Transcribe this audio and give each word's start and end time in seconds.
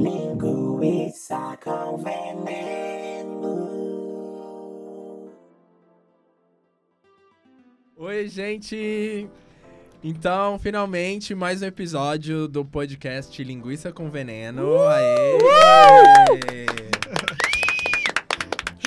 Linguiça 0.00 1.58
com 1.62 1.98
veneno. 1.98 3.30
Oi, 7.98 8.26
gente! 8.28 9.28
Então, 10.02 10.58
finalmente, 10.58 11.34
mais 11.34 11.60
um 11.60 11.66
episódio 11.66 12.48
do 12.48 12.64
podcast 12.64 13.44
Linguiça 13.44 13.92
com 13.92 14.10
Veneno. 14.10 14.78
Aê! 14.88 15.38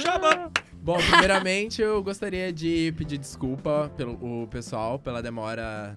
Chama! 0.01 0.51
Bom, 0.81 0.97
primeiramente, 0.97 1.79
eu 1.79 2.01
gostaria 2.01 2.51
de 2.51 2.91
pedir 2.97 3.19
desculpa 3.19 3.91
pelo 3.95 4.13
o 4.13 4.47
pessoal 4.47 4.97
pela 4.97 5.21
demora 5.21 5.95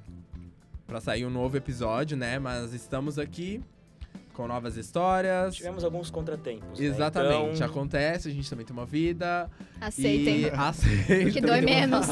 pra 0.86 1.00
sair 1.00 1.24
um 1.24 1.30
novo 1.30 1.56
episódio, 1.56 2.18
né? 2.18 2.38
Mas 2.38 2.74
estamos 2.74 3.18
aqui 3.18 3.64
com 4.36 4.46
novas 4.46 4.76
histórias. 4.76 5.56
Tivemos 5.56 5.82
alguns 5.82 6.10
contratempos. 6.10 6.78
né? 6.78 6.84
Exatamente, 6.86 7.54
Então, 7.56 7.66
acontece, 7.66 8.28
a 8.28 8.30
gente 8.30 8.48
também 8.50 8.66
tem 8.66 8.76
uma 8.76 8.84
vida. 8.84 9.50
Aceitem. 9.80 10.42
E 10.42 10.50
aceitem. 10.50 11.30
Que 11.30 11.40
dói 11.40 11.62
menos. 11.62 12.06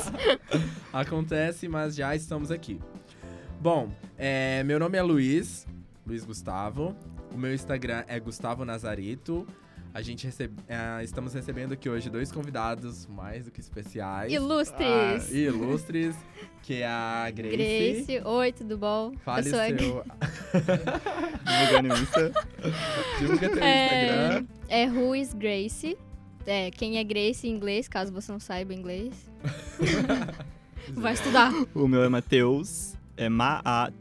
Acontece, 0.91 1.69
mas 1.69 1.95
já 1.95 2.17
estamos 2.17 2.51
aqui. 2.51 2.81
Bom, 3.61 3.91
é, 4.17 4.65
meu 4.65 4.79
nome 4.79 4.97
é 4.97 5.03
Luiz, 5.03 5.67
Luiz 6.07 6.25
Gustavo. 6.25 6.97
O 7.33 7.37
meu 7.37 7.53
Instagram 7.53 8.05
é 8.09 8.19
Gustavo 8.19 8.65
Nazarito. 8.65 9.47
A 9.95 10.03
gente 10.03 10.27
recebe, 10.27 10.55
é, 10.69 11.03
estamos 11.05 11.33
recebendo 11.35 11.73
aqui 11.73 11.89
hoje 11.89 12.11
dois 12.11 12.33
convidados 12.33 13.07
mais 13.07 13.45
do 13.45 13.53
que 13.53 13.61
especiais. 13.61 14.33
Ilustres. 14.33 14.85
Ah, 14.85 15.21
ilustres, 15.33 16.17
que 16.65 16.83
é 16.83 16.87
a 16.89 17.31
Grace. 17.31 17.57
Grace, 17.57 18.21
oi, 18.25 18.53
tudo 18.53 18.77
bom? 18.77 19.13
Fale 19.25 19.47
eu 19.49 19.53
sou 19.53 19.61
a 19.61 19.67
seu... 19.69 20.03
Divulgando 21.47 21.95
o 21.95 21.99
Insta. 22.03 22.33
Divulga 23.21 23.49
teu 23.51 23.63
É, 23.63 23.85
Instagram. 24.33 24.47
é 24.69 24.85
Ruiz 24.87 25.33
Grace. 25.33 25.97
É, 26.45 26.73
quem 26.73 26.99
é 26.99 27.05
Grace 27.05 27.47
em 27.47 27.51
inglês, 27.53 27.87
caso 27.87 28.13
você 28.13 28.33
não 28.33 28.41
saiba 28.41 28.75
inglês. 28.75 29.15
Vai 30.95 31.13
estudar. 31.15 31.53
O 31.73 31.87
meu 31.87 32.03
é 32.03 32.09
Matheus. 32.09 32.95
É 33.17 33.27
M-A-T-H-S-G-R. 33.27 33.95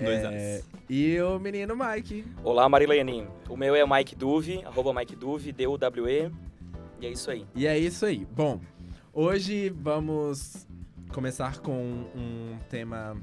Dois 0.00 0.24
É, 0.24 0.56
As. 0.56 0.71
E 0.88 1.20
o 1.20 1.38
menino 1.38 1.74
Mike. 1.76 2.24
Olá, 2.42 2.68
Marilene. 2.68 3.26
O 3.48 3.56
meu 3.56 3.74
é 3.74 3.86
Mike 3.86 4.14
Duve, 4.14 4.62
arroba 4.64 4.92
Mike 4.92 5.16
Duve, 5.16 5.52
D-U-W-E. 5.52 6.30
E 7.00 7.06
é 7.06 7.10
isso 7.10 7.30
aí. 7.30 7.46
E 7.54 7.66
é 7.66 7.78
isso 7.78 8.04
aí. 8.06 8.24
Bom, 8.24 8.60
hoje 9.12 9.70
vamos 9.70 10.66
começar 11.12 11.58
com 11.58 12.06
um 12.14 12.58
tema 12.68 13.16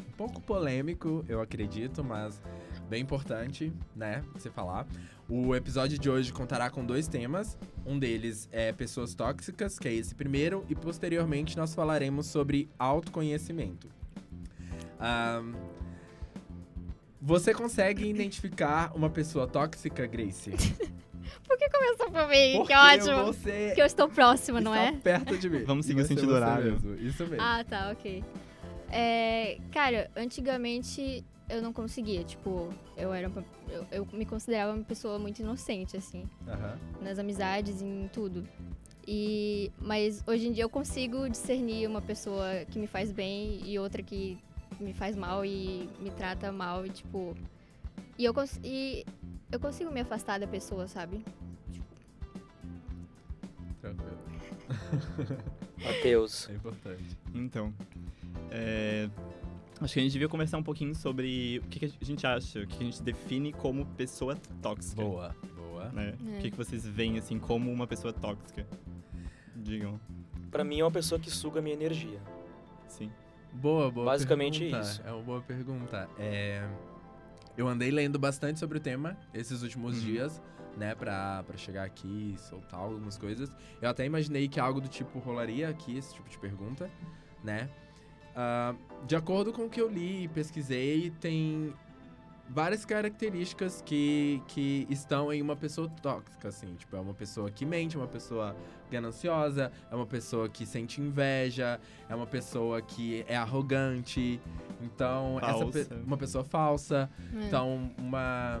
um 0.00 0.12
pouco 0.16 0.40
polêmico, 0.40 1.24
eu 1.28 1.40
acredito, 1.40 2.02
mas 2.02 2.40
bem 2.88 3.02
importante, 3.02 3.72
né, 3.94 4.22
se 4.36 4.50
falar. 4.50 4.86
O 5.28 5.54
episódio 5.54 5.98
de 5.98 6.08
hoje 6.08 6.32
contará 6.32 6.70
com 6.70 6.84
dois 6.84 7.06
temas. 7.06 7.56
Um 7.84 7.98
deles 7.98 8.48
é 8.50 8.72
pessoas 8.72 9.14
tóxicas, 9.14 9.78
que 9.78 9.86
é 9.86 9.92
esse 9.92 10.14
primeiro, 10.14 10.64
e 10.68 10.74
posteriormente 10.74 11.56
nós 11.56 11.74
falaremos 11.74 12.26
sobre 12.26 12.68
autoconhecimento. 12.78 13.88
Ahn, 14.98 15.52
você 17.20 17.52
consegue 17.54 18.08
identificar 18.08 18.92
uma 18.94 19.10
pessoa 19.10 19.46
tóxica, 19.46 20.06
Grace? 20.06 20.50
Por 21.46 21.58
que 21.58 21.68
começou 21.68 22.10
por 22.10 22.28
mim? 22.28 22.52
Porque 22.56 22.72
que 22.72 22.78
ótimo. 22.78 23.24
Você 23.26 23.72
Que 23.74 23.82
eu 23.82 23.86
estou 23.86 24.08
próxima, 24.08 24.60
não 24.60 24.74
está 24.74 24.86
é? 24.86 24.92
perto 24.92 25.36
de 25.36 25.50
mim. 25.50 25.64
Vamos 25.66 25.84
seguir 25.86 26.00
o 26.00 26.04
sentido 26.06 26.32
horário. 26.32 26.72
mesmo, 26.72 26.94
Isso 26.94 27.22
mesmo. 27.26 27.42
Ah, 27.42 27.62
tá, 27.64 27.90
ok. 27.90 28.24
É, 28.90 29.58
cara, 29.70 30.10
antigamente 30.16 31.22
eu 31.48 31.60
não 31.62 31.72
conseguia, 31.72 32.24
tipo, 32.24 32.72
eu 32.96 33.12
era 33.12 33.28
uma- 33.28 33.44
eu, 33.68 33.86
eu 33.92 34.08
me 34.12 34.24
considerava 34.24 34.72
uma 34.72 34.84
pessoa 34.84 35.18
muito 35.18 35.40
inocente, 35.40 35.96
assim. 35.96 36.24
Nas 37.02 37.18
amizades, 37.18 37.82
em 37.82 38.08
tudo. 38.12 38.46
E 39.06 39.70
mas 39.78 40.22
hoje 40.26 40.48
em 40.48 40.52
dia 40.52 40.64
eu 40.64 40.68
consigo 40.70 41.28
discernir 41.28 41.86
uma 41.86 42.00
pessoa 42.02 42.64
que 42.70 42.78
me 42.78 42.86
faz 42.86 43.10
bem 43.12 43.60
e 43.64 43.78
outra 43.78 44.02
que 44.02 44.38
me 44.80 44.92
faz 44.92 45.16
mal 45.16 45.44
e 45.44 45.88
me 46.00 46.10
trata 46.10 46.50
mal 46.52 46.86
e 46.86 46.90
tipo 46.90 47.34
e 48.16 48.24
eu 48.24 48.32
cons 48.34 48.60
e 48.62 49.04
eu 49.50 49.58
consigo 49.58 49.90
me 49.90 50.00
afastar 50.00 50.38
da 50.38 50.46
pessoa, 50.46 50.86
sabe? 50.86 51.24
Tranquilo. 53.80 54.18
Matheus. 55.82 56.48
É 56.50 56.54
importante. 56.54 57.16
Então, 57.34 57.72
é, 58.50 59.08
acho 59.80 59.94
que 59.94 60.00
a 60.00 60.02
gente 60.02 60.12
devia 60.12 60.28
conversar 60.28 60.58
um 60.58 60.62
pouquinho 60.62 60.94
sobre 60.94 61.60
o 61.64 61.68
que, 61.68 61.78
que 61.78 61.94
a 62.00 62.04
gente 62.04 62.26
acha, 62.26 62.60
o 62.60 62.66
que 62.66 62.82
a 62.82 62.84
gente 62.84 63.02
define 63.02 63.52
como 63.52 63.86
pessoa 63.86 64.36
tóxica. 64.60 65.00
Boa, 65.02 65.34
boa. 65.56 65.88
Né? 65.90 66.14
É. 66.34 66.38
O 66.38 66.40
que, 66.42 66.50
que 66.50 66.56
vocês 66.56 66.84
veem, 66.86 67.16
assim, 67.18 67.38
como 67.38 67.72
uma 67.72 67.86
pessoa 67.86 68.12
tóxica? 68.12 68.66
Digam, 69.56 69.98
Pra 70.50 70.64
mim 70.64 70.80
é 70.80 70.84
uma 70.84 70.90
pessoa 70.90 71.18
que 71.20 71.30
suga 71.30 71.60
a 71.60 71.62
minha 71.62 71.74
energia. 71.74 72.20
sim. 72.88 73.10
Boa, 73.52 73.90
boa 73.90 74.06
Basicamente 74.06 74.60
pergunta. 74.60 74.80
isso. 74.80 75.02
É 75.04 75.12
uma 75.12 75.22
boa 75.22 75.40
pergunta. 75.40 76.08
É... 76.18 76.66
Eu 77.56 77.66
andei 77.66 77.90
lendo 77.90 78.18
bastante 78.18 78.58
sobre 78.60 78.78
o 78.78 78.80
tema 78.80 79.16
esses 79.34 79.62
últimos 79.62 79.94
Uhum. 79.96 80.00
dias, 80.04 80.40
né, 80.76 80.94
pra, 80.94 81.42
pra 81.44 81.56
chegar 81.56 81.82
aqui 81.84 82.34
e 82.34 82.38
soltar 82.38 82.78
algumas 82.78 83.18
coisas. 83.18 83.52
Eu 83.82 83.88
até 83.90 84.04
imaginei 84.06 84.46
que 84.48 84.60
algo 84.60 84.80
do 84.80 84.86
tipo 84.88 85.18
rolaria 85.18 85.68
aqui, 85.68 85.96
esse 85.98 86.14
tipo 86.14 86.28
de 86.28 86.38
pergunta, 86.38 86.88
né? 87.42 87.68
Ah, 88.36 88.76
de 89.06 89.16
acordo 89.16 89.52
com 89.52 89.64
o 89.64 89.68
que 89.70 89.80
eu 89.80 89.88
li 89.88 90.24
e 90.24 90.28
pesquisei, 90.28 91.10
tem 91.20 91.74
várias 92.48 92.84
características 92.84 93.82
que, 93.84 94.42
que 94.48 94.86
estão 94.90 95.32
em 95.32 95.40
uma 95.42 95.54
pessoa 95.56 95.88
tóxica, 96.02 96.48
assim. 96.48 96.74
Tipo, 96.74 96.96
é 96.96 97.00
uma 97.00 97.14
pessoa 97.14 97.50
que 97.50 97.64
mente, 97.66 97.96
é 97.96 97.98
uma 97.98 98.08
pessoa 98.08 98.56
gananciosa, 98.90 99.70
é 99.90 99.94
uma 99.94 100.06
pessoa 100.06 100.48
que 100.48 100.64
sente 100.64 101.00
inveja, 101.00 101.78
é 102.08 102.14
uma 102.14 102.26
pessoa 102.26 102.80
que 102.80 103.24
é 103.28 103.36
arrogante. 103.36 104.40
Então, 104.80 105.38
essa 105.42 105.58
Falsa. 105.58 105.84
pe- 105.84 105.94
uma 106.06 106.16
pessoa 106.16 106.44
falsa. 106.44 107.10
É. 107.34 107.44
Então, 107.46 107.90
uma 107.98 108.60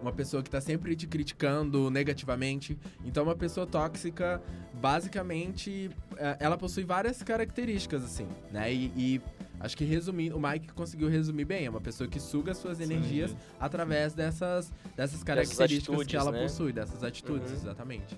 uma 0.00 0.12
pessoa 0.12 0.44
que 0.44 0.48
tá 0.48 0.60
sempre 0.60 0.94
te 0.94 1.08
criticando 1.08 1.90
negativamente. 1.90 2.78
Então, 3.04 3.24
uma 3.24 3.34
pessoa 3.34 3.66
tóxica, 3.66 4.40
basicamente, 4.74 5.90
é, 6.16 6.36
ela 6.38 6.56
possui 6.56 6.84
várias 6.84 7.20
características, 7.20 8.04
assim, 8.04 8.28
né? 8.52 8.72
E, 8.72 8.92
e 8.96 9.20
acho 9.60 9.76
que 9.76 9.84
resumindo, 9.84 10.36
o 10.36 10.40
Mike 10.40 10.72
conseguiu 10.72 11.08
resumir 11.08 11.44
bem. 11.44 11.66
É 11.66 11.70
uma 11.70 11.80
pessoa 11.80 12.08
que 12.08 12.20
suga 12.20 12.54
suas 12.54 12.80
energias 12.80 13.34
através 13.60 14.14
dessas, 14.14 14.72
dessas 14.96 15.22
características 15.22 15.86
que 15.86 15.92
atitudes, 16.02 16.14
ela 16.14 16.32
né? 16.32 16.42
possui, 16.42 16.72
dessas 16.72 17.02
atitudes, 17.02 17.50
Uhum. 17.50 17.56
exatamente. 17.56 18.16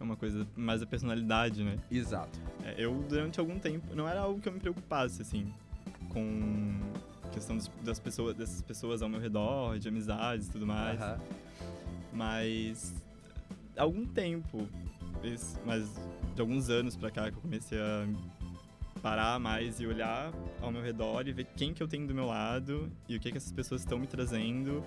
É 0.00 0.02
uma 0.02 0.16
coisa 0.16 0.46
mais 0.56 0.80
da 0.80 0.86
personalidade, 0.86 1.64
né? 1.64 1.76
Exato. 1.90 2.38
É, 2.64 2.74
eu, 2.78 2.94
durante 3.08 3.40
algum 3.40 3.58
tempo, 3.58 3.94
não 3.96 4.08
era 4.08 4.20
algo 4.20 4.40
que 4.40 4.48
eu 4.48 4.52
me 4.52 4.60
preocupasse, 4.60 5.20
assim, 5.22 5.52
com 6.10 6.80
a 7.24 7.28
questão 7.30 7.58
das 7.82 7.98
pessoas, 7.98 8.36
dessas 8.36 8.62
pessoas 8.62 9.02
ao 9.02 9.08
meu 9.08 9.20
redor, 9.20 9.78
de 9.78 9.88
amizades 9.88 10.46
e 10.46 10.50
tudo 10.52 10.66
mais. 10.66 11.00
Aham. 11.00 11.18
Mas 12.12 12.94
há 13.76 13.82
algum 13.82 14.06
tempo, 14.06 14.68
mas 15.66 15.92
de 16.34 16.40
alguns 16.40 16.70
anos 16.70 16.96
pra 16.96 17.10
cá 17.10 17.30
que 17.30 17.36
eu 17.36 17.42
comecei 17.42 17.78
a 17.78 18.06
parar 18.98 19.38
mais 19.38 19.80
e 19.80 19.86
olhar 19.86 20.32
ao 20.60 20.70
meu 20.70 20.82
redor 20.82 21.26
e 21.26 21.32
ver 21.32 21.46
quem 21.56 21.72
que 21.72 21.82
eu 21.82 21.88
tenho 21.88 22.06
do 22.06 22.14
meu 22.14 22.26
lado 22.26 22.90
e 23.08 23.16
o 23.16 23.20
que 23.20 23.30
que 23.30 23.36
essas 23.36 23.52
pessoas 23.52 23.80
estão 23.82 23.98
me 23.98 24.06
trazendo 24.06 24.82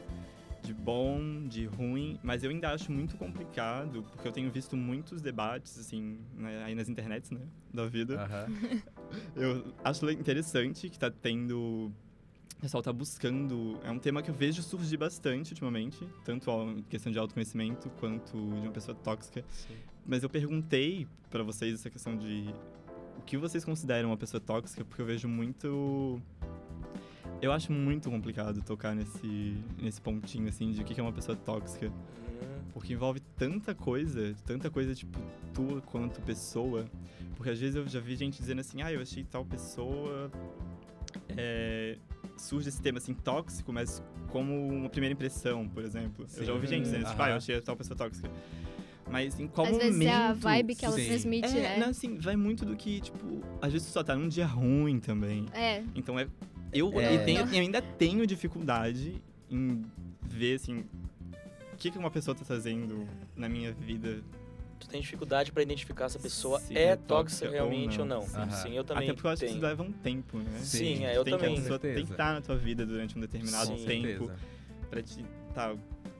de 0.62 0.74
bom, 0.74 1.48
de 1.48 1.66
ruim, 1.66 2.20
mas 2.22 2.44
eu 2.44 2.50
ainda 2.50 2.70
acho 2.70 2.92
muito 2.92 3.18
complicado, 3.18 4.04
porque 4.12 4.28
eu 4.28 4.32
tenho 4.32 4.52
visto 4.52 4.78
muitos 4.78 5.22
debates, 5.22 5.78
assim, 5.80 6.20
né, 6.36 6.64
aí 6.64 6.76
nas 6.76 6.88
internets, 6.88 7.32
né, 7.32 7.42
da 7.74 7.88
vida. 7.88 8.22
Aham. 8.22 8.46
Eu 9.36 9.74
acho 9.84 10.10
interessante 10.10 10.90
que 10.90 10.98
tá 10.98 11.12
tendo. 11.12 11.92
O 12.58 12.62
pessoal 12.62 12.82
tá 12.82 12.94
buscando. 12.94 13.78
É 13.84 13.92
um 13.92 14.00
tema 14.00 14.22
que 14.22 14.30
eu 14.30 14.34
vejo 14.34 14.64
surgir 14.64 14.96
bastante 14.96 15.52
ultimamente, 15.52 16.07
tanto 16.24 16.50
a 16.50 16.75
questão 16.90 17.12
de 17.12 17.19
autoconhecimento 17.19 17.90
quanto 18.00 18.31
de 18.31 18.62
uma 18.62 18.72
pessoa 18.72 18.96
tóxica. 18.96 19.44
Sim. 19.50 19.75
Mas 20.06 20.24
eu 20.24 20.30
perguntei 20.30 21.07
pra 21.30 21.44
vocês 21.44 21.74
essa 21.74 21.90
questão 21.90 22.16
de 22.16 22.54
o 23.21 23.23
que 23.25 23.38
vocês 23.38 23.63
consideram 23.63 24.09
uma 24.09 24.18
pessoa 24.18 24.41
tóxica, 24.41 24.83
porque 24.83 25.01
eu 25.01 25.06
vejo 25.06 25.27
muito. 25.27 26.21
Eu 27.41 27.51
acho 27.51 27.71
muito 27.71 28.09
complicado 28.09 28.62
tocar 28.62 28.94
nesse, 28.94 29.56
nesse 29.81 30.00
pontinho, 30.01 30.47
assim, 30.50 30.71
de 30.71 30.81
o 30.81 30.83
que 30.83 31.00
é 31.00 31.03
uma 31.03 31.13
pessoa 31.13 31.35
tóxica. 31.35 31.88
Hum, 31.88 32.62
Porque 32.73 32.94
envolve 32.94 33.19
tanta 33.35 33.73
coisa, 33.73 34.35
tanta 34.45 34.69
coisa, 34.69 34.94
tipo, 34.94 35.18
tua 35.53 35.81
quanto 35.81 36.21
pessoa. 36.21 36.85
Porque 37.35 37.50
às 37.50 37.59
vezes 37.59 37.75
eu 37.75 37.88
já 37.88 38.00
vi 38.00 38.15
gente 38.15 38.38
dizendo 38.39 38.59
assim, 38.62 38.81
ah, 38.81 38.91
eu 38.91 39.01
achei 39.01 39.23
tal 39.23 39.44
pessoa. 39.45 40.29
é, 41.35 41.97
Surge 42.38 42.69
esse 42.69 42.81
tema 42.81 42.97
assim, 43.00 43.13
tóxico, 43.13 43.71
mas 43.73 44.03
como 44.29 44.68
uma 44.68 44.89
primeira 44.89 45.13
impressão, 45.13 45.68
por 45.68 45.83
exemplo. 45.83 46.25
Eu 46.38 46.45
já 46.45 46.53
ouvi 46.53 46.68
gente 46.68 46.83
dizendo, 46.83 47.06
tipo, 47.06 47.21
ah, 47.21 47.29
eu 47.29 47.35
achei 47.35 47.59
tal 47.62 47.75
pessoa 47.75 47.97
tóxica. 47.97 48.29
Mas 49.09 49.39
em 49.39 49.48
qual 49.48 49.68
Às 49.68 49.74
momento... 49.74 49.88
vezes 49.94 50.06
é 50.06 50.13
a 50.13 50.33
vibe 50.33 50.75
que 50.75 50.86
ela 50.86 50.95
Sim. 50.95 51.06
transmite, 51.07 51.48
É, 51.57 51.62
né? 51.62 51.77
não, 51.80 51.89
assim, 51.89 52.18
vai 52.18 52.36
muito 52.36 52.65
do 52.65 52.75
que, 52.75 53.01
tipo, 53.01 53.42
às 53.62 53.71
vezes 53.74 53.88
tu 53.88 53.92
só 53.94 54.03
tá 54.03 54.15
num 54.15 54.27
dia 54.30 54.45
ruim 54.45 55.00
também. 55.00 55.45
É, 55.53 55.83
Então 55.95 56.18
é 56.19 56.27
Eu, 56.74 56.88
É. 57.01 57.15
eu, 57.15 57.25
tenho- 57.25 57.42
eu 57.42 57.59
ainda 57.59 57.81
tenho 57.81 58.25
dificuldade 58.25 59.21
em 59.50 59.83
ver, 60.24 60.56
assim, 60.56 60.86
o 61.74 61.75
que, 61.77 61.92
que 61.92 61.98
uma 61.98 62.09
pessoa 62.09 62.33
tá 62.33 62.45
trazendo 62.45 63.06
na 63.36 63.50
minha 63.50 63.74
vida. 63.74 64.24
Tu 64.80 64.88
tem 64.88 65.01
dificuldade 65.01 65.51
pra 65.51 65.62
identificar 65.62 66.07
se 66.07 66.15
a 66.15 66.19
pessoa 66.21 66.62
Se 66.62 66.77
é 66.77 66.83
é 66.83 66.95
tóxica 66.95 67.07
tóxica 67.07 67.47
ou 67.47 67.51
realmente 67.51 68.00
ou 68.00 68.06
não. 68.06 68.25
não. 68.25 68.44
Aham. 68.44 68.51
Sim, 68.51 68.77
eu 68.77 68.86
também 68.86 69.04
Até 69.09 69.13
porque 69.13 69.27
eu 69.27 69.31
acho 69.31 69.42
que 69.44 69.51
isso 69.51 69.59
leva 69.59 69.83
um 69.83 69.92
tempo, 69.92 70.38
né? 70.38 70.59
Sim, 70.59 71.04
é, 71.06 71.18
eu 71.18 71.25
tem 71.25 71.33
que 71.33 71.39
também. 71.39 71.57
a 71.57 71.62
pessoa 71.62 71.77
tem 71.80 71.94
que 72.06 72.12
estar 72.13 72.33
na 72.33 72.39
tua 72.42 72.56
vida 72.56 72.86
durante 72.86 73.18
um 73.18 73.21
determinado 73.21 73.77
Sim. 73.77 73.86
tempo 73.86 74.07
Certeza. 74.27 74.36
pra 74.89 75.01
te. 75.04 75.25
Tá, 75.54 75.74
o 75.74 75.80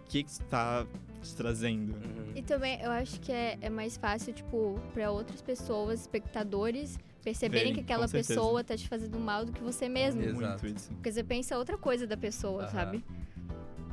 que 0.10 0.24
que 0.24 0.30
isso 0.30 0.42
tá 0.50 0.86
te 1.22 1.36
trazendo? 1.36 1.94
Uhum. 1.94 2.32
E 2.36 2.42
também 2.42 2.80
eu 2.82 2.92
acho 2.92 3.20
que 3.20 3.32
é, 3.32 3.58
é 3.62 3.70
mais 3.70 3.98
fácil, 3.98 4.34
tipo, 4.34 4.80
pra 4.94 5.12
outras 5.12 5.42
pessoas, 5.42 6.02
espectadores, 6.02 6.98
perceberem 7.24 7.66
Verem, 7.66 7.74
que 7.76 7.80
aquela 7.82 8.08
pessoa 8.08 8.64
tá 8.64 8.76
te 8.76 8.88
fazendo 8.88 9.20
mal 9.20 9.46
do 9.46 9.52
que 9.52 9.62
você 9.62 9.88
mesmo. 9.88 10.22
Exato. 10.22 10.64
Muito 10.64 10.78
isso. 10.78 10.90
Porque 10.92 11.12
você 11.12 11.24
pensa 11.24 11.58
outra 11.58 11.78
coisa 11.78 12.08
da 12.08 12.18
pessoa, 12.18 12.64
Aham. 12.64 12.72
sabe? 12.72 13.04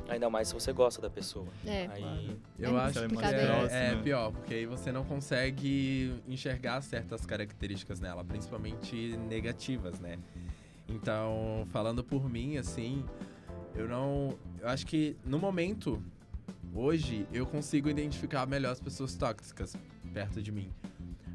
Ainda 0.07 0.27
mais 0.27 0.47
se 0.47 0.55
você 0.55 0.73
gosta 0.73 0.99
da 0.99 1.09
pessoa. 1.09 1.45
É. 1.63 1.87
Aí. 1.91 2.35
Eu 2.57 2.75
É 2.75 2.81
acho 2.81 2.99
muito 2.99 3.09
que 3.09 3.15
complicado, 3.15 3.33
é, 3.35 3.67
né? 3.67 3.93
é 3.93 3.95
pior, 4.01 4.31
porque 4.31 4.55
aí 4.55 4.65
você 4.65 4.91
não 4.91 5.03
consegue 5.03 6.19
enxergar 6.27 6.81
certas 6.81 7.27
características 7.27 7.99
nela, 7.99 8.23
principalmente 8.23 9.15
negativas, 9.29 9.99
né? 9.99 10.17
Então, 10.87 11.67
falando 11.71 12.03
por 12.03 12.27
mim, 12.27 12.57
assim, 12.57 13.05
eu 13.75 13.87
não. 13.87 14.35
Eu 14.59 14.67
acho 14.69 14.87
que 14.87 15.15
no 15.23 15.37
momento, 15.37 16.01
hoje, 16.73 17.27
eu 17.31 17.45
consigo 17.45 17.89
identificar 17.89 18.45
melhor 18.45 18.71
as 18.71 18.79
pessoas 18.79 19.15
tóxicas 19.15 19.75
perto 20.13 20.41
de 20.41 20.51
mim. 20.51 20.71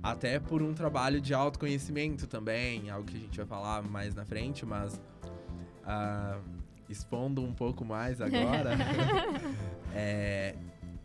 Até 0.02 0.38
por 0.38 0.62
um 0.62 0.74
trabalho 0.74 1.20
de 1.20 1.32
autoconhecimento 1.32 2.26
também, 2.26 2.90
algo 2.90 3.06
que 3.06 3.16
a 3.16 3.20
gente 3.20 3.36
vai 3.38 3.46
falar 3.46 3.82
mais 3.82 4.14
na 4.14 4.24
frente, 4.24 4.66
mas. 4.66 5.00
ah, 5.84 6.38
expondo 6.88 7.42
um 7.42 7.52
pouco 7.54 7.82
mais 7.84 8.20
agora. 8.20 8.76
é, 9.94 10.54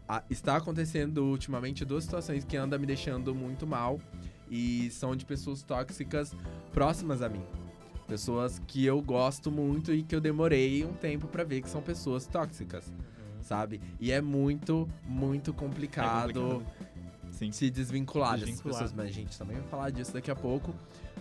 a- 0.07 0.23
está 0.29 0.57
acontecendo 0.57 1.23
ultimamente 1.23 1.85
duas 1.85 2.03
situações 2.03 2.43
que 2.43 2.57
andam 2.57 2.77
me 2.77 2.85
deixando 2.85 3.33
muito 3.33 3.65
mal 3.65 3.99
e 4.51 4.89
são 4.91 5.15
de 5.15 5.25
pessoas 5.25 5.63
tóxicas 5.63 6.35
próximas 6.73 7.21
a 7.21 7.29
mim. 7.29 7.43
Pessoas 8.07 8.59
que 8.67 8.83
eu 8.85 9.01
gosto 9.01 9.49
muito 9.51 9.93
e 9.93 10.03
que 10.03 10.13
eu 10.15 10.19
demorei 10.19 10.83
um 10.83 10.93
tempo 10.93 11.27
pra 11.27 11.43
ver 11.45 11.61
que 11.61 11.69
são 11.69 11.81
pessoas 11.81 12.25
tóxicas. 12.27 12.91
Sabe? 13.49 13.81
E 13.99 14.11
é 14.11 14.21
muito, 14.21 14.87
muito 15.07 15.49
É 15.49 15.53
complicado 15.55 16.33
complicado. 16.33 16.63
Sim. 17.31 17.51
se 17.51 17.69
desvincular 17.71 18.33
dessas 18.33 18.49
Desvincular. 18.49 18.73
pessoas. 18.83 18.93
Mas 18.93 19.07
a 19.07 19.11
gente 19.11 19.37
também 19.37 19.57
vai 19.57 19.67
falar 19.67 19.89
disso 19.89 20.13
daqui 20.13 20.29
a 20.29 20.35
pouco. 20.35 20.73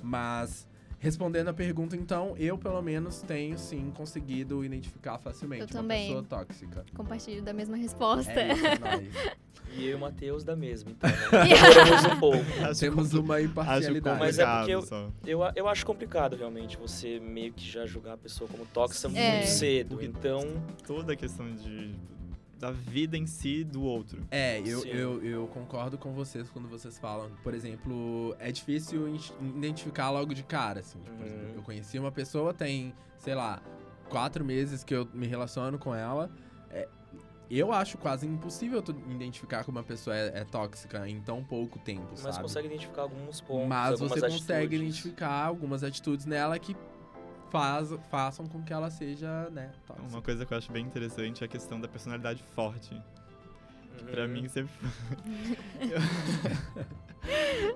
Mas, 0.03 0.69
respondendo 0.99 1.49
a 1.49 1.55
pergunta, 1.55 1.97
então, 1.97 2.37
eu 2.37 2.59
pelo 2.59 2.83
menos 2.83 3.23
tenho 3.23 3.59
sim 3.59 3.91
conseguido 3.97 4.63
identificar 4.63 5.19
facilmente 5.19 5.63
Eu 5.63 5.69
uma 5.69 5.73
também. 5.83 6.07
pessoa 6.09 6.23
tóxica. 6.23 6.85
Compartilho 6.95 7.43
da 7.43 7.53
mesma 7.55 7.77
resposta. 7.79 8.31
É 8.33 8.53
isso, 8.53 8.65
é. 8.85 9.39
E 9.77 9.85
eu 9.85 9.91
e 9.91 9.95
o 9.97 9.99
Matheus 9.99 10.45
da 10.45 10.57
mesma, 10.57 10.91
então, 10.91 11.11
né? 11.11 11.45
Demoramos 11.47 12.05
um 12.07 12.19
pouco. 12.19 12.39
Acho 12.65 12.81
Temos 12.81 13.09
compli- 13.09 13.19
uma 13.21 13.35
Acho 13.37 13.45
imparcialidade. 13.45 14.19
Mas 14.19 14.39
é 14.39 14.47
porque 14.47 14.71
eu- 14.73 14.81
complicado. 14.81 15.13
Eu, 15.27 15.41
eu 15.55 15.69
acho 15.69 15.85
complicado, 15.87 16.37
realmente, 16.37 16.79
você 16.79 17.21
meio 17.21 17.53
que 17.53 17.71
já 17.71 17.85
julgar 17.85 18.15
a 18.15 18.17
pessoa 18.17 18.49
como 18.49 18.65
tóxica 18.65 19.09
É. 19.15 19.33
muito 19.35 19.47
cedo. 19.51 19.89
Porque- 19.91 20.07
Então, 20.07 20.41
Toda 20.87 21.13
a 21.13 21.17
questão 21.17 21.55
de, 21.55 21.95
da 22.59 22.71
vida 22.73 23.17
em 23.17 23.27
si 23.27 23.63
do 23.63 23.83
outro. 23.83 24.27
É, 24.31 24.61
eu, 24.61 24.81
Sim. 24.81 24.89
eu, 24.89 25.23
eu 25.25 25.47
concordo 25.49 25.97
com 25.97 26.13
vocês 26.13 26.49
quando 26.51 26.69
vocês 26.69 26.99
falam. 26.99 27.31
Por 27.43 27.55
exemplo, 27.55 28.35
é 28.39 28.51
difícil 28.51 29.07
identificar 29.41 30.11
logo 30.11 30.35
de 30.35 30.43
cara, 30.43 30.81
assim. 30.81 30.99
Por 30.99 31.13
Uhum. 31.13 31.27
exemplo, 31.27 31.53
eu 31.57 31.63
conheci 31.63 31.99
uma 31.99 32.11
pessoa, 32.13 32.53
tem, 32.53 32.93
sei 33.19 33.35
lá, 33.35 33.63
quatro 34.09 34.45
meses 34.45 34.83
que 34.83 34.95
eu 34.95 35.09
me 35.15 35.27
relaciono 35.27 35.79
com 35.79 35.95
ela. 35.95 36.31
É, 36.71 36.89
eu 37.51 37.73
acho 37.73 37.97
quase 37.97 38.27
impossível 38.27 38.83
tu 38.83 38.91
identificar 39.09 39.63
que 39.65 39.71
uma 39.71 39.83
pessoa 39.83 40.15
é, 40.17 40.41
é 40.41 40.45
tóxica 40.45 41.09
em 41.09 41.21
tão 41.21 41.43
pouco 41.45 41.79
tempo, 41.79 42.09
mas 42.11 42.21
sabe? 42.35 42.43
consegue 42.43 42.67
identificar 42.67 43.03
alguns 43.03 43.41
pontos, 43.41 43.69
Mas 43.69 44.01
você 44.01 44.21
consegue 44.21 44.67
atitudes. 44.67 44.81
identificar 44.81 45.45
algumas 45.47 45.83
atitudes 45.85 46.27
nela 46.27 46.59
que 46.59 46.77
faz, 47.51 47.91
façam 48.11 48.47
com 48.47 48.63
que 48.63 48.73
ela 48.73 48.91
seja, 48.91 49.49
né, 49.51 49.71
tóxica. 49.87 50.09
Uma 50.09 50.23
coisa 50.23 50.45
que 50.47 50.53
eu 50.53 50.59
acho 50.59 50.71
bem 50.73 50.85
interessante 50.85 51.43
é 51.43 51.47
a 51.47 51.49
questão 51.49 51.81
da 51.81 51.89
personalidade 51.89 52.43
forte. 52.55 52.95
Uhum. 52.95 54.07
Pra 54.11 54.29
mim 54.29 54.49
sempre. 54.49 54.73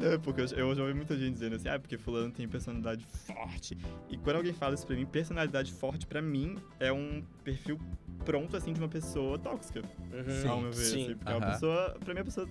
Não, 0.00 0.12
é 0.12 0.18
porque 0.18 0.40
eu, 0.40 0.46
eu 0.56 0.74
já 0.74 0.82
ouvi 0.82 0.94
muita 0.94 1.16
gente 1.16 1.34
dizendo 1.34 1.56
assim, 1.56 1.68
ah, 1.68 1.78
porque 1.78 1.98
fulano 1.98 2.30
tem 2.30 2.48
personalidade 2.48 3.04
forte. 3.26 3.76
E 4.08 4.16
quando 4.16 4.36
alguém 4.36 4.52
fala 4.52 4.74
isso 4.74 4.86
pra 4.86 4.96
mim, 4.96 5.04
personalidade 5.04 5.72
forte 5.72 6.06
pra 6.06 6.22
mim 6.22 6.56
é 6.80 6.92
um 6.92 7.22
perfil 7.44 7.78
pronto 8.24 8.56
assim 8.56 8.72
de 8.72 8.80
uma 8.80 8.88
pessoa 8.88 9.38
tóxica, 9.38 9.82
Uhum. 10.12 10.50
ao 10.50 10.60
meu 10.60 10.70
ver. 10.72 10.76
Sim. 10.84 11.04
assim, 11.04 11.16
porque 11.16 11.32
é 11.32 11.36
uma 11.36 11.46
pessoa, 11.52 11.96
pra 12.04 12.14
mim 12.14 12.20
a 12.20 12.24
pessoa 12.24 12.48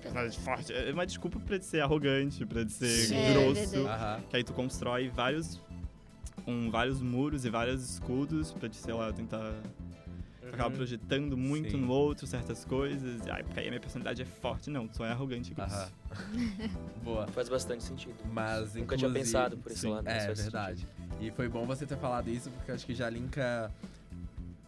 personalidade 0.00 0.38
forte 0.40 0.72
é 0.72 0.92
uma 0.92 1.04
desculpa 1.06 1.40
pra 1.40 1.58
de 1.58 1.64
ser 1.64 1.80
arrogante, 1.80 2.46
pra 2.46 2.62
de 2.62 2.72
ser 2.72 2.86
Sim. 2.88 3.16
É, 3.16 3.32
grosso. 3.32 3.86
Aham. 3.86 4.20
que 4.30 4.36
aí 4.36 4.44
tu 4.44 4.52
constrói 4.52 5.08
vários 5.08 5.60
um, 6.46 6.70
vários 6.70 7.00
muros 7.00 7.44
e 7.44 7.50
vários 7.50 7.82
escudos 7.88 8.52
pra 8.52 8.68
te, 8.68 8.76
sei 8.76 8.94
lá, 8.94 9.12
tentar 9.12 9.54
Uhum. 10.42 10.50
acaba 10.52 10.70
projetando 10.70 11.36
muito 11.38 11.70
Sim. 11.70 11.78
no 11.78 11.90
outro 11.90 12.26
certas 12.26 12.64
coisas. 12.66 13.26
Ai, 13.28 13.42
porque 13.42 13.60
aí 13.60 13.66
a 13.66 13.70
minha 13.70 13.80
personalidade 13.80 14.20
é 14.22 14.26
forte. 14.26 14.68
Não, 14.68 14.86
tu 14.86 14.98
só 14.98 15.06
é 15.06 15.10
arrogante 15.10 15.54
grosso. 15.54 15.74
Aham. 15.74 15.90
Boa. 17.02 17.26
Faz 17.28 17.48
bastante 17.48 17.82
sentido. 17.82 18.14
Mas, 18.30 18.74
Nunca 18.74 18.94
tinha 18.96 19.10
pensado 19.10 19.56
por 19.56 19.72
esse 19.72 19.80
sim, 19.80 19.88
lado. 19.90 20.04
mas 20.04 20.24
É 20.24 20.34
verdade. 20.34 20.86
E 21.20 21.30
foi 21.30 21.48
bom 21.48 21.64
você 21.64 21.86
ter 21.86 21.96
falado 21.96 22.28
isso, 22.28 22.50
porque 22.50 22.70
acho 22.72 22.84
que 22.84 22.94
já 22.94 23.08
linka 23.08 23.72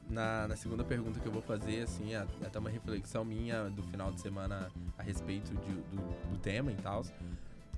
na, 0.09 0.49
na 0.49 0.57
segunda 0.57 0.83
pergunta 0.83 1.21
que 1.21 1.27
eu 1.27 1.33
vou 1.33 1.43
fazer, 1.43 1.83
assim, 1.83 2.15
a- 2.15 2.27
até 2.45 2.59
uma 2.59 2.71
reflexão 2.71 3.25
minha 3.25 3.65
do 3.69 3.83
final 3.83 4.11
de 4.13 4.21
semana 4.21 4.71
a 4.97 5.03
respeito 5.03 5.51
de- 5.53 5.73
do, 5.95 6.31
do 6.33 6.39
tema 6.39 6.73
e 6.73 6.77
tal. 6.77 7.05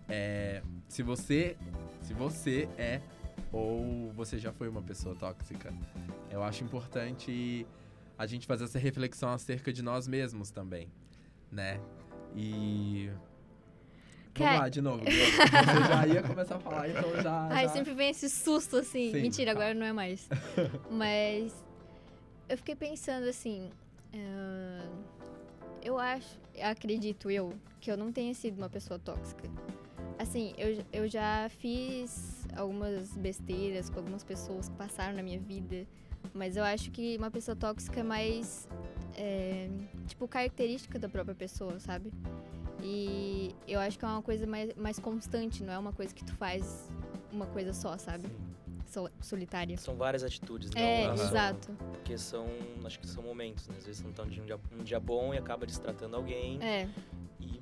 É, 0.09 0.63
se 0.89 1.03
você, 1.03 1.57
se 2.03 2.15
você 2.15 2.69
é 2.79 3.01
ou 3.53 4.13
você 4.13 4.39
já 4.39 4.53
foi 4.53 4.69
uma 4.69 4.83
pessoa 4.83 5.15
tóxica, 5.15 5.73
eu 6.31 6.43
acho 6.43 6.65
importante 6.65 7.67
a 8.17 8.27
gente 8.27 8.47
fazer 8.47 8.65
essa 8.65 8.79
reflexão 8.79 9.31
acerca 9.31 9.73
de 9.73 9.83
nós 9.83 10.07
mesmos 10.09 10.51
também, 10.51 10.91
né? 11.51 11.81
E 12.35 13.11
Vamos 14.39 14.53
Cara- 14.53 14.59
lá, 14.61 14.69
de 14.69 14.81
novo. 14.81 15.05
Você 15.05 15.89
já 15.89 16.07
ia 16.07 16.23
começar 16.23 16.57
a 16.57 16.61
falar, 16.61 16.89
então 16.89 17.21
já. 17.21 17.49
Ai, 17.51 17.67
já... 17.67 17.73
sempre 17.73 17.93
vem 17.95 18.11
esse 18.11 18.31
susto, 18.31 18.77
assim. 18.77 19.13
Sim. 19.13 19.21
Mentira, 19.23 19.51
agora 19.51 19.75
não 19.75 19.85
é 19.85 19.93
mais. 19.93 20.29
Mas 20.91 21.53
eu 22.49 22.57
fiquei 22.57 22.77
pensando 22.77 23.29
assim. 23.29 23.71
ah, 24.15 24.89
eu 25.83 25.99
acho, 25.99 26.39
acredito 26.63 27.31
eu, 27.31 27.53
que 27.81 27.91
eu 27.91 27.97
não 27.97 28.13
tenha 28.13 28.33
sido 28.35 28.59
uma 28.59 28.69
pessoa 28.69 28.99
tóxica. 28.99 29.49
Assim, 30.19 30.53
eu, 30.59 30.85
eu 30.93 31.09
já 31.09 31.49
fiz 31.49 32.47
algumas 32.57 33.17
besteiras 33.17 33.89
com 33.89 33.99
algumas 34.01 34.25
pessoas 34.25 34.69
que 34.69 34.75
passaram 34.77 35.15
na 35.17 35.23
minha 35.23 35.39
vida. 35.39 35.87
Mas 36.35 36.57
eu 36.57 36.65
acho 36.65 36.91
que 36.91 37.17
uma 37.17 37.31
pessoa 37.31 37.55
tóxica 37.57 38.01
é 38.01 38.03
mais. 38.03 38.69
é, 39.17 39.69
tipo, 40.07 40.27
característica 40.27 40.99
da 40.99 41.09
própria 41.09 41.35
pessoa, 41.35 41.79
sabe? 41.79 42.13
E 42.83 43.55
eu 43.67 43.81
acho 43.81 43.99
que 43.99 44.05
é 44.05 44.09
uma 44.09 44.23
coisa 44.23 44.47
mais, 44.47 44.75
mais 44.75 44.99
constante, 44.99 45.63
não 45.65 45.73
é 45.73 45.79
uma 45.79 45.93
coisa 45.93 46.15
que 46.15 46.25
tu 46.25 46.33
faz 46.35 46.89
uma 47.33 47.47
coisa 47.47 47.73
só, 47.73 47.97
sabe? 47.99 48.29
Sol- 48.87 49.11
solitária. 49.21 49.77
São 49.77 49.97
várias 49.97 50.23
atitudes, 50.23 50.71
não 50.71 50.81
É, 50.81 51.05
só, 51.17 51.25
exato. 51.25 51.73
Porque 51.93 52.17
são, 52.17 52.47
acho 52.85 52.99
que 53.01 53.07
são 53.09 53.23
momentos, 53.23 53.67
né? 53.69 53.75
Às 53.79 53.85
vezes 53.87 54.01
você 54.01 54.07
não 54.07 54.13
tá 54.13 54.23
um 54.23 54.29
dia, 54.29 54.59
um 54.81 54.83
dia 54.85 55.01
bom 55.01 55.35
e 55.35 55.39
acaba 55.39 55.67
destratando 55.67 56.17
alguém. 56.17 56.59
É, 56.63 56.89
E, 57.41 57.61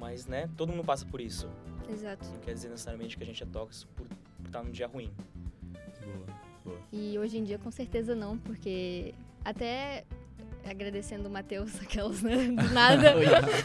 mas, 0.00 0.26
né, 0.26 0.48
todo 0.56 0.70
mundo 0.72 0.84
passa 0.84 1.04
por 1.06 1.20
isso. 1.20 1.48
Exato. 1.90 2.26
Não 2.28 2.40
quer 2.40 2.54
dizer 2.54 2.68
necessariamente 2.68 3.16
que 3.16 3.22
a 3.22 3.26
gente 3.26 3.42
é 3.42 3.46
tóxico 3.46 3.92
por 3.94 4.06
estar 4.46 4.62
num 4.62 4.70
dia 4.70 4.86
ruim. 4.86 5.10
Boa, 6.04 6.38
boa. 6.64 6.80
E 6.92 7.18
hoje 7.18 7.38
em 7.38 7.44
dia, 7.44 7.58
com 7.58 7.70
certeza 7.70 8.14
não, 8.14 8.38
porque 8.38 9.14
até 9.44 10.04
agradecendo 10.64 11.28
o 11.28 11.30
Matheus, 11.30 11.78
aquelas, 11.82 12.22
né? 12.22 12.48
Do 12.48 12.68
nada, 12.70 13.14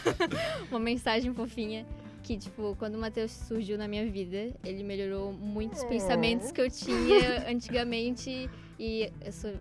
uma 0.69 0.79
mensagem 0.79 1.33
fofinha. 1.33 1.85
Que, 2.23 2.37
tipo, 2.37 2.75
quando 2.77 2.95
o 2.95 2.99
Matheus 2.99 3.31
surgiu 3.31 3.79
na 3.79 3.87
minha 3.87 4.07
vida, 4.07 4.53
ele 4.63 4.83
melhorou 4.83 5.33
muitos 5.33 5.83
pensamentos 5.85 6.51
que 6.51 6.61
eu 6.61 6.69
tinha 6.69 7.49
antigamente. 7.49 8.47
E 8.77 9.11
eu 9.25 9.31
sou, 9.31 9.53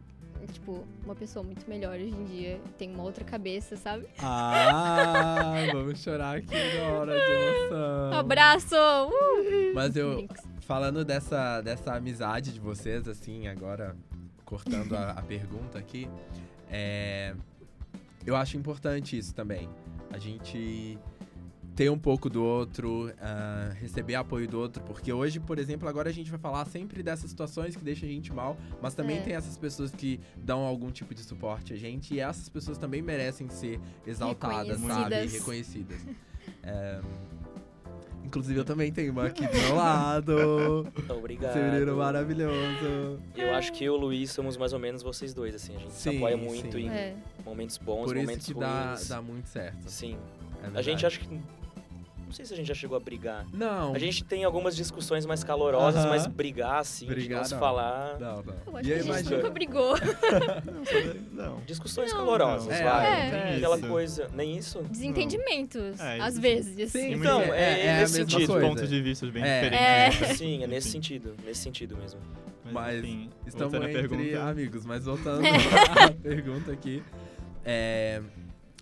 tipo, 0.51 0.85
uma 1.05 1.15
pessoa 1.15 1.45
muito 1.45 1.69
melhor 1.69 1.97
hoje 1.97 2.15
em 2.15 2.25
dia. 2.25 2.61
Tenho 2.79 2.95
uma 2.95 3.03
outra 3.03 3.25
cabeça, 3.25 3.77
sabe? 3.77 4.07
Ah, 4.19 5.55
vamos 5.73 6.03
chorar 6.03 6.39
aqui 6.39 6.55
agora 6.55 7.13
de 7.13 7.33
emoção. 7.33 8.13
Abraço! 8.19 8.75
Uh! 8.75 9.75
Mas 9.75 9.97
eu, 9.97 10.27
falando 10.61 11.05
dessa, 11.05 11.61
dessa 11.61 11.95
amizade 11.95 12.53
de 12.53 12.61
vocês, 12.61 13.09
assim, 13.09 13.49
agora 13.49 13.97
cortando 14.45 14.95
a, 14.95 15.13
a 15.13 15.23
pergunta 15.23 15.79
aqui, 15.79 16.09
é, 16.69 17.35
eu 18.27 18.37
acho 18.37 18.57
importante 18.57 19.17
isso 19.17 19.35
também. 19.35 19.69
A 20.13 20.19
gente 20.19 20.99
ter 21.77 21.91
um 21.91 21.99
pouco 21.99 22.29
do 22.29 22.43
outro, 22.43 23.11
ah, 23.21 23.71
receber 23.81 24.15
apoio 24.15 24.47
do 24.47 24.59
outro, 24.59 24.83
porque 24.83 25.13
hoje, 25.13 25.41
por 25.41 25.59
exemplo, 25.59 25.89
agora 25.89 26.11
a 26.11 26.13
gente 26.13 26.31
vai 26.31 26.39
falar 26.39 26.65
sempre 26.67 27.03
dessas 27.03 27.31
situações 27.31 27.75
que 27.77 27.83
deixam 27.83 28.09
a 28.09 28.13
gente 28.13 28.33
mal, 28.33 28.57
mas 28.83 28.95
também 28.95 29.19
É. 29.19 29.21
tem 29.23 29.35
essas 29.35 29.57
pessoas 29.57 29.91
que 29.91 30.21
dão 30.37 30.61
algum 30.61 30.91
tipo 30.91 31.15
de 31.15 31.23
suporte 31.23 31.73
a 31.73 31.77
gente, 31.77 32.13
e 32.15 32.21
essas 32.21 32.49
pessoas 32.49 32.77
também 32.77 33.01
merecem 33.01 33.49
ser 33.49 33.81
exaltadas, 34.07 34.79
sabe? 34.81 35.15
Reconhecidas. 35.27 35.33
Reconhecidas. 35.33 36.01
É, 36.63 37.01
Inclusive, 38.25 38.59
eu 38.61 38.65
também 38.65 38.93
tenho 38.93 39.13
uma 39.13 39.27
aqui 39.27 39.47
do 39.47 39.57
meu 39.57 39.75
lado. 39.77 40.87
Obrigado. 41.09 41.57
Esse 41.57 41.71
menino 41.71 41.97
maravilhoso. 41.97 43.19
Eu 43.37 43.55
acho 43.55 43.73
que 43.73 43.85
eu 43.85 43.95
e 43.95 43.97
o 43.97 44.01
Luiz 44.01 44.31
somos 44.31 44.57
mais 44.57 44.73
ou 44.73 44.79
menos 44.79 45.03
vocês 45.03 45.33
dois, 45.35 45.55
assim. 45.55 45.75
A 45.75 45.79
gente 45.79 45.93
se 45.93 46.11
Sim, 46.11 46.17
apoia 46.19 46.37
muito 46.37 46.73
sim. 46.77 46.85
em 46.87 46.89
É. 46.91 47.17
momentos 47.45 47.79
bons, 47.79 48.05
Por 48.07 48.17
isso 48.17 48.25
momentos 48.27 48.47
que 48.47 48.53
ruins. 48.53 48.69
dá, 49.09 49.17
dá 49.17 49.23
muito 49.23 49.49
certo. 49.49 49.91
Sim. 49.91 50.17
é 50.63 50.79
A 50.79 50.83
gente 50.83 51.05
acho 51.07 51.19
que. 51.21 51.41
Não 52.31 52.35
sei 52.37 52.45
se 52.47 52.55
a 52.55 52.57
gente 52.57 52.69
já 52.69 52.75
chegou 52.75 52.97
a 52.97 53.01
brigar. 53.01 53.45
Não. 53.53 53.93
A 53.93 53.99
gente 53.99 54.23
tem 54.23 54.45
algumas 54.45 54.77
discussões 54.77 55.27
mais 55.27 55.43
calorosas, 55.43 56.03
Aham. 56.03 56.11
mas 56.11 56.27
brigar, 56.29 56.77
assim, 56.79 57.05
de 57.07 57.13
Brigar, 57.13 57.39
não 57.39 57.45
se 57.45 57.53
não. 57.55 57.59
falar. 57.59 58.21
Não, 58.21 58.37
não. 58.43 58.55
Eu 58.69 58.77
acho 58.77 58.87
E 58.87 58.87
que 58.87 58.93
a 58.93 58.97
gente 58.99 59.07
imagino- 59.07 59.37
nunca 59.39 59.51
brigou. 59.51 59.95
Não, 61.35 61.45
não. 61.57 61.61
Discussões 61.67 62.13
Não. 62.13 62.19
calorosas, 62.21 62.71
É, 62.73 62.85
vai. 62.85 63.07
é. 63.27 63.31
tem 63.31 63.57
Aquela 63.57 63.79
isso. 63.79 63.89
coisa. 63.89 64.29
Nem 64.33 64.57
isso? 64.57 64.79
Desentendimentos, 64.85 65.99
É, 65.99 66.21
às 66.21 66.39
vezes. 66.39 66.93
Sim, 66.93 67.15
Então, 67.15 67.41
é- 67.43 67.87
é 67.87 68.01
nesse 68.01 68.15
sentido. 68.15 68.47
coisa. 68.47 68.67
Pontos 68.69 68.89
de 68.89 69.03
vista 69.03 69.27
bem 69.27 69.43
É. 69.43 69.63
diferentes. 69.65 70.23
É. 70.31 70.35
Sim, 70.35 70.63
é 70.63 70.67
nesse 70.69 70.89
Enfim. 70.89 70.93
sentido. 70.99 71.35
Nesse 71.45 71.61
sentido 71.63 71.97
mesmo. 71.97 72.21
Mas 72.73 72.99
enfim, 73.01 73.29
Estamos 73.45 73.75
entre 73.75 73.93
pergunta, 73.93 74.43
amigos, 74.45 74.85
mas 74.87 75.05
voltando 75.05 75.45
É. 75.45 75.51
à 76.05 76.11
pergunta 76.13 76.71
aqui. 76.71 77.03
É, 77.65 78.23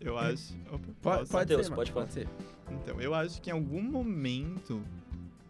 eu 0.00 0.18
acho... 0.18 0.54
Opa, 0.70 0.78
pode, 1.00 1.28
pode 1.30 1.48
Deus, 1.48 1.66
ser, 1.66 1.74
pode 1.74 1.90
falar. 1.92 2.06
ser. 2.08 2.28
Então, 2.70 3.00
eu 3.00 3.14
acho 3.14 3.40
que 3.40 3.50
em 3.50 3.52
algum 3.52 3.82
momento, 3.82 4.82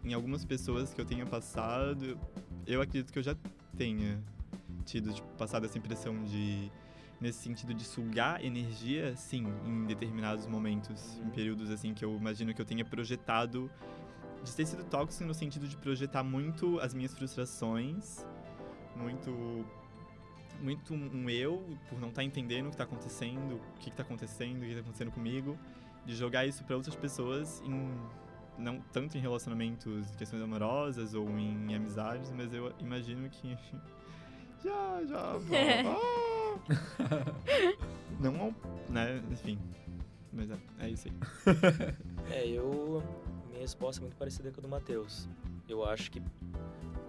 em 0.03 0.13
algumas 0.13 0.45
pessoas 0.45 0.93
que 0.93 1.01
eu 1.01 1.05
tenha 1.05 1.25
passado, 1.25 2.17
eu 2.65 2.81
acredito 2.81 3.11
que 3.11 3.19
eu 3.19 3.23
já 3.23 3.35
tenha 3.77 4.21
tido, 4.85 5.13
tipo, 5.13 5.27
passado 5.37 5.65
essa 5.65 5.77
impressão 5.77 6.23
de. 6.23 6.71
Nesse 7.21 7.39
sentido 7.39 7.73
de 7.73 7.83
sugar 7.83 8.41
energia, 8.45 9.13
sim, 9.17 9.45
em 9.65 9.83
determinados 9.85 10.47
momentos, 10.47 11.17
em 11.17 11.23
Uhum. 11.23 11.29
períodos 11.31 11.69
assim 11.69 11.93
que 11.93 12.05
eu 12.05 12.15
imagino 12.15 12.53
que 12.53 12.61
eu 12.61 12.65
tenha 12.65 12.85
projetado. 12.85 13.69
De 14.41 14.55
ter 14.55 14.65
sido 14.65 14.85
tóxico 14.85 15.25
no 15.25 15.33
sentido 15.33 15.67
de 15.67 15.75
projetar 15.75 16.23
muito 16.23 16.79
as 16.79 16.93
minhas 16.93 17.13
frustrações, 17.13 18.25
muito. 18.95 19.65
Muito 20.61 20.93
um 20.93 21.29
eu, 21.29 21.77
por 21.89 21.99
não 22.01 22.09
estar 22.09 22.21
entendendo 22.21 22.65
o 22.65 22.69
que 22.69 22.75
está 22.75 22.83
acontecendo, 22.83 23.55
o 23.55 23.79
que 23.79 23.89
está 23.89 24.03
acontecendo, 24.03 24.57
o 24.57 24.59
que 24.59 24.67
está 24.67 24.81
acontecendo 24.81 25.11
comigo 25.11 25.57
de 26.09 26.15
jogar 26.15 26.45
isso 26.45 26.63
para 26.63 26.75
outras 26.75 26.95
pessoas 26.95 27.61
em 27.61 27.93
não 28.57 28.81
tanto 28.91 29.17
em 29.17 29.21
relacionamentos, 29.21 30.13
questões 30.17 30.41
amorosas 30.41 31.13
ou 31.13 31.29
em 31.29 31.73
amizades, 31.73 32.31
mas 32.31 32.53
eu 32.53 32.73
imagino 32.79 33.29
que 33.29 33.55
já 34.63 35.05
já 35.05 35.35
ah! 35.85 36.59
não 38.19 38.53
né, 38.89 39.21
enfim. 39.31 39.57
Mas 40.33 40.49
é, 40.51 40.57
é 40.79 40.89
isso 40.89 41.07
aí. 41.07 41.15
É, 42.31 42.47
eu. 42.47 43.03
Minha 43.47 43.61
resposta 43.61 43.99
é 43.99 44.03
muito 44.03 44.15
parecida 44.15 44.51
com 44.51 44.59
a 44.59 44.63
do 44.63 44.67
Matheus. 44.67 45.27
Eu 45.67 45.83
acho 45.83 46.11
que 46.11 46.21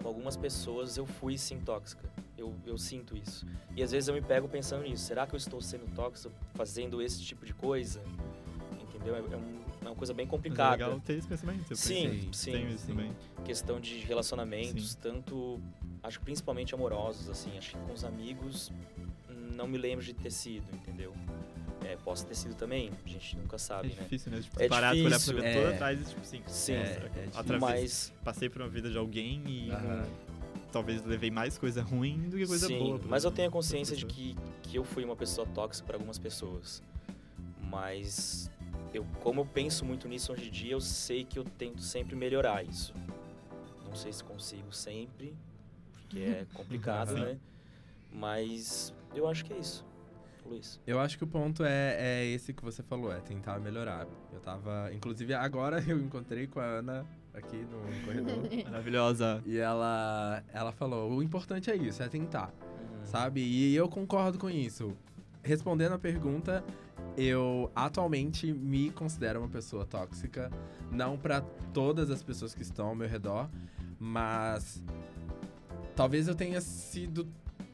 com 0.01 0.07
algumas 0.07 0.35
pessoas 0.35 0.97
eu 0.97 1.05
fui 1.05 1.37
sim 1.37 1.59
tóxica. 1.59 2.09
Eu, 2.35 2.55
eu 2.65 2.77
sinto 2.77 3.15
isso. 3.15 3.45
E 3.75 3.83
às 3.83 3.91
vezes 3.91 4.07
eu 4.07 4.15
me 4.15 4.21
pego 4.21 4.47
pensando 4.47 4.83
nisso. 4.83 5.03
Será 5.03 5.27
que 5.27 5.35
eu 5.35 5.37
estou 5.37 5.61
sendo 5.61 5.85
tóxico 5.93 6.33
fazendo 6.55 7.01
esse 7.01 7.21
tipo 7.23 7.45
de 7.45 7.53
coisa? 7.53 8.01
Entendeu? 9.01 9.15
É, 9.15 9.19
é 9.33 9.37
um- 9.37 9.61
é 9.83 9.89
uma 9.89 9.95
coisa 9.95 10.13
bem 10.13 10.25
Mas 10.25 10.33
é 10.33 10.37
complicada. 10.37 10.85
legal 10.85 10.99
ter 11.01 11.13
esse 11.17 11.27
pensamento. 11.27 11.65
eu 11.71 11.75
Sim, 11.75 12.09
pensei, 12.09 12.29
sim, 12.33 12.51
Tenho 12.51 12.69
isso 12.69 12.85
sim. 12.85 12.87
também. 12.87 13.11
questão 13.43 13.79
de 13.79 13.97
relacionamentos, 13.99 14.91
Sim. 14.91 14.97
tanto 15.01 15.59
acho 16.03 16.19
que 16.19 16.25
principalmente 16.25 16.75
amorosos, 16.75 17.27
assim, 17.29 17.57
acho 17.57 17.71
que 17.71 17.77
com 17.85 17.93
os 17.93 18.03
amigos 18.05 18.71
não 19.55 19.67
me 19.67 19.77
lembro 19.77 20.03
de 20.05 20.13
ter 20.13 20.29
sido, 20.31 20.63
entendeu? 20.75 21.13
É, 21.83 21.95
posso 21.97 22.25
ter 22.27 22.35
sido 22.35 22.53
também, 22.55 22.91
a 23.03 23.09
gente 23.09 23.35
nunca 23.37 23.55
É 23.55 23.59
sabe, 23.59 23.87
né? 23.89 24.03
difícil, 24.03 24.31
né? 24.31 24.39
Tipo, 24.41 24.61
É 24.61 24.67
parar, 24.67 24.91
tu 24.93 24.99
olhar 24.99 25.09
difícil. 25.17 25.33
pra 25.35 25.45
É. 25.47 25.53
toda 25.55 25.69
atrás 25.75 25.99
e 26.01 26.03
tipo 26.05 26.23
Sim, 26.25 26.39
nossa, 26.39 26.91
é 26.91 27.09
difícil. 27.09 27.39
através- 27.39 27.59
Mas 27.61 28.13
passei 28.23 28.49
por 28.49 28.61
uma 28.61 28.69
vida 28.69 28.89
de 28.91 28.97
alguém 28.99 29.41
e 29.47 29.71
Aham. 29.71 30.05
talvez 30.71 31.03
levei 31.03 31.31
mais 31.31 31.57
coisa 31.57 31.81
ruim 31.81 32.29
do 32.29 32.37
que 32.37 32.45
coisa 32.45 32.67
sim, 32.67 32.77
boa. 32.77 32.99
pra- 32.99 33.09
mas 33.09 33.23
eu 33.23 33.31
tenho 33.31 33.47
a 33.47 33.51
consciência 33.51 33.95
de 33.97 34.05
que, 34.05 34.35
que 34.61 34.75
eu 34.77 34.83
fui 34.83 35.03
uma 35.03 35.15
pessoa 35.15 35.47
tóxica 35.47 35.87
para 35.87 35.95
algumas 35.95 36.19
pessoas. 36.19 36.83
Mas 37.63 38.49
eu, 38.93 39.05
como 39.21 39.41
eu 39.41 39.45
penso 39.45 39.85
muito 39.85 40.07
nisso 40.07 40.31
hoje 40.33 40.49
em 40.49 40.51
dia, 40.51 40.73
eu 40.73 40.81
sei 40.81 41.23
que 41.23 41.39
eu 41.39 41.43
tento 41.43 41.81
sempre 41.81 42.15
melhorar 42.15 42.63
isso. 42.63 42.93
Não 43.85 43.95
sei 43.95 44.11
se 44.11 44.23
consigo 44.23 44.71
sempre, 44.71 45.35
porque 45.91 46.19
é 46.19 46.45
complicado, 46.53 47.13
né? 47.13 47.37
Mas 48.11 48.93
eu 49.15 49.27
acho 49.27 49.45
que 49.45 49.53
é 49.53 49.57
isso. 49.57 49.85
Luiz. 50.45 50.79
Eu 50.85 50.99
acho 50.99 51.17
que 51.17 51.23
o 51.23 51.27
ponto 51.27 51.63
é, 51.63 51.95
é 51.99 52.25
esse 52.25 52.53
que 52.53 52.63
você 52.63 52.81
falou, 52.81 53.13
é 53.13 53.19
tentar 53.19 53.59
melhorar. 53.59 54.07
Eu 54.33 54.39
tava. 54.39 54.89
Inclusive, 54.93 55.33
agora 55.33 55.81
eu 55.87 55.99
encontrei 55.99 56.47
com 56.47 56.59
a 56.59 56.65
Ana 56.65 57.05
aqui 57.33 57.57
no 57.57 58.05
corredor. 58.05 58.49
Maravilhosa. 58.65 59.41
e 59.45 59.57
ela, 59.57 60.43
ela 60.51 60.71
falou: 60.71 61.11
o 61.11 61.23
importante 61.23 61.69
é 61.69 61.75
isso, 61.75 62.01
é 62.01 62.09
tentar. 62.09 62.51
Uhum. 62.51 63.05
sabe? 63.05 63.41
E 63.41 63.75
eu 63.75 63.87
concordo 63.87 64.37
com 64.37 64.49
isso. 64.49 64.97
Respondendo 65.43 65.93
a 65.93 65.99
pergunta, 65.99 66.63
eu 67.17 67.71
atualmente 67.75 68.51
me 68.51 68.89
considero 68.91 69.39
uma 69.39 69.49
pessoa 69.49 69.85
tóxica, 69.85 70.51
não 70.91 71.17
pra 71.17 71.41
todas 71.73 72.09
as 72.09 72.23
pessoas 72.23 72.53
que 72.53 72.61
estão 72.61 72.87
ao 72.87 72.95
meu 72.95 73.07
redor, 73.07 73.49
mas 73.99 74.83
talvez 75.95 76.27
eu 76.27 76.35
tenha 76.35 76.61
sido 76.61 77.27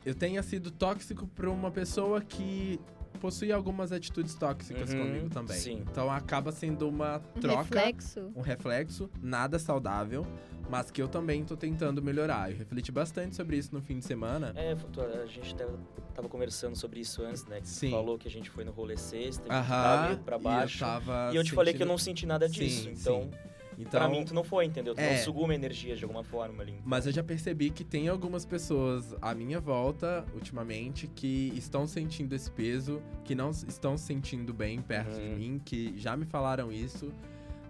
eu 0.06 0.16
tenha 0.16 0.42
sido 0.42 0.72
tóxico 0.72 1.28
pra 1.28 1.50
uma 1.50 1.70
pessoa 1.70 2.22
que 2.22 2.80
possui 3.18 3.52
algumas 3.52 3.92
atitudes 3.92 4.34
tóxicas 4.36 4.94
Uhum, 4.94 5.00
comigo 5.00 5.30
também. 5.30 5.58
sim. 5.58 5.84
Então 5.92 6.10
acaba 6.12 6.52
sendo 6.52 6.88
uma 6.88 7.22
Um 7.36 7.40
troca 7.40 7.64
reflexo. 7.64 8.32
um 8.36 8.42
reflexo, 8.42 9.10
nada 9.22 9.58
saudável, 9.60 10.26
mas 10.70 10.92
que 10.92 11.02
eu 11.02 11.08
também 11.08 11.44
tô 11.44 11.56
tentando 11.58 12.02
melhorar. 12.02 12.52
Eu 12.52 12.58
refleti 12.58 12.92
bastante 12.92 13.36
sobre 13.36 13.58
isso 13.58 13.74
no 13.74 13.82
fim 13.82 14.00
de 14.00 14.06
semana. 14.06 14.54
É, 14.56 14.72
a 14.74 15.26
gente 15.26 15.56
tava, 15.56 15.80
tava 16.14 16.30
conversando 16.30 16.76
sobre 16.76 17.00
isso 17.00 17.22
antes, 17.24 17.46
né? 17.46 17.62
Que 17.62 17.68
Sim. 17.68 17.92
falou 17.92 18.18
que 18.18 18.28
a 18.28 18.32
gente 18.32 18.50
foi 18.50 18.64
no 18.64 18.72
rolê 18.72 18.98
sexta, 18.98 19.44
que 19.44 19.50
tava 19.50 19.58
Aham. 19.60 20.02
meio 20.06 20.18
pra 20.20 20.38
e 20.38 20.42
baixo. 20.42 20.84
eu, 20.84 20.88
tava 20.88 21.30
E 21.34 21.36
eu 21.36 21.44
te 21.44 21.52
falei 21.54 21.74
que 21.74 21.78
eu 21.78 21.86
sentindo- 21.86 21.92
não 21.92 21.98
senti 21.98 22.26
nada 22.26 22.48
disso. 22.50 22.84
Sim, 22.84 22.92
então, 22.92 23.22
sim. 23.22 23.32
Então, 23.78 24.00
pra 24.00 24.10
mim, 24.10 24.26
tu 24.26 24.34
não 24.34 24.44
foi, 24.44 24.66
entendeu? 24.66 24.96
Tu 24.96 25.02
É. 25.02 25.10
não 25.10 25.18
sugou 25.18 25.44
uma 25.44 25.54
energia 25.54 25.96
de 25.96 26.04
alguma 26.04 26.24
forma 26.24 26.64
ali. 26.64 26.76
Mas 26.84 27.06
eu 27.06 27.12
já 27.12 27.24
percebi 27.24 27.70
que 27.70 27.84
tem 27.84 28.08
algumas 28.08 28.44
pessoas 28.46 29.16
à 29.22 29.36
minha 29.36 29.60
volta, 29.60 30.26
ultimamente, 30.34 31.08
que 31.08 31.54
estão 31.56 31.86
sentindo 31.86 32.34
esse 32.34 32.50
peso, 32.50 33.02
que 33.24 33.36
não 33.36 33.52
estão 33.52 33.96
se 33.98 34.06
sentindo 34.06 34.54
bem 34.54 34.82
perto 34.82 35.14
de 35.20 35.28
Uhum. 35.30 35.36
mim, 35.36 35.62
que 35.64 35.94
já 35.98 36.18
me 36.18 36.26
falaram 36.26 36.72
isso. 36.72 37.12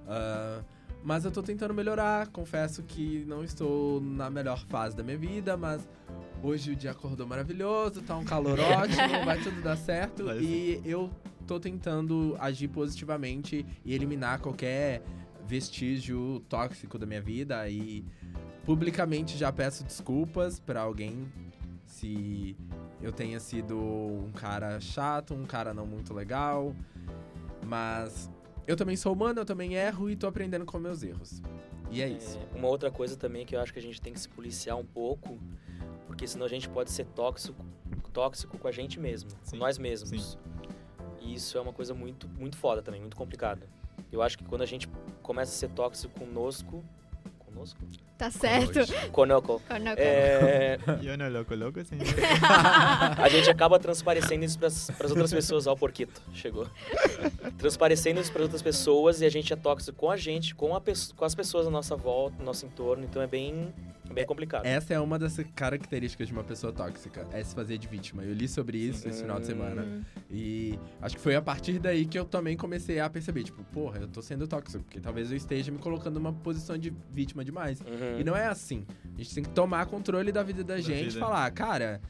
Ah, 0.07 0.61
mas 1.03 1.25
eu 1.25 1.31
tô 1.31 1.43
tentando 1.43 1.73
melhorar. 1.73 2.27
Confesso 2.27 2.83
que 2.83 3.25
não 3.27 3.43
estou 3.43 3.99
na 4.01 4.29
melhor 4.29 4.65
fase 4.67 4.95
da 4.95 5.03
minha 5.03 5.17
vida, 5.17 5.55
mas 5.57 5.87
hoje 6.41 6.71
o 6.71 6.75
dia 6.75 6.91
acordou 6.91 7.27
maravilhoso, 7.27 8.01
tá 8.01 8.15
um 8.15 8.23
calor 8.23 8.57
ótimo, 8.59 9.25
vai 9.25 9.37
tudo 9.41 9.61
dar 9.61 9.75
certo. 9.77 10.25
Vai 10.25 10.39
E 10.39 10.81
eu 10.85 11.09
tô 11.45 11.59
tentando 11.59 12.35
agir 12.39 12.67
positivamente 12.69 13.65
e 13.85 13.93
eliminar 13.93 14.39
qualquer 14.39 15.01
vestígio 15.47 16.41
tóxico 16.49 16.99
da 16.99 17.05
minha 17.05 17.21
vida 17.21 17.67
e 17.69 18.05
publicamente 18.65 19.37
já 19.37 19.51
peço 19.51 19.83
desculpas 19.83 20.59
pra 20.59 20.81
alguém 20.81 21.31
se 21.85 22.55
eu 23.01 23.13
tenha 23.13 23.39
sido 23.39 23.77
um 23.77 24.31
cara 24.33 24.79
chato, 24.81 25.33
um 25.33 25.45
cara 25.45 25.73
não 25.73 25.85
muito 25.85 26.13
legal, 26.13 26.75
mas 27.65 28.29
eu 28.67 28.75
também 28.75 28.97
sou 28.97 29.13
humano, 29.13 29.39
eu 29.39 29.45
também 29.45 29.75
erro 29.75 30.09
e 30.09 30.15
tô 30.15 30.27
aprendendo 30.27 30.65
com 30.65 30.77
meus 30.77 31.01
erros. 31.01 31.41
E 31.89 32.01
é 32.01 32.09
isso. 32.09 32.37
É, 32.37 32.57
uma 32.57 32.67
outra 32.67 32.91
coisa 32.91 33.15
também 33.15 33.45
que 33.45 33.55
eu 33.55 33.61
acho 33.61 33.71
que 33.71 33.79
a 33.79 33.81
gente 33.81 34.01
tem 34.01 34.11
que 34.11 34.19
se 34.19 34.27
policiar 34.27 34.77
um 34.77 34.85
pouco, 34.85 35.39
porque 36.05 36.27
senão 36.27 36.45
a 36.45 36.49
gente 36.49 36.67
pode 36.67 36.91
ser 36.91 37.05
tóxico, 37.05 37.65
tóxico 38.11 38.57
com 38.57 38.67
a 38.67 38.71
gente 38.71 38.99
mesmo, 38.99 39.29
Sim, 39.29 39.51
com 39.51 39.57
nós 39.57 39.77
mesmos. 39.77 40.37
E 41.21 41.33
isso 41.33 41.57
é 41.57 41.61
uma 41.61 41.73
coisa 41.73 41.93
muito, 41.93 42.27
muito 42.27 42.57
foda 42.57 42.81
também, 42.81 42.99
muito 42.99 43.15
complicada. 43.15 43.65
Eu 44.11 44.21
acho 44.21 44.37
que 44.37 44.43
quando 44.45 44.61
a 44.61 44.65
gente 44.65 44.87
começa 45.21 45.51
a 45.51 45.55
ser 45.55 45.69
tóxico 45.69 46.17
conosco. 46.19 46.83
Conosco? 47.39 47.79
Tá 48.17 48.31
certo. 48.31 48.79
Conoco. 49.11 49.61
Eu- 49.69 49.75
É, 49.97 50.77
eu 51.03 51.17
não 51.17 51.29
louco, 51.29 51.53
louco 51.55 51.79
assim. 51.79 51.97
a 53.21 53.29
gente 53.29 53.49
acaba 53.49 53.77
transparecendo 53.79 54.43
isso 54.45 54.57
pras, 54.57 54.89
pras 54.97 55.11
outras 55.11 55.31
pessoas. 55.31 55.67
Ó, 55.67 55.73
o 55.73 55.77
porquito, 55.77 56.21
chegou. 56.33 56.67
Transparecendo 57.57 58.19
isso 58.19 58.31
pras 58.31 58.43
outras 58.43 58.61
pessoas 58.61 59.21
e 59.21 59.25
a 59.25 59.29
gente 59.29 59.51
é 59.53 59.55
tóxico 59.55 59.97
com 59.97 60.09
a 60.09 60.17
gente, 60.17 60.55
com, 60.55 60.75
a, 60.75 60.81
com 61.15 61.25
as 61.25 61.35
pessoas 61.35 61.67
à 61.67 61.69
nossa 61.69 61.95
volta, 61.95 62.35
no 62.39 62.45
nosso 62.45 62.65
entorno. 62.65 63.03
Então 63.03 63.21
é 63.21 63.27
bem 63.27 63.73
É 64.09 64.13
bem 64.13 64.25
complicado. 64.25 64.65
Essa 64.65 64.93
é 64.93 64.99
uma 64.99 65.17
das 65.19 65.37
características 65.55 66.27
de 66.27 66.33
uma 66.33 66.43
pessoa 66.43 66.71
tóxica, 66.73 67.27
é 67.31 67.43
se 67.43 67.53
fazer 67.53 67.77
de 67.77 67.87
vítima. 67.87 68.23
Eu 68.23 68.33
li 68.33 68.47
sobre 68.47 68.77
isso 68.77 69.07
esse 69.07 69.21
final 69.21 69.39
de 69.39 69.45
semana. 69.45 69.83
Hum. 69.83 70.01
E 70.29 70.79
acho 71.01 71.15
que 71.15 71.21
foi 71.21 71.35
a 71.35 71.41
partir 71.41 71.79
daí 71.79 72.05
que 72.05 72.17
eu 72.17 72.25
também 72.25 72.55
comecei 72.55 72.99
a 72.99 73.09
perceber, 73.09 73.43
tipo, 73.43 73.63
porra, 73.65 73.99
eu 73.99 74.07
tô 74.07 74.21
sendo 74.21 74.47
tóxico, 74.47 74.83
porque 74.83 74.99
talvez 74.99 75.31
eu 75.31 75.37
esteja 75.37 75.71
me 75.71 75.77
colocando 75.77 76.15
numa 76.15 76.33
posição 76.33 76.77
de 76.77 76.93
vítima 77.11 77.43
demais. 77.43 77.79
Uhum. 77.81 78.19
E 78.19 78.23
não 78.23 78.35
é 78.35 78.47
assim. 78.47 78.85
A 79.15 79.17
gente 79.17 79.33
tem 79.33 79.43
que 79.43 79.49
tomar 79.49 79.85
controle 79.85 80.31
da 80.31 80.43
vida 80.43 80.63
da, 80.63 80.79
gente 80.79 81.15
e 81.15 81.19
falar, 81.19 81.49
cara, 81.51 82.01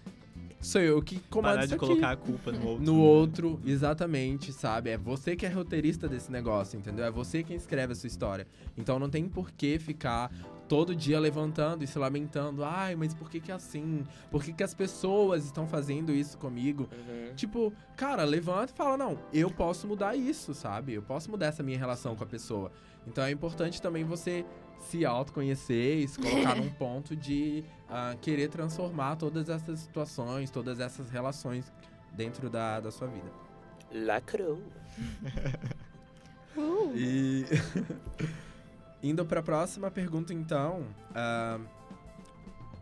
sou 0.62 0.82
eu 0.82 1.02
que 1.02 1.20
comando 1.30 1.54
Parar 1.54 1.66
isso 1.66 1.70
de 1.70 1.76
aqui. 1.76 1.86
colocar 1.86 2.12
a 2.12 2.16
culpa 2.16 2.52
no 2.52 2.68
outro. 2.68 2.86
No 2.86 2.94
né? 2.94 3.04
outro, 3.04 3.62
exatamente, 3.66 4.52
sabe? 4.52 4.90
É 4.90 4.98
você 4.98 5.36
que 5.36 5.46
é 5.46 5.50
roteirista 5.50 6.08
desse 6.08 6.32
negócio, 6.32 6.78
entendeu? 6.78 7.06
É 7.06 7.12
você 7.12 7.44
quem 7.44 7.56
escreve 7.56 7.94
a 7.94 7.96
sua 7.96 8.08
história. 8.08 8.48
Então 8.78 9.00
não 9.00 9.10
tem 9.10 9.28
por 9.28 9.52
que 9.52 9.80
ficar 9.80 10.32
todo 10.68 10.96
dia 10.96 11.20
levantando 11.20 11.84
e 11.84 11.88
se 11.88 11.98
lamentando. 11.98 12.64
Ai, 12.64 12.96
mas 12.96 13.14
por 13.14 13.30
que 13.30 13.40
que 13.40 13.52
é 13.52 13.56
assim? 13.56 14.04
Por 14.30 14.44
que 14.44 14.54
que 14.54 14.64
as 14.64 14.74
pessoas 14.74 15.46
estão 15.46 15.68
fazendo 15.68 16.12
isso 16.12 16.38
comigo? 16.38 16.90
Uhum. 16.92 17.34
Tipo, 17.36 17.74
cara, 17.96 18.24
levanta 18.24 18.74
e 18.74 18.76
fala, 18.76 18.98
não, 18.98 19.18
eu 19.34 19.50
posso 19.50 19.88
mudar 19.88 20.16
isso, 20.16 20.54
sabe? 20.54 20.94
Eu 20.94 21.02
posso 21.02 21.32
mudar 21.32 21.48
essa 21.48 21.64
minha 21.64 21.78
relação 21.78 22.16
com 22.16 22.24
a 22.24 22.28
pessoa. 22.28 22.72
Então 23.06 23.24
é 23.24 23.32
importante 23.32 23.82
também 23.82 24.04
você 24.04 24.46
se 24.80 25.06
autoconhecer 25.06 26.00
e 26.00 26.08
se 26.08 26.20
colocar 26.20 26.56
num 26.56 26.70
ponto 26.76 27.16
de 27.16 27.64
ah, 27.90 28.16
querer 28.22 28.50
transformar 28.50 29.16
todas 29.16 29.50
essas 29.50 29.80
situações, 29.80 30.52
todas 30.52 30.80
essas 30.80 31.10
relações 31.10 31.72
dentro 32.12 32.50
da, 32.50 32.80
da 32.80 32.92
sua 32.92 33.08
vida. 33.08 33.32
Lacrou. 33.92 34.62
Uh. 36.58 36.92
E 36.96 37.46
indo 39.10 39.26
para 39.26 39.40
a 39.40 39.44
próxima 39.44 39.90
pergunta, 39.90 40.34
então, 40.34 40.84
ah, 41.16 41.60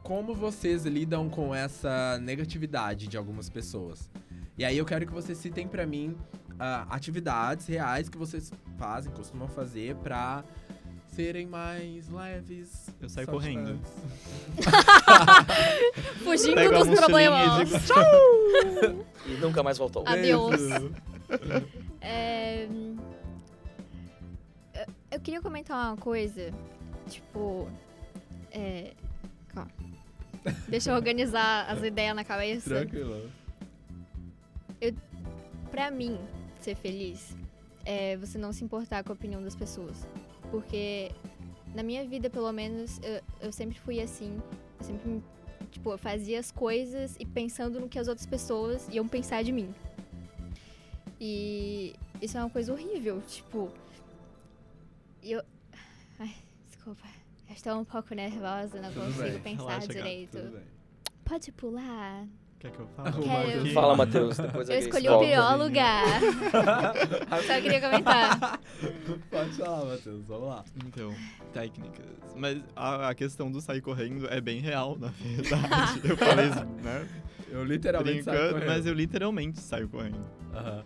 como 0.04 0.34
vocês 0.36 0.86
lidam 0.86 1.30
com 1.30 1.54
essa 1.54 2.18
negatividade 2.20 3.08
de 3.08 3.18
algumas 3.18 3.50
pessoas? 3.50 4.10
E 4.58 4.64
aí 4.64 4.78
eu 4.78 4.86
quero 4.86 5.06
que 5.06 5.12
vocês 5.12 5.38
citem 5.38 5.68
para 5.68 5.86
mim 5.86 6.16
ah, 6.60 6.86
atividades 6.90 7.68
reais 7.68 8.08
que 8.08 8.18
vocês 8.18 8.52
fazem, 8.78 9.12
costumam 9.12 9.48
fazer 9.48 9.96
para 9.96 10.44
serem 11.08 11.48
mais 11.48 12.10
leves. 12.10 12.90
Eu 13.02 13.10
saio 13.10 13.26
saltitantes. 13.26 13.92
Fugindo 16.24 16.56
Pego 16.56 16.86
dos 16.86 17.00
problemas. 17.00 17.62
e 17.62 17.66
digo, 17.66 19.06
E 19.28 19.34
nunca 19.38 19.64
mais 19.64 19.78
voltou. 19.78 20.04
Adeus. 20.06 20.60
É, 22.02 22.68
eu- 25.16 25.18
Eu 25.18 25.22
queria 25.22 25.42
comentar 25.42 25.78
uma 25.94 25.98
coisa, 25.98 26.52
tipo. 27.10 27.68
É. 28.52 28.94
Calma. 29.48 29.72
Deixa 30.68 30.92
eu 30.92 30.96
organizar 30.96 31.70
as 31.70 31.82
ideias 31.84 32.16
na 32.16 32.24
cabeça. 32.24 32.70
Tranquilo. 32.70 33.30
Pra 35.72 35.92
mim, 35.92 36.18
ser 36.62 36.76
feliz 36.76 37.36
é 37.86 38.16
você 38.18 38.38
não 38.38 38.54
se 38.54 38.64
importar 38.64 39.04
com 39.04 39.12
a 39.12 39.16
opinião 39.16 39.42
das 39.44 39.56
pessoas. 39.56 40.08
Porque 40.52 41.12
na 41.74 41.84
minha 41.84 42.06
vida, 42.08 42.30
pelo 42.30 42.52
menos, 42.52 43.00
eu, 43.04 43.22
eu 43.42 43.52
sempre 43.52 43.78
fui 43.80 44.00
assim. 44.00 44.38
Eu 44.80 44.86
sempre, 44.86 45.10
me- 45.10 45.24
tipo, 45.72 45.92
eu 45.92 45.98
fazia 45.98 46.40
as 46.40 46.52
coisas 46.52 47.16
e 47.20 47.26
pensando 47.26 47.80
no 47.80 47.90
que 47.90 48.00
as 48.00 48.08
outras 48.08 48.26
pessoas 48.26 48.88
iam 48.90 49.08
pensar 49.08 49.44
de 49.44 49.52
mim. 49.52 49.74
E 51.20 51.94
isso 52.22 52.38
é 52.38 52.42
uma 52.42 52.50
coisa 52.50 52.72
horrível, 52.72 53.22
tipo. 53.28 53.70
Eu. 55.26 55.42
Ai, 56.20 56.36
desculpa. 56.68 57.08
Eu 57.50 57.56
estou 57.56 57.80
um 57.80 57.84
pouco 57.84 58.14
nervosa, 58.14 58.80
não 58.80 58.92
Tudo 58.92 59.06
consigo 59.06 59.40
bem, 59.40 59.56
pensar 59.58 59.68
relaxa, 59.70 59.88
direito. 59.88 60.62
Pode 61.24 61.52
pular. 61.52 62.28
Quer 62.60 62.72
que 62.72 62.80
eu 62.80 62.88
fale? 62.96 63.24
Quero. 63.24 63.74
Fala, 63.74 63.96
Matheus. 63.96 64.38
Depois 64.38 64.70
Eu 64.70 64.78
escolhi 64.78 65.10
o 65.10 65.20
pior 65.20 65.58
lugar. 65.58 66.22
Só 67.46 67.62
queria 67.62 67.82
comentar. 67.82 68.60
Pode 69.32 69.52
falar, 69.54 69.86
Matheus. 69.86 70.26
Vamos 70.28 70.48
lá. 70.48 70.64
Então, 70.86 71.16
técnicas. 71.52 72.06
Mas 72.36 72.62
a, 72.76 73.10
a 73.10 73.16
questão 73.16 73.52
do 73.52 73.60
sair 73.62 73.82
correndo 73.82 74.28
é 74.30 74.40
bem 74.40 74.60
real, 74.60 74.96
na 75.00 75.08
verdade. 75.08 76.02
eu 76.08 76.18
falei 76.18 76.46
isso, 76.50 76.66
né? 76.84 77.08
Eu 77.50 77.64
literalmente 77.66 78.24
saio 78.24 78.54
correndo. 78.54 78.68
mas 78.68 78.86
eu 78.86 78.94
literalmente 78.94 79.60
saio 79.60 79.90
correndo. 79.90 80.30
Aham. 80.54 80.86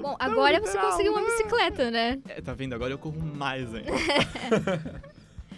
Bom, 0.00 0.16
agora 0.18 0.60
você 0.60 0.66
literal, 0.68 0.90
conseguiu 0.90 1.12
uma 1.12 1.20
né? 1.20 1.26
bicicleta, 1.26 1.90
né? 1.90 2.22
É, 2.28 2.40
tá 2.40 2.54
vendo? 2.54 2.74
Agora 2.74 2.92
eu 2.92 2.98
corro 2.98 3.20
mais 3.20 3.74
ainda. 3.74 3.92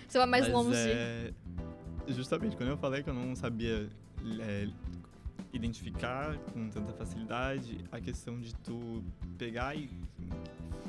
Você 0.08 0.16
vai 0.16 0.26
mais 0.26 0.44
Mas 0.46 0.54
longe. 0.54 0.78
é, 0.78 1.32
justamente, 2.08 2.56
quando 2.56 2.70
eu 2.70 2.78
falei 2.78 3.02
que 3.02 3.10
eu 3.10 3.14
não 3.14 3.36
sabia 3.36 3.90
é, 4.40 4.66
identificar 5.52 6.34
com 6.52 6.66
tanta 6.70 6.94
facilidade, 6.94 7.84
a 7.92 8.00
questão 8.00 8.40
de 8.40 8.54
tu 8.54 9.04
pegar 9.36 9.76
e 9.76 9.90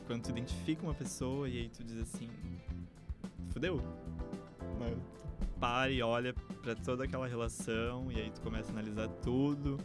quando 0.07 0.23
tu 0.23 0.29
identifica 0.29 0.83
uma 0.83 0.93
pessoa 0.93 1.49
e 1.49 1.57
aí 1.57 1.69
tu 1.69 1.83
diz 1.83 1.97
assim, 1.97 2.29
fudeu. 3.51 3.81
Mas 4.79 4.97
para 5.59 5.91
e 5.91 6.01
olha 6.01 6.33
pra 6.63 6.73
toda 6.75 7.03
aquela 7.03 7.27
relação 7.27 8.09
e 8.11 8.19
aí 8.19 8.31
tu 8.31 8.41
começa 8.41 8.69
a 8.69 8.71
analisar 8.71 9.09
tudo. 9.21 9.77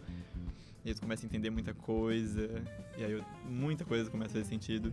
E 0.84 0.90
aí 0.90 0.94
tu 0.94 1.00
começa 1.00 1.24
a 1.24 1.26
entender 1.26 1.50
muita 1.50 1.72
coisa. 1.72 2.62
E 2.98 3.04
aí 3.04 3.12
eu- 3.12 3.24
muita 3.48 3.84
coisa 3.84 4.10
começa 4.10 4.32
a 4.32 4.34
fazer 4.34 4.44
sentido. 4.48 4.92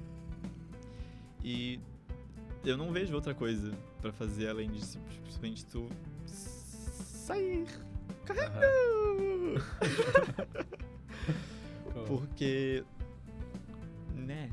E 1.43 1.79
eu 2.63 2.77
não 2.77 2.91
vejo 2.91 3.13
outra 3.13 3.33
coisa 3.33 3.71
pra 4.01 4.11
fazer 4.13 4.47
além 4.47 4.69
de 4.69 4.85
simplesmente 4.85 5.65
tu 5.65 5.89
sair 6.25 7.65
correndo. 8.25 9.61
Porque. 12.07 12.83
Né? 14.15 14.49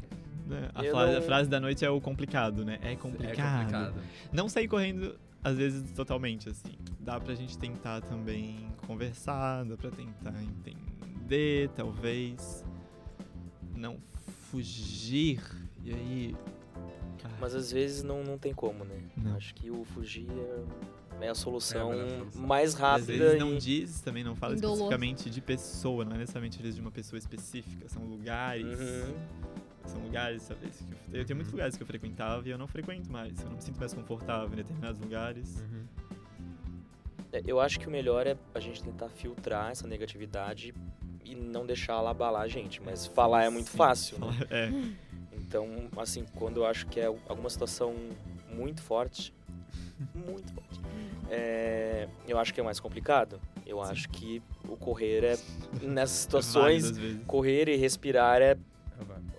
né, 0.47 0.71
A, 0.75 0.83
frase, 0.83 1.17
a 1.17 1.21
não- 1.21 1.27
frase 1.27 1.51
da 1.51 1.61
noite 1.61 1.85
é 1.85 1.91
o 1.91 2.01
complicado, 2.01 2.65
né? 2.65 2.79
É 2.83 2.97
complicado. 2.97 3.39
É 3.39 3.59
complicado. 3.59 3.95
Não 4.33 4.49
sair 4.49 4.67
correndo, 4.67 5.19
às 5.45 5.57
vezes, 5.57 5.91
totalmente, 5.93 6.49
assim. 6.49 6.73
Dá 7.01 7.21
pra 7.21 7.35
gente 7.35 7.57
tentar 7.59 8.01
também 8.01 8.69
conversar, 8.87 9.65
dá 9.65 9.77
pra 9.77 9.91
tentar 9.91 10.35
entender, 10.43 10.77
talvez. 11.75 12.65
Não 13.75 13.99
fugir. 14.51 15.41
E 15.85 15.93
aí. 15.93 16.37
ah, 17.25 17.29
Mas 17.41 17.55
às 17.55 17.71
vezes 17.71 18.03
não, 18.03 18.23
não 18.23 18.39
tem 18.39 18.53
como, 18.53 18.85
né? 18.85 19.01
Não. 19.17 19.37
Acho 19.37 19.55
que 19.55 19.71
o 19.71 19.85
fugir 19.85 20.27
é, 21.21 21.27
é 21.27 21.29
a 21.29 21.35
solução 21.35 21.93
É 21.93 22.03
a 22.03 22.09
solução. 22.19 22.43
mais 22.43 22.75
às 22.75 22.81
rápida 22.81 23.13
vezes 23.13 23.39
não 23.41 23.55
e... 23.55 23.59
diz, 23.59 24.01
também 24.01 24.25
não 24.25 24.35
fala 24.35 24.55
Indolor. 24.55 24.75
especificamente 24.77 25.31
de 25.31 25.41
pessoa, 25.41 26.05
não 26.05 26.15
é 26.15 26.19
necessariamente 26.19 26.57
às 26.57 26.63
vezes 26.63 26.75
de 26.77 26.81
uma 26.81 26.91
pessoa 26.91 27.19
específica, 27.19 27.89
são 27.89 28.03
lugares. 28.05 28.79
Uhum. 28.79 29.15
São 29.87 30.03
lugares, 30.03 30.43
sabe? 30.43 30.69
que 30.69 31.17
Eu, 31.17 31.25
tenho 31.25 31.37
muitos 31.37 31.51
lugares 31.51 31.75
que 31.75 31.83
eu 31.83 31.87
frequentava 31.87 32.47
e 32.47 32.51
eu 32.51 32.59
não 32.59 32.67
frequento 32.69 33.11
mais. 33.11 33.39
Eu 33.41 33.47
não 33.47 33.57
me 33.57 33.63
sinto 33.63 33.79
mais 33.79 33.95
confortável 33.95 34.53
em 34.53 34.57
determinados 34.57 35.01
lugares. 35.01 35.61
Uhum. 35.63 35.85
É, 37.33 37.43
Eu 37.47 37.59
acho 37.59 37.81
que 37.81 37.89
o 37.89 37.91
melhor 37.91 38.27
é 38.27 38.37
a 38.55 38.61
gente 38.61 38.83
tentar 38.85 39.09
filtrar 39.09 39.71
essa 39.71 39.87
negatividade 39.87 40.75
e 41.29 41.35
não 41.35 41.67
deixar 41.67 41.95
ela 41.95 42.11
abalar 42.11 42.43
a 42.43 42.49
gente. 42.49 42.83
Mas 42.83 43.07
falar 43.07 43.45
é 43.45 43.51
muito 43.51 43.71
Sim, 43.71 43.77
fácil, 43.77 44.19
né? 44.19 44.27
É. 44.51 44.71
Então, 45.49 45.67
assim, 45.97 46.27
quando 46.35 46.59
eu 46.59 46.67
acho 46.67 46.87
que 46.89 47.01
é 47.01 47.07
alguma 47.07 47.49
situação 47.49 47.95
muito 48.51 48.83
forte, 48.83 49.33
muito 50.15 50.53
forte, 50.53 50.79
é, 51.31 52.07
eu 52.27 52.39
acho 52.39 52.53
que 52.53 52.61
é 52.61 52.63
mais 52.63 52.79
complicado. 52.79 53.41
Eu 53.65 53.83
Sim. 53.83 53.91
acho 53.91 54.09
que 54.11 54.43
o 54.69 54.77
correr 54.77 55.25
é, 55.25 55.39
nessas 55.81 56.27
válido 56.53 56.87
situações, 56.89 57.21
correr 57.27 57.67
e 57.71 57.77
respirar 57.77 58.43
é 58.43 58.59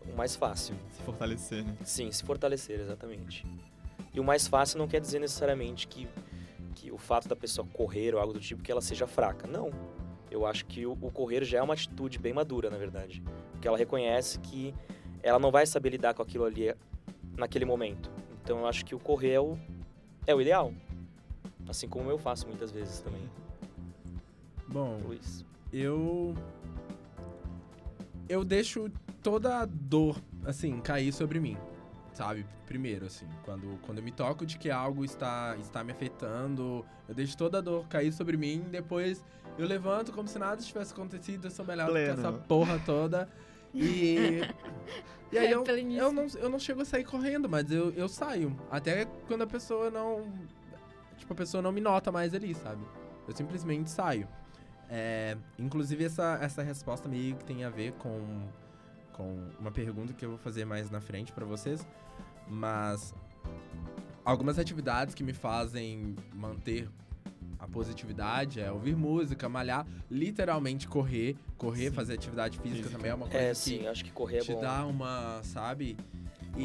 É 0.07 0.11
o 0.11 0.17
mais 0.17 0.35
fácil. 0.35 0.75
Se 0.89 1.03
fortalecer, 1.03 1.63
né? 1.63 1.77
Sim, 1.83 2.11
se 2.11 2.23
fortalecer, 2.23 2.79
exatamente. 2.79 3.45
E 4.11 4.19
o 4.19 4.23
mais 4.23 4.47
fácil 4.47 4.79
não 4.79 4.87
quer 4.87 5.01
dizer 5.01 5.19
necessariamente 5.19 5.87
que, 5.87 6.07
que 6.73 6.91
o 6.91 6.97
fato 6.97 7.27
da 7.27 7.35
pessoa 7.35 7.67
correr 7.71 8.15
ou 8.15 8.19
algo 8.19 8.33
do 8.33 8.39
tipo 8.39 8.63
que 8.63 8.71
ela 8.71 8.81
seja 8.81 9.05
fraca. 9.05 9.45
Não. 9.45 9.69
Eu 10.31 10.45
acho 10.45 10.65
que 10.65 10.85
o, 10.85 10.91
o 10.93 11.11
correr 11.11 11.43
já 11.43 11.59
é 11.59 11.61
uma 11.61 11.73
atitude 11.73 12.19
bem 12.19 12.33
madura, 12.33 12.69
na 12.69 12.77
verdade. 12.77 13.23
Porque 13.51 13.67
ela 13.67 13.77
reconhece 13.77 14.39
que 14.39 14.73
ela 15.23 15.39
não 15.39 15.51
vai 15.51 15.65
saber 15.65 15.89
lidar 15.89 16.13
com 16.13 16.21
aquilo 16.21 16.45
ali 16.45 16.73
naquele 17.37 17.65
momento. 17.65 18.11
Então 18.43 18.59
eu 18.59 18.67
acho 18.67 18.85
que 18.85 18.95
o 18.95 18.99
correr 18.99 19.31
é 19.31 19.39
o, 19.39 19.57
é 20.25 20.35
o 20.35 20.41
ideal. 20.41 20.73
Assim 21.67 21.87
como 21.87 22.09
eu 22.09 22.17
faço 22.17 22.47
muitas 22.47 22.71
vezes 22.71 23.01
também. 23.01 23.21
Bom, 24.67 24.99
Luiz. 25.05 25.45
eu. 25.73 26.35
Eu 28.27 28.43
deixo 28.43 28.91
toda 29.23 29.59
a 29.59 29.65
dor, 29.65 30.21
assim, 30.45 30.79
cair 30.79 31.11
sobre 31.11 31.39
mim. 31.39 31.57
Sabe? 32.19 32.45
Primeiro, 32.65 33.05
assim, 33.05 33.25
quando, 33.45 33.79
quando 33.83 33.99
eu 33.99 34.03
me 34.03 34.11
toco 34.11 34.45
de 34.45 34.57
que 34.57 34.69
algo 34.69 35.05
está, 35.05 35.55
está 35.57 35.85
me 35.85 35.93
afetando, 35.93 36.85
eu 37.07 37.15
deixo 37.15 37.37
toda 37.37 37.59
a 37.59 37.61
dor 37.61 37.87
cair 37.87 38.11
sobre 38.11 38.35
mim, 38.35 38.65
depois 38.69 39.23
eu 39.57 39.65
levanto 39.65 40.11
como 40.11 40.27
se 40.27 40.37
nada 40.37 40.61
tivesse 40.61 40.91
acontecido, 40.91 41.47
eu 41.47 41.51
sou 41.51 41.63
melhor 41.63 41.85
do 41.85 41.93
que 41.93 41.99
Pleno. 42.03 42.19
essa 42.19 42.33
porra 42.33 42.77
toda. 42.85 43.29
E. 43.73 44.41
E 45.31 45.37
aí 45.37 45.45
É, 45.45 45.53
eu, 45.53 45.63
eu, 45.63 46.11
não, 46.11 46.25
eu 46.25 46.49
não 46.49 46.57
chego 46.57 46.81
a 46.81 46.85
sair 46.85 47.03
correndo, 47.03 47.47
mas 47.47 47.71
eu, 47.71 47.91
eu 47.91 48.09
saio. 48.09 48.59
Até 48.71 49.05
quando 49.27 49.43
a 49.43 49.47
pessoa 49.47 49.91
não. 49.91 50.27
tipo, 51.15 51.31
a 51.31 51.35
pessoa 51.35 51.61
não 51.61 51.71
me 51.71 51.79
nota 51.79 52.11
mais 52.11 52.33
ali, 52.33 52.55
sabe? 52.55 52.83
Eu 53.27 53.35
simplesmente 53.35 53.91
saio. 53.91 54.27
É, 54.89 55.37
inclusive, 55.59 56.03
essa, 56.03 56.39
essa 56.41 56.63
resposta 56.63 57.07
meio 57.07 57.35
que 57.35 57.45
tem 57.45 57.63
a 57.63 57.69
ver 57.69 57.91
com, 57.93 58.47
com 59.19 59.37
uma 59.59 59.69
pergunta 59.69 60.13
que 60.13 60.23
eu 60.23 60.29
vou 60.29 60.37
fazer 60.37 60.63
mais 60.63 60.89
na 60.89 61.01
frente 61.01 61.33
pra 61.33 61.43
vocês. 61.45 61.85
Mas 62.47 63.13
algumas 64.23 64.57
atividades 64.57 65.13
que 65.13 65.23
me 65.23 65.33
fazem 65.33 66.15
manter 66.33 66.87
a 67.59 67.67
positividade 67.67 68.61
é 68.61 68.71
ouvir 68.71 68.95
música, 68.95 69.49
malhar, 69.49 69.85
literalmente 70.09 70.87
correr. 70.87 71.35
Correr, 71.57 71.89
Sim. 71.89 71.95
fazer 71.95 72.13
atividade 72.13 72.57
física, 72.59 72.89
também 72.89 73.11
é 73.11 73.13
uma 73.13 73.27
coisa 73.27 73.37
É, 73.47 73.49
que 73.49 73.55
sim, 73.55 73.85
acho 73.87 74.05
que 74.05 74.11
correr 74.11 74.37
é 74.37 74.39
te 74.39 74.53
bom. 74.53 74.61
dá 74.61 74.85
uma, 74.85 75.41
sabe? 75.43 75.97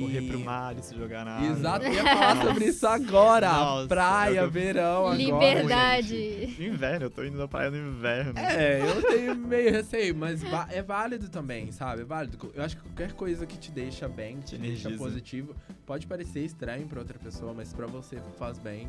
Correr 0.00 0.20
E- 0.22 0.28
pro 0.28 0.40
mar 0.40 0.76
e 0.78 0.82
se 0.82 0.94
jogar 0.96 1.24
na 1.24 1.36
água. 1.36 1.48
Exato, 1.48 1.84
eu 1.86 1.92
ia 1.92 2.02
falar 2.02 2.42
sobre 2.42 2.64
isso 2.66 2.86
agora. 2.86 3.48
Nossa, 3.52 3.88
Praia, 3.88 4.42
tô- 4.44 4.50
verão, 4.50 4.98
agora. 5.06 5.16
Liberdade. 5.16 6.54
No 6.58 6.64
inverno, 6.64 7.06
eu 7.06 7.10
tô 7.10 7.24
indo 7.24 7.38
na 7.38 7.48
praia 7.48 7.70
no 7.70 7.76
inverno. 7.76 8.38
É, 8.38 8.80
eu 8.80 9.02
tenho 9.02 9.34
meio 9.36 9.70
receio, 9.70 10.14
mas 10.14 10.40
é 10.70 10.82
válido 10.82 11.28
também, 11.28 11.70
sabe? 11.72 12.02
É 12.02 12.04
válido. 12.04 12.52
Eu 12.54 12.62
acho 12.64 12.76
que 12.76 12.82
qualquer 12.82 13.12
coisa 13.12 13.46
que 13.46 13.56
te 13.56 13.70
deixa 13.70 14.08
bem, 14.08 14.36
que 14.38 14.44
te 14.44 14.56
Te 14.56 14.58
deixa 14.62 14.88
energiza. 14.88 15.02
positivo, 15.04 15.56
pode 15.86 16.06
parecer 16.06 16.40
estranho 16.44 16.86
pra 16.86 17.00
outra 17.00 17.18
pessoa, 17.18 17.52
mas 17.54 17.72
pra 17.72 17.86
você 17.86 18.20
faz 18.38 18.58
bem, 18.58 18.88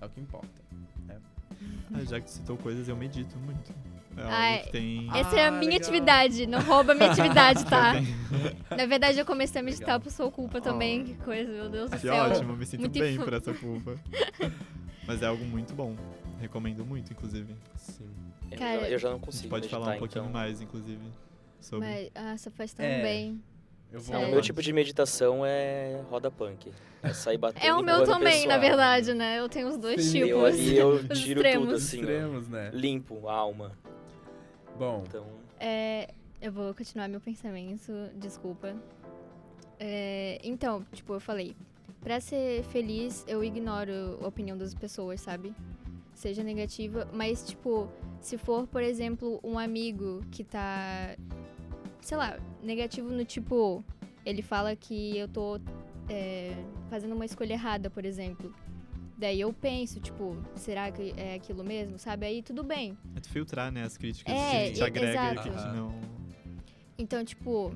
é 0.00 0.06
o 0.06 0.08
que 0.08 0.20
importa. 0.20 0.48
Ah, 1.92 2.04
já 2.08 2.20
que 2.20 2.26
tu 2.26 2.30
citou 2.30 2.56
coisas, 2.56 2.88
eu 2.88 2.96
medito 2.96 3.36
muito. 3.38 3.72
É 4.28 4.32
Ai, 4.32 4.58
que 4.64 4.72
tem... 4.72 5.08
Essa 5.14 5.36
é 5.36 5.44
a 5.44 5.48
Ah, 5.48 5.50
minha 5.50 5.72
legal. 5.72 5.78
atividade, 5.80 6.46
não 6.46 6.60
rouba 6.60 6.92
a 6.92 6.94
minha 6.94 7.10
atividade, 7.10 7.64
tá? 7.66 7.94
Eu 8.70 8.76
Na 8.76 8.86
verdade, 8.86 9.18
eu 9.18 9.24
comecei 9.26 9.60
a 9.60 9.64
meditar 9.64 9.86
Legal. 9.88 10.00
por 10.00 10.10
sua 10.10 10.30
culpa 10.30 10.60
também, 10.60 11.04
que 11.04 11.14
coisa, 11.14 11.50
meu 11.50 11.68
Deus 11.68 11.90
do 11.90 11.96
Que 11.96 12.02
céu. 12.02 12.14
ótimo, 12.14 12.52
eu 12.52 12.56
me 12.56 12.66
sinto 12.66 12.80
Muito 12.80 12.98
bem 12.98 13.14
info- 13.14 13.24
por 13.24 13.32
essa 13.32 13.52
culpa. 13.52 13.96
Mas 15.06 15.22
é 15.22 15.26
algo 15.26 15.44
muito 15.44 15.74
bom. 15.74 15.96
Recomendo 16.40 16.84
muito, 16.84 17.12
inclusive. 17.12 17.54
Sim. 17.76 18.08
Eu 18.50 18.58
Cara, 18.58 18.80
já- 18.80 18.88
eu 18.90 18.98
já 18.98 19.08
não 19.08 19.16
A 19.16 19.18
gente 19.18 19.26
consigo 19.26 19.48
pode 19.48 19.62
meditar, 19.62 19.80
falar 19.80 19.94
um 19.96 19.98
pouquinho 19.98 20.22
então. 20.22 20.32
mais, 20.32 20.60
inclusive, 20.60 21.00
sobre. 21.60 21.86
Mas, 21.88 22.10
ah, 22.14 22.36
só 22.38 22.50
faz 22.50 22.72
tão 22.72 22.84
É. 22.86 23.02
bem. 23.02 23.40
Eu 23.92 24.00
vou. 24.00 24.16
É. 24.16 24.26
O 24.26 24.30
meu 24.30 24.40
tipo 24.40 24.62
de 24.62 24.72
meditação 24.72 25.44
é 25.44 26.00
roda 26.08 26.30
punk. 26.30 26.70
É 27.02 27.12
sair 27.12 27.36
batendo 27.38 27.66
É 27.66 27.74
o 27.74 27.82
meu 27.82 28.04
também, 28.04 28.46
na 28.46 28.56
verdade, 28.56 29.12
né? 29.14 29.38
Eu 29.40 29.48
tenho 29.48 29.66
os 29.68 29.76
dois 29.76 30.02
Sim. 30.04 30.18
Eu, 30.20 30.44
tipos. 30.50 30.60
e 30.60 30.76
eu 30.76 30.88
Os 31.10 31.18
tiro 31.20 31.40
extremos. 31.40 31.66
tudo 31.66 31.74
assim. 31.76 31.98
Extremos, 32.00 32.48
né? 32.48 32.70
limpo 32.72 33.28
a 33.28 33.34
alma. 33.34 33.72
Bom, 34.80 35.04
Então, 35.06 35.26
É, 35.58 36.08
eu 36.40 36.50
vou 36.50 36.74
continuar 36.74 37.06
meu 37.06 37.20
pensamento, 37.20 37.92
desculpa. 38.16 38.74
É, 39.78 40.40
então, 40.42 40.82
tipo, 40.90 41.12
eu 41.12 41.20
falei, 41.20 41.54
pra 42.00 42.18
ser 42.18 42.64
feliz, 42.64 43.22
eu 43.28 43.44
ignoro 43.44 44.18
a 44.22 44.26
opinião 44.26 44.56
das 44.56 44.72
pessoas, 44.72 45.20
sabe? 45.20 45.54
Seja 46.14 46.42
negativa, 46.42 47.06
mas, 47.12 47.46
tipo, 47.46 47.90
se 48.22 48.38
for, 48.38 48.66
por 48.66 48.82
exemplo, 48.82 49.38
um 49.44 49.58
amigo 49.58 50.22
que 50.30 50.42
tá, 50.42 51.14
sei 52.00 52.16
lá, 52.16 52.40
negativo 52.62 53.10
no 53.10 53.22
tipo, 53.22 53.84
ele 54.24 54.40
fala 54.40 54.74
que 54.74 55.14
eu 55.14 55.28
tô 55.28 55.60
é, 56.08 56.54
fazendo 56.88 57.14
uma 57.14 57.26
escolha 57.26 57.52
errada, 57.52 57.90
por 57.90 58.06
exemplo. 58.06 58.50
Daí 59.20 59.38
eu 59.42 59.52
penso, 59.52 60.00
tipo, 60.00 60.34
será 60.56 60.90
que 60.90 61.12
é 61.14 61.34
aquilo 61.34 61.62
mesmo, 61.62 61.98
sabe? 61.98 62.24
Aí 62.24 62.42
tudo 62.42 62.64
bem. 62.64 62.96
É 63.14 63.20
tu 63.20 63.28
filtrar, 63.28 63.70
né, 63.70 63.82
as 63.84 63.94
críticas 63.98 64.34
É, 64.34 64.68
que 64.68 64.72
te 64.76 64.80
e- 64.80 64.82
agrega 64.82 65.06
e 65.06 65.10
exato. 65.10 65.42
que 65.50 65.56
te 65.56 65.76
não... 65.76 65.94
Então, 66.96 67.22
tipo, 67.22 67.74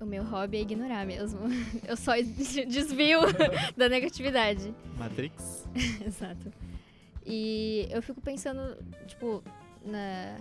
o 0.00 0.06
meu 0.06 0.24
hobby 0.24 0.56
é 0.56 0.60
ignorar 0.62 1.04
mesmo. 1.04 1.40
Eu 1.86 1.98
só 1.98 2.12
desvio 2.66 3.20
da 3.76 3.90
negatividade. 3.90 4.74
Matrix? 4.96 5.68
Exato. 6.06 6.50
E 7.26 7.86
eu 7.90 8.02
fico 8.02 8.20
pensando, 8.20 8.76
tipo, 9.06 9.42
na. 9.84 10.36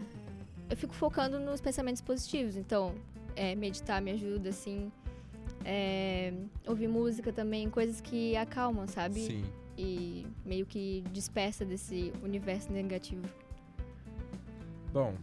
Eu 0.70 0.76
fico 0.76 0.94
focando 0.94 1.40
nos 1.40 1.62
pensamentos 1.62 2.02
positivos. 2.02 2.56
Então, 2.58 2.94
é, 3.38 3.56
meditar 3.56 4.02
me 4.02 4.12
ajuda, 4.12 4.50
assim. 4.50 4.92
É, 5.64 6.34
ouvir 6.68 6.88
música 6.90 7.32
também, 7.32 7.70
coisas 7.70 8.00
que 8.02 8.36
acalmam, 8.38 8.86
sabe? 8.88 9.20
sim. 9.22 9.44
E 9.78 10.26
meio 10.46 10.66
que 10.66 11.04
dispersa 11.12 11.66
desse 11.66 12.14
universo 12.24 12.72
negativo. 12.72 13.24
Bom, 14.92 15.16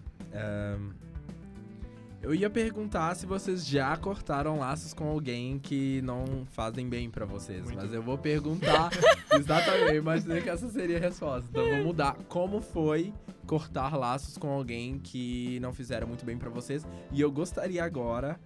eu 2.23 2.35
ia 2.35 2.51
perguntar 2.51 3.15
se 3.15 3.25
vocês 3.25 3.67
já 3.67 3.97
cortaram 3.97 4.59
laços 4.59 4.93
com 4.93 5.09
alguém 5.09 5.59
que 5.59 6.03
não 6.03 6.45
fazem 6.51 6.87
bem 6.87 7.09
pra 7.09 7.25
vocês, 7.25 7.63
Muito. 7.63 7.77
mas 7.77 7.95
eu 7.95 8.03
vou 8.03 8.19
perguntar 8.19 8.91
exatamente. 9.33 9.93
Eu 9.93 9.97
imaginei 9.97 10.43
que 10.43 10.51
essa 10.51 10.69
seria 10.69 10.99
a 10.99 11.01
resposta. 11.01 11.49
Então 11.51 11.67
vou 11.67 11.85
mudar. 11.85 12.17
Como 12.29 12.61
foi 12.61 13.15
cortar 13.47 13.97
laços 13.97 14.37
com 14.37 14.49
alguém 14.49 14.99
que 14.99 15.59
não 15.61 15.73
fizeram 15.73 16.07
muito 16.07 16.25
bem 16.27 16.37
pra 16.37 16.51
vocês? 16.51 16.87
E 17.11 17.21
eu 17.21 17.33
gostaria 17.33 17.83
agora 17.83 18.39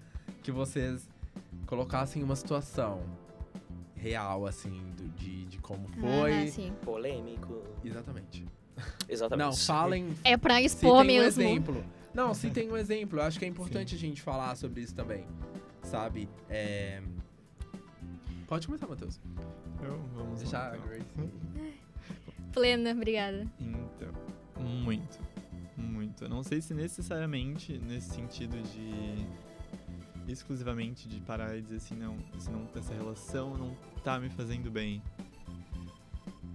que 0.42 0.52
vocês 0.52 1.08
colocassem 1.66 2.22
uma 2.22 2.36
situação 2.36 3.02
real, 4.04 4.46
assim, 4.46 4.82
do- 4.96 5.08
de, 5.16 5.46
de 5.46 5.58
como 5.58 5.88
foi. 5.88 6.32
Ah, 6.44 6.46
sim. 6.48 6.72
polêmico. 6.82 7.62
Exatamente. 7.82 8.44
Exatamente. 9.08 9.46
Não, 9.46 9.52
falem 9.56 10.14
É 10.22 10.36
pra 10.36 10.58
se 10.58 10.66
expor 10.66 11.04
tem 11.06 11.18
um 11.18 11.22
mesmo. 11.22 11.42
exemplo. 11.42 11.84
Não, 12.12 12.34
se 12.34 12.50
tem 12.50 12.70
um 12.70 12.76
exemplo. 12.76 13.18
Eu 13.18 13.22
acho 13.24 13.38
que 13.38 13.44
é 13.44 13.48
importante 13.48 13.94
a 13.94 13.98
gente 13.98 14.20
falar 14.20 14.54
sobre 14.56 14.82
isso 14.82 14.94
também. 14.94 15.26
Sabe? 15.82 16.28
É... 16.50 17.02
Pode 18.46 18.66
começar, 18.66 18.86
Matheus. 18.86 19.18
Eu, 19.82 19.98
vamos 20.14 20.40
Deixar 20.40 20.58
lá, 20.58 20.72
a 20.72 20.76
então. 20.76 20.88
Grace. 20.88 21.74
Plena, 22.52 22.90
obrigada. 22.92 23.46
Então, 23.58 24.12
muito. 24.62 25.18
Muito. 25.76 26.24
Eu 26.24 26.28
não 26.28 26.42
sei 26.42 26.60
se 26.60 26.72
necessariamente 26.74 27.78
nesse 27.78 28.10
sentido 28.14 28.56
de. 28.62 29.26
exclusivamente 30.30 31.08
de 31.08 31.20
parar 31.20 31.56
e 31.56 31.62
dizer 31.62 31.76
assim, 31.76 31.96
não, 31.96 32.16
isso 32.38 32.50
não, 32.50 32.66
essa 32.76 32.94
relação 32.94 33.56
não 33.56 33.76
tá 34.04 34.20
me 34.20 34.28
fazendo 34.30 34.70
bem. 34.70 35.02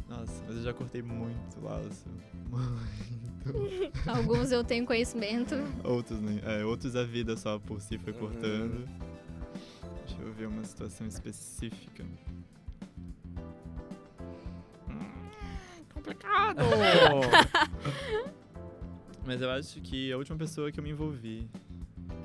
Nossa, 0.08 0.42
mas 0.48 0.56
eu 0.58 0.64
já 0.64 0.74
cortei 0.74 1.02
muito 1.02 1.60
laço. 1.62 2.06
Muito. 2.50 4.00
Alguns 4.10 4.52
eu 4.52 4.64
tenho 4.64 4.86
conhecimento. 4.86 5.56
Outros, 5.84 6.20
né? 6.22 6.40
É, 6.44 6.64
outros 6.66 6.96
a 6.96 7.04
vida 7.04 7.36
só 7.36 7.60
por 7.60 7.82
si 7.82 7.98
foi 7.98 8.14
Uhum. 8.14 8.20
cortando. 8.20 8.88
Deixa 10.08 10.22
eu 10.22 10.32
ver 10.34 10.48
uma 10.48 10.64
situação 10.64 11.06
específica. 11.08 12.06
Complicado! 15.94 16.60
Mas 19.26 19.42
eu 19.42 19.50
acho 19.52 19.80
que 19.82 20.12
a 20.12 20.18
última 20.18 20.38
pessoa 20.38 20.72
que 20.72 20.80
eu 20.80 20.84
me 20.84 20.90
envolvi, 20.90 21.48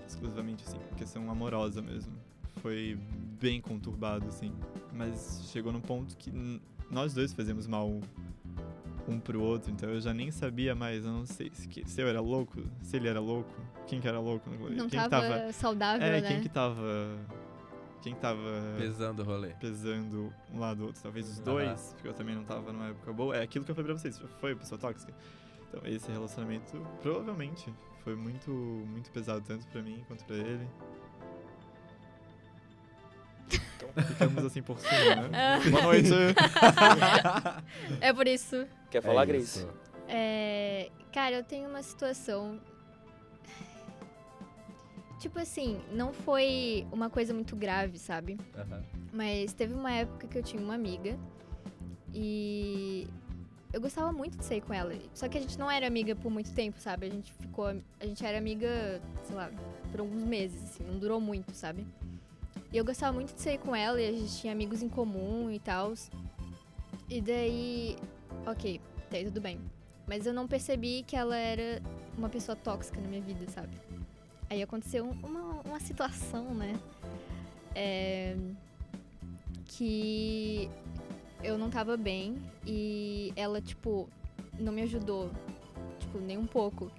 exclusivamente 0.07 0.65
assim, 0.67 0.79
questão 0.97 1.31
amorosa 1.31 1.83
mesmo, 1.83 2.13
foi 2.65 2.99
bem 3.39 3.61
conturbado, 3.61 4.27
assim. 4.27 4.51
Mas 4.91 5.51
chegou 5.53 5.71
num 5.71 5.83
ponto 5.83 6.17
que 6.17 6.33
nós 6.91 7.13
dois 7.13 7.31
fazemos 7.35 7.67
mal 7.67 8.01
um 9.07 9.21
pro 9.21 9.43
outro, 9.43 9.71
então 9.71 9.91
eu 9.91 10.01
já 10.01 10.15
nem 10.15 10.31
sabia 10.31 10.75
mais, 10.75 11.05
eu 11.05 11.13
não 11.13 11.27
sei 11.27 11.51
se, 11.53 11.69
se 11.85 12.01
eu 12.01 12.09
era 12.09 12.23
louco, 12.23 12.63
se 12.81 12.97
ele 12.97 13.07
era 13.07 13.21
louco, 13.21 13.53
quem 13.87 14.01
que 14.01 14.09
era 14.09 14.19
louco 14.19 14.49
no 14.49 14.57
rolê, 14.57 14.77
Não 14.77 14.89
quem 14.89 14.99
tava, 14.99 15.21
que 15.27 15.29
tava... 15.39 15.53
saudável, 15.53 16.07
É, 16.07 16.23
né? 16.23 16.29
quem 16.29 16.41
que 16.41 16.49
tava... 16.49 17.19
Quem 18.01 18.15
que 18.15 18.21
tava 18.21 18.41
Pesando 18.79 19.21
o 19.21 19.25
rolê. 19.27 19.49
pesando 19.61 20.33
um 20.51 20.59
lado 20.59 20.79
do 20.79 20.87
outro, 20.87 21.03
talvez 21.03 21.29
os 21.29 21.39
dois, 21.41 21.93
porque 21.95 22.09
eu 22.09 22.15
também 22.15 22.35
não 22.35 22.45
tava 22.45 22.73
numa 22.73 22.89
época 22.89 23.13
boa. 23.13 23.37
É 23.37 23.43
aquilo 23.43 23.63
que 23.65 23.71
eu 23.71 23.75
falei 23.75 23.93
pra 23.93 24.01
vocês, 24.01 24.19
foi 24.41 24.55
pessoa 24.55 24.79
tóxica. 24.79 25.13
Então, 25.69 25.83
esse 25.87 26.11
relacionamento 26.11 26.79
provavelmente 27.03 27.71
foi 28.03 28.15
muito, 28.15 28.51
muito 28.51 29.11
pesado, 29.11 29.43
tanto 29.47 29.67
pra 29.67 29.83
mim 29.83 30.03
quanto 30.07 30.25
pra 30.25 30.37
ele. 30.37 30.67
Ficamos 34.07 34.45
assim 34.45 34.63
por 34.63 34.79
cima, 34.79 35.17
né? 35.17 35.31
Ah. 35.35 35.59
Boa 35.71 35.83
noite! 35.83 36.11
É 38.01 38.13
por 38.13 38.27
isso. 38.27 38.67
Quer 38.91 39.03
falar, 39.03 39.23
É 39.23 39.27
Grace? 39.27 39.59
isso. 39.61 39.69
É, 40.09 40.91
cara, 41.13 41.37
eu 41.37 41.43
tenho 41.45 41.69
uma 41.69 41.83
situação. 41.83 42.61
Tipo 45.19 45.39
assim, 45.39 45.81
não 45.93 46.13
foi 46.13 46.87
uma 46.93 47.09
coisa 47.09 47.33
muito 47.33 47.57
grave, 47.57 47.99
sabe? 47.99 48.39
Aham. 48.57 48.83
Mas 49.13 49.53
teve 49.53 49.73
uma 49.73 49.91
época 49.93 50.27
que 50.27 50.37
eu 50.37 50.43
tinha 50.43 50.63
uma 50.63 50.75
amiga 50.75 51.17
e 52.13 53.07
eu 53.73 53.81
gostava 53.81 54.13
muito 54.13 54.37
de 54.37 54.45
sair 54.45 54.61
com 54.61 54.75
ela. 54.75 54.93
Só 55.15 55.29
que 55.29 55.39
a 55.39 55.41
gente 55.41 55.59
não 55.59 55.71
era 55.71 55.87
amiga 55.87 56.15
por 56.15 56.31
muito 56.31 56.53
tempo, 56.53 56.79
sabe? 56.79 57.07
A 57.07 57.11
gente 57.11 57.33
ficou. 57.41 57.67
A 58.01 58.07
gente 58.07 58.25
era 58.25 58.37
amiga, 58.39 59.01
sei 59.23 59.35
lá, 59.35 59.51
por 59.91 60.01
alguns 60.01 60.23
meses, 60.25 60.63
assim, 60.63 60.85
não 60.85 60.99
durou 60.99 61.21
muito, 61.21 61.53
sabe? 61.55 61.87
E 62.75 62.77
eu 62.77 62.85
gostava 62.85 63.13
muito 63.13 63.33
de 63.33 63.41
sair 63.41 63.59
com 63.59 63.75
ela 63.75 64.01
e 64.01 64.09
a 64.09 64.11
gente 64.11 64.37
tinha 64.37 64.53
amigos 64.53 64.83
em 64.83 64.89
comum 64.89 65.49
e 65.49 65.61
tal. 65.61 65.95
E 67.09 67.21
daí. 67.21 67.97
Ok, 68.45 68.81
daí 69.09 69.25
tudo 69.27 69.41
bem. 69.41 69.61
Mas 70.09 70.27
eu 70.27 70.35
não 70.35 70.49
percebi 70.49 71.05
que 71.05 71.15
ela 71.15 71.37
era 71.37 71.81
uma 72.19 72.29
pessoa 72.29 72.57
tóxica 72.57 73.01
na 73.01 73.07
minha 73.07 73.23
vida, 73.23 73.49
sabe? 73.49 73.77
Aí 74.51 74.61
aconteceu 74.61 75.09
uma, 75.23 75.61
uma 75.65 75.79
situação, 75.79 76.53
né? 76.53 76.75
É, 77.77 78.37
que 79.67 80.69
eu 81.45 81.57
não 81.57 81.71
tava 81.71 81.97
bem 81.97 82.43
e 82.67 83.33
ela, 83.37 83.61
tipo, 83.63 84.09
não 84.59 84.73
me 84.73 84.83
ajudou, 84.83 85.31
tipo, 86.01 86.19
nem 86.19 86.37
um 86.37 86.47
pouco. 86.47 86.91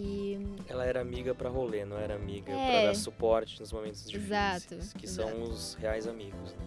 E 0.00 0.38
Ela 0.68 0.84
era 0.84 1.00
amiga 1.00 1.34
pra 1.34 1.48
rolê, 1.48 1.84
não 1.84 1.98
era 1.98 2.14
amiga 2.14 2.52
É. 2.52 2.70
pra 2.82 2.86
dar 2.88 2.94
suporte 2.94 3.58
nos 3.60 3.72
momentos 3.72 4.04
difíceis. 4.08 4.24
Exato, 4.26 4.98
Que 4.98 5.06
exato. 5.06 5.28
são 5.30 5.42
os 5.42 5.74
reais 5.74 6.06
amigos, 6.06 6.52
né? 6.54 6.66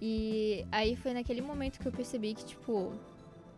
E 0.00 0.64
aí 0.70 0.94
foi 0.94 1.12
naquele 1.14 1.40
momento 1.40 1.80
que 1.80 1.88
eu 1.88 1.92
percebi 1.92 2.34
que, 2.34 2.44
tipo, 2.44 2.92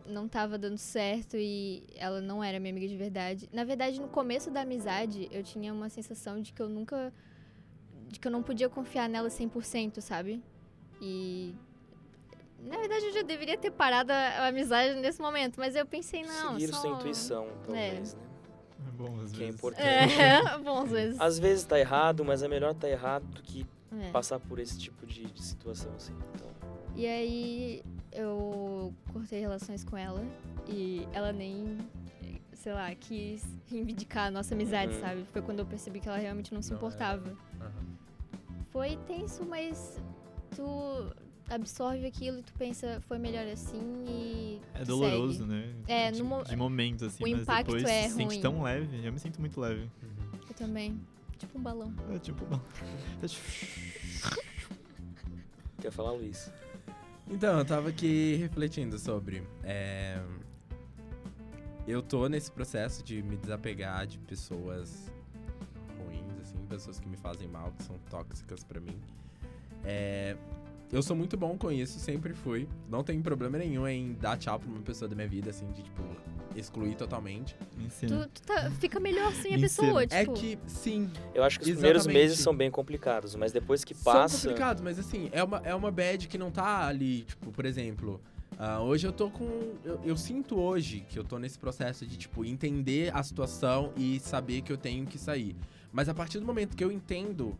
não 0.05 0.27
tava 0.27 0.57
dando 0.57 0.77
certo 0.77 1.35
e 1.37 1.83
ela 1.95 2.21
não 2.21 2.43
era 2.43 2.59
minha 2.59 2.71
amiga 2.71 2.87
de 2.87 2.95
verdade. 2.97 3.49
Na 3.51 3.63
verdade, 3.63 3.99
no 4.01 4.07
começo 4.07 4.49
da 4.49 4.61
amizade, 4.61 5.27
eu 5.31 5.43
tinha 5.43 5.73
uma 5.73 5.89
sensação 5.89 6.41
de 6.41 6.51
que 6.53 6.61
eu 6.61 6.69
nunca. 6.69 7.13
de 8.07 8.19
que 8.19 8.27
eu 8.27 8.31
não 8.31 8.41
podia 8.41 8.67
confiar 8.69 9.07
nela 9.07 9.29
100%, 9.29 10.01
sabe? 10.01 10.41
E. 11.01 11.53
Na 12.61 12.77
verdade, 12.77 13.05
eu 13.05 13.13
já 13.13 13.21
deveria 13.21 13.57
ter 13.57 13.71
parado 13.71 14.11
a 14.11 14.47
amizade 14.47 14.95
nesse 14.99 15.21
momento, 15.21 15.57
mas 15.57 15.75
eu 15.75 15.85
pensei, 15.85 16.23
não. 16.23 16.53
Seguir 16.53 16.67
só... 16.73 16.81
sua 16.81 16.89
intuição, 16.89 17.47
talvez, 17.63 18.15
né? 18.15 18.21
É 18.87 18.91
bom, 18.91 19.19
às 19.21 19.31
Que 19.31 19.43
é 19.43 19.45
vezes. 19.45 19.55
importante. 19.59 19.85
É, 20.21 20.57
bom, 20.59 20.83
às 20.83 20.91
vezes. 20.91 21.21
Às 21.21 21.39
vezes 21.39 21.65
tá 21.65 21.79
errado, 21.79 22.23
mas 22.25 22.41
é 22.43 22.47
melhor 22.47 22.73
tá 22.73 22.89
errado 22.89 23.25
do 23.25 23.41
que 23.41 23.65
É. 23.91 24.11
passar 24.11 24.39
por 24.39 24.59
esse 24.59 24.77
tipo 24.79 25.05
de, 25.05 25.25
de 25.25 25.41
situação, 25.43 25.91
assim. 25.95 26.13
Então, 26.35 26.47
E 26.95 27.05
aí 27.05 27.83
eu 28.11 28.93
cortei 29.11 29.39
relações 29.39 29.83
com 29.83 29.95
ela 29.97 30.23
e 30.67 31.07
ela 31.13 31.31
nem, 31.31 31.77
sei 32.53 32.73
lá, 32.73 32.93
quis 32.95 33.43
reivindicar 33.67 34.27
a 34.27 34.31
nossa 34.31 34.53
amizade, 34.55 34.93
Uhum. 34.95 34.99
sabe? 35.01 35.25
Foi 35.25 35.41
quando 35.41 35.59
eu 35.59 35.65
percebi 35.65 35.99
que 35.99 36.07
ela 36.07 36.17
realmente 36.17 36.53
não 36.53 36.61
se 36.61 36.71
Não 36.71 36.77
era. 36.77 36.85
importava. 36.87 37.37
Aham. 37.61 37.71
Foi 38.71 38.95
tenso, 39.07 39.43
mas 39.45 39.99
tu 40.55 41.11
absorve 41.49 42.05
aquilo 42.05 42.39
e 42.39 42.43
tu 42.43 42.53
pensa, 42.53 43.01
foi 43.07 43.17
melhor 43.17 43.45
assim 43.47 44.05
e. 44.07 44.61
É 44.73 44.85
doloroso, 44.85 45.39
segue. 45.39 45.49
né? 45.49 45.73
É, 45.87 46.11
de, 46.11 46.21
no 46.21 46.43
de 46.43 46.55
momento, 46.55 47.05
assim, 47.05 47.23
o 47.23 47.29
mas 47.29 47.41
impacto 47.41 47.65
depois 47.71 47.83
é 47.83 48.03
se 48.03 48.09
sente 48.15 48.25
ruim. 48.25 48.41
tão 48.41 48.61
leve. 48.61 49.05
Eu 49.05 49.11
me 49.11 49.19
sinto 49.19 49.39
muito 49.39 49.59
leve. 49.59 49.81
Uhum. 49.81 50.39
Eu 50.47 50.53
também. 50.55 50.99
Tipo 51.37 51.57
um 51.57 51.61
balão. 51.61 51.93
É 52.13 52.19
tipo, 52.19 52.45
bom. 52.45 52.59
É 53.23 53.27
quer 55.81 55.91
falar, 55.91 56.11
Luiz? 56.11 56.51
Então, 57.29 57.59
eu 57.59 57.65
tava 57.65 57.89
aqui 57.89 58.35
refletindo 58.35 58.99
sobre. 58.99 59.43
é, 59.63 60.21
Eu 61.87 62.01
tô 62.01 62.27
nesse 62.27 62.51
processo 62.51 63.03
de 63.03 63.21
me 63.23 63.37
desapegar 63.37 64.05
de 64.05 64.17
pessoas 64.19 65.09
ruins, 65.97 66.39
assim, 66.41 66.57
pessoas 66.67 66.99
que 66.99 67.07
me 67.07 67.15
fazem 67.17 67.47
mal, 67.47 67.71
que 67.71 67.83
são 67.83 67.97
tóxicas 68.09 68.63
pra 68.63 68.79
mim. 68.81 68.99
É, 69.85 70.35
Eu 70.91 71.03
sou 71.03 71.15
muito 71.15 71.37
bom 71.37 71.55
com 71.55 71.71
isso, 71.71 71.99
sempre 71.99 72.33
fui. 72.33 72.67
Não 72.89 73.03
tenho 73.03 73.21
problema 73.21 73.57
nenhum 73.59 73.87
em 73.87 74.13
dar 74.13 74.37
tchau 74.37 74.59
pra 74.59 74.67
uma 74.67 74.81
pessoa 74.81 75.07
da 75.07 75.15
minha 75.15 75.27
vida, 75.27 75.51
assim, 75.51 75.67
de, 75.71 75.83
tipo, 75.83 76.01
excluir 76.55 76.95
totalmente. 76.95 77.55
me 77.77 77.85
ensina. 77.85 78.27
Tu, 78.33 78.41
tu 78.41 78.47
tá- 78.47 78.71
fica 78.79 78.99
melhor 78.99 79.31
sem 79.33 79.53
a 79.53 79.55
Me 79.57 79.61
pessoa, 79.63 80.03
ensina. 80.03 80.21
tipo. 80.25 80.33
É 80.33 80.35
que, 80.39 80.57
sim, 80.65 81.11
Eu 81.35 81.43
acho 81.43 81.59
que 81.59 81.65
os 81.65 81.71
primeiros 81.71 82.01
Exatamente. 82.03 82.23
meses 82.23 82.39
são 82.39 82.55
bem 82.55 82.71
complicados, 82.71 83.35
mas 83.35 83.51
depois 83.51 83.83
que 83.83 83.93
São 83.93 84.11
passa. 84.13 84.37
complicados, 84.47 84.81
mas 84.81 84.97
assim, 84.97 85.29
é 85.31 85.43
uma, 85.43 85.57
é 85.63 85.75
uma 85.75 85.91
bad 85.91 86.27
que 86.27 86.37
não 86.39 86.49
tá 86.49 86.87
ali, 86.87 87.21
tipo, 87.21 87.51
por 87.51 87.65
exemplo. 87.65 88.19
ah, 88.57 88.81
hoje 88.81 89.05
eu 89.05 89.11
tô 89.11 89.29
com. 89.29 89.75
Eu, 89.85 89.99
eu 90.03 90.17
sinto 90.17 90.59
hoje 90.59 91.05
que 91.07 91.19
eu 91.19 91.23
tô 91.23 91.37
nesse 91.37 91.57
processo 91.59 92.03
de, 92.05 92.17
tipo, 92.17 92.43
entender 92.43 93.15
a 93.15 93.21
situação 93.21 93.93
e 93.95 94.19
saber 94.19 94.61
que 94.63 94.71
eu 94.73 94.77
tenho 94.77 95.05
que 95.05 95.19
sair. 95.19 95.55
Mas 95.93 96.09
a 96.09 96.13
partir 96.15 96.39
do 96.39 96.45
momento 96.45 96.75
que 96.75 96.83
eu 96.83 96.91
entendo, 96.91 97.57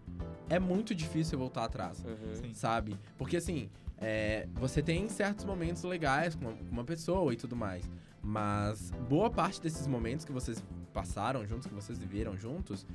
é 0.49 0.59
muito 0.59 0.93
difícil 0.95 1.35
eu 1.35 1.39
voltar 1.39 1.65
atrás, 1.65 2.03
Uhum. 2.03 2.53
Sabe? 2.53 2.97
Porque 3.17 3.37
assim, 3.37 3.69
é, 3.97 4.47
você 4.53 4.81
tem 4.81 5.07
certos 5.09 5.45
momentos 5.45 5.83
legais 5.83 6.35
com 6.35 6.45
uma, 6.45 6.53
com 6.53 6.71
uma 6.71 6.83
pessoa 6.83 7.31
e 7.33 7.35
tudo 7.35 7.55
mais. 7.55 7.89
Mas 8.21 8.91
boa 9.07 9.29
parte 9.29 9.61
desses 9.61 9.87
momentos 9.87 10.25
que 10.25 10.31
vocês 10.31 10.61
passaram 10.93 11.45
juntos, 11.47 11.67
que 11.67 11.73
vocês 11.73 11.97
viveram 11.97 12.35
juntos, 12.37 12.85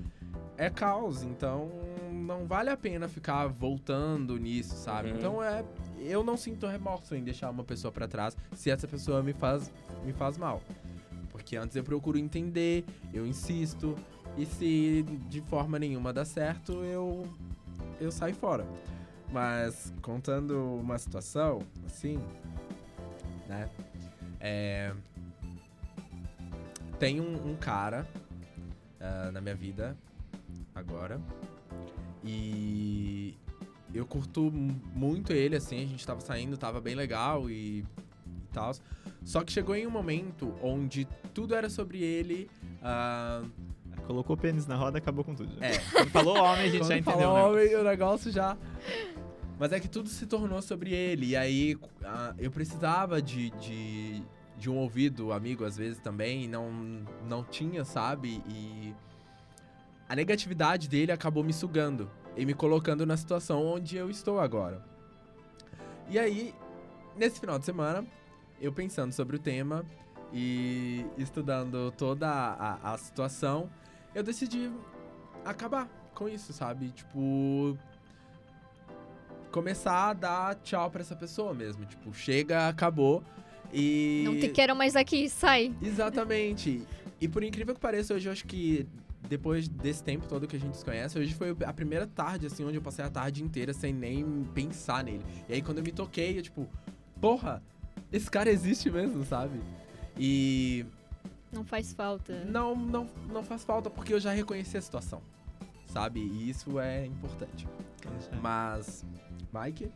é 0.56 0.68
caos. 0.68 1.22
Então 1.22 1.70
não 2.12 2.46
vale 2.46 2.70
a 2.70 2.76
pena 2.76 3.08
ficar 3.08 3.46
voltando 3.46 4.36
nisso, 4.36 4.74
sabe? 4.76 5.10
Uhum. 5.10 5.16
Então 5.16 5.42
é. 5.42 5.64
Eu 5.98 6.22
não 6.22 6.36
sinto 6.36 6.66
remorso 6.66 7.14
em 7.14 7.24
deixar 7.24 7.48
uma 7.48 7.64
pessoa 7.64 7.90
pra 7.90 8.06
trás 8.06 8.36
se 8.52 8.70
essa 8.70 8.86
pessoa 8.86 9.22
me 9.22 9.32
faz, 9.32 9.72
me 10.04 10.12
faz 10.12 10.36
mal. 10.36 10.60
Porque 11.30 11.56
antes 11.56 11.74
eu 11.76 11.82
procuro 11.82 12.18
entender, 12.18 12.84
eu 13.12 13.26
insisto, 13.26 13.96
e 14.36 14.46
se 14.46 15.02
de 15.28 15.40
forma 15.42 15.78
nenhuma 15.78 16.12
dá 16.12 16.24
certo, 16.24 16.72
eu, 16.84 17.26
eu 18.00 18.10
saio 18.10 18.34
fora. 18.34 18.66
Mas 19.32 19.92
contando 20.02 20.76
uma 20.80 20.98
situação, 20.98 21.60
assim, 21.86 22.18
né? 23.48 23.68
É, 24.40 24.92
tem 26.98 27.20
um, 27.20 27.50
um 27.50 27.56
cara 27.56 28.06
ah, 29.00 29.30
na 29.32 29.40
minha 29.40 29.54
vida 29.54 29.96
agora. 30.74 31.20
E 32.22 33.34
eu 33.92 34.06
curto 34.06 34.50
mu- 34.50 34.80
muito 34.94 35.32
ele, 35.32 35.56
assim, 35.56 35.82
a 35.82 35.86
gente 35.86 36.06
tava 36.06 36.20
saindo, 36.20 36.56
tava 36.56 36.80
bem 36.80 36.94
legal 36.94 37.50
e, 37.50 37.80
e 38.26 38.46
tal. 38.52 38.72
Só 39.24 39.42
que 39.42 39.52
chegou 39.52 39.74
em 39.74 39.86
um 39.86 39.90
momento 39.90 40.54
onde 40.62 41.06
tudo 41.32 41.54
era 41.54 41.68
sobre 41.68 42.02
ele. 42.02 42.48
ah, 42.82 43.42
Colocou 44.06 44.36
o 44.36 44.38
pênis 44.38 44.66
na 44.66 44.76
roda, 44.76 44.98
acabou 44.98 45.24
com 45.24 45.34
tudo. 45.34 45.52
é, 45.62 45.78
Quando 45.78 46.10
falou 46.10 46.36
homem, 46.36 46.64
a 46.66 46.68
gente 46.68 46.78
quando 46.78 46.88
já 46.88 46.98
entendeu, 46.98 47.20
falou 47.20 47.36
né? 47.36 47.62
homem, 47.62 47.76
o 47.76 47.84
negócio 47.84 48.30
já. 48.30 48.56
Mas 49.58 49.72
é 49.72 49.80
que 49.80 49.88
tudo 49.88 50.08
se 50.08 50.26
tornou 50.26 50.60
sobre 50.60 50.92
ele. 50.92 51.26
E 51.28 51.36
aí 51.36 51.76
eu 52.38 52.50
precisava 52.50 53.22
de, 53.22 53.50
de, 53.50 54.22
de 54.58 54.68
um 54.68 54.76
ouvido 54.76 55.32
amigo, 55.32 55.64
às 55.64 55.76
vezes 55.76 55.98
também. 56.00 56.46
Não, 56.48 56.70
não 57.26 57.42
tinha, 57.44 57.84
sabe? 57.84 58.42
E 58.48 58.94
a 60.08 60.14
negatividade 60.14 60.88
dele 60.88 61.12
acabou 61.12 61.42
me 61.42 61.52
sugando 61.52 62.10
e 62.36 62.44
me 62.44 62.52
colocando 62.52 63.06
na 63.06 63.16
situação 63.16 63.64
onde 63.64 63.96
eu 63.96 64.10
estou 64.10 64.38
agora. 64.40 64.84
E 66.10 66.18
aí, 66.18 66.54
nesse 67.16 67.40
final 67.40 67.58
de 67.58 67.64
semana, 67.64 68.04
eu 68.60 68.72
pensando 68.72 69.12
sobre 69.12 69.36
o 69.36 69.38
tema 69.38 69.84
e 70.32 71.06
estudando 71.16 71.92
toda 71.92 72.28
a, 72.28 72.92
a 72.92 72.98
situação, 72.98 73.70
eu 74.14 74.22
decidi 74.22 74.70
acabar 75.44 75.88
com 76.14 76.28
isso, 76.28 76.52
sabe? 76.52 76.90
Tipo. 76.90 77.76
Começar 79.50 80.10
a 80.10 80.12
dar 80.12 80.54
tchau 80.56 80.90
pra 80.90 81.00
essa 81.00 81.14
pessoa 81.14 81.54
mesmo. 81.54 81.84
Tipo, 81.84 82.12
chega, 82.12 82.68
acabou. 82.68 83.22
E. 83.72 84.22
Não 84.24 84.38
te 84.38 84.48
quero 84.48 84.74
mais 84.74 84.96
aqui, 84.96 85.28
sai. 85.28 85.74
Exatamente. 85.82 86.86
E 87.20 87.28
por 87.28 87.42
incrível 87.42 87.74
que 87.74 87.80
pareça, 87.80 88.14
hoje 88.14 88.28
eu 88.28 88.32
acho 88.32 88.44
que 88.46 88.86
depois 89.28 89.68
desse 89.68 90.02
tempo 90.02 90.26
todo 90.26 90.46
que 90.46 90.56
a 90.56 90.60
gente 90.60 90.76
se 90.76 90.84
conhece, 90.84 91.18
hoje 91.18 91.34
foi 91.34 91.56
a 91.64 91.72
primeira 91.72 92.06
tarde, 92.06 92.46
assim, 92.46 92.64
onde 92.64 92.76
eu 92.76 92.82
passei 92.82 93.04
a 93.04 93.10
tarde 93.10 93.42
inteira 93.42 93.72
sem 93.72 93.92
nem 93.92 94.44
pensar 94.54 95.02
nele. 95.02 95.24
E 95.48 95.54
aí 95.54 95.62
quando 95.62 95.78
eu 95.78 95.84
me 95.84 95.92
toquei, 95.92 96.38
eu 96.38 96.42
tipo, 96.42 96.68
porra, 97.20 97.62
esse 98.12 98.30
cara 98.30 98.50
existe 98.50 98.90
mesmo, 98.90 99.24
sabe? 99.24 99.60
E 100.18 100.84
Não 101.54 101.64
faz 101.64 101.92
falta. 101.92 102.44
não, 102.44 102.74
não, 102.76 103.08
não 103.28 103.42
faz 103.44 103.64
falta 103.64 103.88
porque 103.88 104.12
eu 104.12 104.20
já 104.20 104.32
reconheci 104.32 104.76
a 104.76 104.82
situação, 104.82 105.22
sabe? 105.86 106.20
E 106.20 106.50
isso 106.50 106.78
é 106.80 107.06
importante. 107.06 107.66
Mas, 108.42 109.04
Mike? 109.52 109.90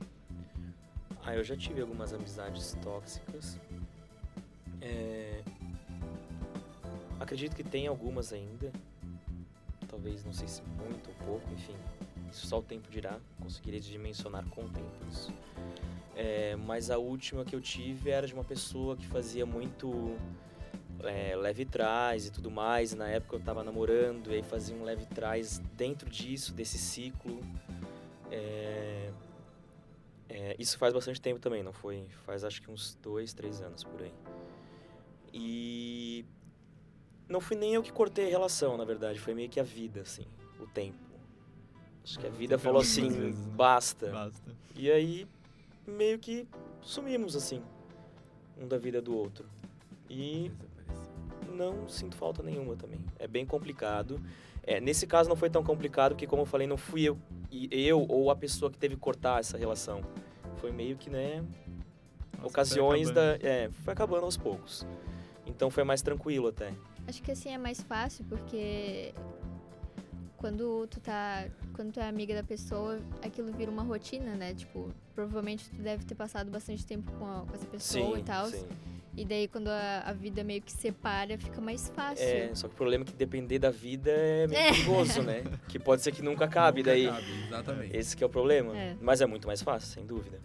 Ah, 1.25 1.35
eu 1.35 1.45
já 1.45 1.57
tive 1.57 1.81
algumas 1.81 2.13
amizades 2.13 2.77
tóxicas. 2.83 3.59
É, 4.81 5.43
Acredito 7.21 7.57
que 7.57 7.65
tem 7.65 7.87
algumas 7.87 8.33
ainda. 8.33 8.73
Talvez, 9.89 10.25
não 10.25 10.33
sei 10.33 10.47
se 10.47 10.63
muito 10.63 11.09
ou 11.11 11.27
pouco, 11.27 11.53
enfim. 11.53 11.75
Isso 12.31 12.47
só 12.47 12.59
o 12.61 12.63
tempo 12.63 12.89
dirá. 12.91 13.19
Conseguiria 13.41 13.81
dimensionar 13.81 14.47
com 14.49 14.63
o 14.65 14.69
tempo 14.69 14.91
isso. 15.11 15.33
É, 16.15 16.57
Mas 16.57 16.91
a 16.91 16.99
última 16.99 17.45
que 17.45 17.55
eu 17.55 17.61
tive 17.61 18.11
era 18.11 18.27
de 18.27 18.35
uma 18.35 18.45
pessoa 18.45 18.97
que 18.97 19.07
fazia 19.07 19.45
muito 19.45 20.17
é, 21.05 21.37
leve 21.37 21.65
trás 21.65 22.27
e 22.27 22.31
tudo 22.31 22.51
mais. 22.51 22.95
Na 22.95 23.09
época 23.09 23.37
eu 23.37 23.41
tava 23.41 23.63
namorando 23.63 24.31
e 24.31 24.37
aí 24.37 24.43
fazia 24.43 24.77
um 24.77 24.85
leve 24.85 25.07
trás 25.07 25.59
dentro 25.77 26.09
disso, 26.09 26.53
desse 26.53 26.79
ciclo. 26.79 27.41
É, 28.31 29.11
é, 30.29 30.57
isso 30.59 30.77
faz 30.79 30.93
bastante 30.93 31.21
tempo 31.21 31.41
também, 31.41 31.63
não 31.63 31.73
foi? 31.73 32.07
Faz 32.25 32.45
acho 32.45 32.61
que 32.61 32.71
uns 32.71 32.97
dois, 33.03 33.33
três 33.33 33.61
anos 33.61 33.85
por 33.85 34.03
aí. 34.03 34.13
E 35.33 36.25
não 37.29 37.41
fui 37.41 37.57
nem 37.57 37.75
eu 37.75 37.83
que 37.83 37.93
cortei 37.93 38.27
a 38.27 38.31
relação, 38.31 38.77
na 38.77 38.85
verdade, 38.85 39.19
foi 39.19 39.35
meio 39.35 39.49
que 39.49 39.61
a 39.61 39.63
vida, 39.63 40.01
assim, 40.01 40.27
o 40.61 40.67
tempo. 40.67 40.99
Acho 42.03 42.19
que 42.19 42.27
a 42.27 42.31
vida 42.31 42.57
Sempre 42.57 42.65
falou 42.65 42.81
assim, 42.81 43.09
vezes, 43.09 43.47
né? 43.47 43.53
basta. 43.55 44.11
Basta. 44.11 44.57
E 44.75 44.91
aí 44.91 45.27
meio 45.87 46.19
que 46.19 46.47
sumimos 46.81 47.37
assim, 47.37 47.63
um 48.57 48.67
da 48.67 48.79
vida 48.79 49.01
do 49.01 49.15
outro. 49.15 49.47
E 50.09 50.51
não 51.59 51.89
sinto 51.89 52.17
falta 52.17 52.43
nenhuma 52.43 52.77
também. 52.77 53.01
É 53.19 53.27
bem 53.27 53.45
complicado. 53.45 54.21
É, 54.63 54.81
nesse 54.81 55.07
caso 55.07 55.29
não 55.29 55.37
foi 55.37 55.51
tão 55.51 55.63
complicado 55.65 56.13
porque, 56.13 56.27
como 56.27 56.43
eu 56.43 56.47
falei, 56.47 56.67
não 56.67 56.77
fui 56.77 57.03
eu, 57.03 57.19
e 57.51 57.69
eu 57.87 58.07
ou 58.09 58.31
a 58.31 58.37
pessoa 58.37 58.71
que 58.71 58.79
teve 58.79 58.95
que 58.95 59.01
cortar 59.01 59.41
essa 59.41 59.57
relação. 59.59 60.01
Foi 60.57 60.71
meio 60.73 60.97
que, 60.97 61.09
né, 61.11 61.43
Nossa, 62.37 62.47
ocasiões 62.49 63.11
da. 63.11 63.37
É, 63.43 63.71
foi 63.85 63.93
acabando 63.93 64.25
aos 64.25 64.37
poucos. 64.37 64.87
Então 65.47 65.71
foi 65.71 65.85
mais 65.85 66.03
tranquilo 66.03 66.49
até. 66.49 66.73
Acho 67.07 67.23
que 67.23 67.33
assim 67.33 67.51
é 67.51 67.59
mais 67.59 67.81
fácil 67.81 68.25
porque 68.29 69.15
quando 70.37 70.87
tu 70.89 71.01
tá. 71.01 71.49
Quando 71.75 71.93
tu 71.93 72.01
é 72.01 72.09
amiga 72.09 72.35
da 72.35 72.43
pessoa, 72.43 72.99
aquilo 73.23 73.53
vira 73.53 73.71
uma 73.71 73.83
rotina, 73.83 74.35
né? 74.35 74.53
Tipo, 74.55 74.91
provavelmente 75.15 75.71
tu 75.71 75.81
deve 75.81 76.05
ter 76.05 76.15
passado 76.15 76.51
bastante 76.51 76.85
tempo 76.85 77.11
com, 77.13 77.25
a- 77.25 77.45
com 77.47 77.55
essa 77.55 77.67
pessoa 77.67 78.17
Sim, 78.17 78.21
e 78.21 78.25
tal. 78.25 78.47
sim. 78.47 78.67
E 79.21 79.25
daí 79.25 79.49
quando 79.49 79.69
a, 79.69 80.03
a 80.07 80.13
vida 80.13 80.45
meio 80.45 80.63
que 80.63 80.71
separa, 80.73 81.37
fica 81.39 81.61
mais 81.61 81.89
fácil. 81.89 82.25
É, 82.25 82.55
só 82.55 82.69
que 82.69 82.75
o 82.75 82.77
problema 82.77 83.03
é 83.05 83.07
que 83.07 83.13
depender 83.15 83.59
da 83.59 83.71
vida 83.71 84.11
é 84.11 84.47
meio 84.47 84.61
É. 84.61 84.71
perigoso, 84.71 85.23
né? 85.23 85.43
Que 85.69 85.79
pode 85.79 86.03
ser 86.03 86.13
que 86.13 86.23
nunca 86.23 86.45
acabe, 86.45 86.81
Nunca 86.81 86.91
daí. 86.93 87.09
acabe, 87.09 87.45
exatamente. 87.47 87.97
Esse 87.97 88.17
que 88.17 88.23
é 88.23 88.27
o 88.27 88.31
problema. 88.31 88.77
É. 88.77 88.97
Mas 89.01 89.21
é 89.21 89.27
muito 89.27 89.47
mais 89.47 89.61
fácil, 89.63 89.89
sem 89.93 90.07
dúvida. 90.07 90.39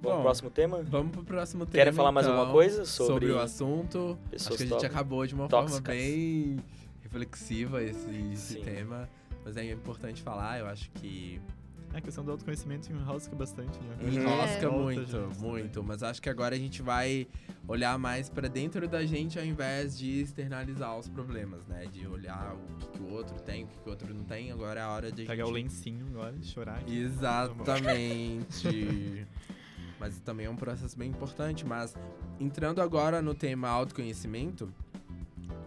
Bom, 0.00 0.16
Bom, 0.16 0.22
próximo 0.22 0.50
tema? 0.50 0.82
Vamos 0.82 1.12
pro 1.12 1.22
próximo 1.24 1.64
tema. 1.64 1.78
Querem 1.84 1.92
falar 1.92 2.10
mais 2.10 2.26
então, 2.26 2.36
alguma 2.38 2.52
coisa 2.52 2.84
sobre, 2.84 3.30
o 3.30 3.38
assunto? 3.38 4.18
Acho 4.18 4.30
pessoas 4.30 4.56
que 4.56 4.62
a 4.64 4.66
gente 4.66 4.86
acabou 4.86 5.24
de 5.26 5.34
uma 5.34 5.48
tóxicas? 5.48 5.74
forma 5.84 6.00
bem 6.00 6.56
reflexiva 7.02 7.82
esse, 7.82 8.10
esse 8.32 8.56
tema. 8.60 9.08
Mas 9.44 9.56
é 9.56 9.70
importante 9.70 10.20
falar, 10.22 10.58
eu 10.60 10.66
acho 10.66 10.90
que 10.92 11.40
a 11.94 12.00
questão 12.00 12.24
do 12.24 12.30
autoconhecimento 12.30 12.90
enrosca 12.90 13.34
bastante, 13.34 13.78
né? 13.80 13.96
Enrosca 14.00 14.66
É. 14.66 14.68
Muito, 14.68 15.04
gente. 15.04 15.38
muito. 15.38 15.82
Mas 15.82 16.02
acho 16.02 16.22
que 16.22 16.28
agora 16.28 16.54
a 16.54 16.58
gente 16.58 16.80
vai 16.82 17.26
olhar 17.68 17.98
mais 17.98 18.28
pra 18.28 18.48
dentro 18.48 18.88
da 18.88 19.04
gente 19.04 19.38
ao 19.38 19.44
invés 19.44 19.96
de 19.98 20.22
externalizar 20.22 20.96
os 20.98 21.08
problemas, 21.08 21.66
né? 21.66 21.86
De 21.92 22.06
olhar 22.06 22.54
o 22.54 22.76
que, 22.78 22.86
que 22.86 23.02
o 23.02 23.12
outro 23.12 23.36
tem, 23.40 23.64
o 23.64 23.66
que, 23.66 23.78
que 23.78 23.86
o 23.86 23.90
outro 23.90 24.12
não 24.14 24.24
tem. 24.24 24.50
Agora 24.50 24.80
é 24.80 24.82
a 24.82 24.90
hora 24.90 25.12
de 25.12 25.24
Pegar 25.24 25.44
o 25.44 25.48
gente... 25.48 25.64
lencinho 25.64 26.06
agora 26.08 26.34
e 26.40 26.44
chorar. 26.44 26.78
aqui. 26.78 26.98
Exatamente. 26.98 29.26
mas 30.00 30.18
também 30.18 30.46
é 30.46 30.50
um 30.50 30.56
processo 30.56 30.98
bem 30.98 31.10
importante. 31.10 31.64
Mas 31.64 31.94
entrando 32.40 32.80
agora 32.82 33.22
no 33.22 33.34
tema 33.34 33.68
autoconhecimento, 33.68 34.72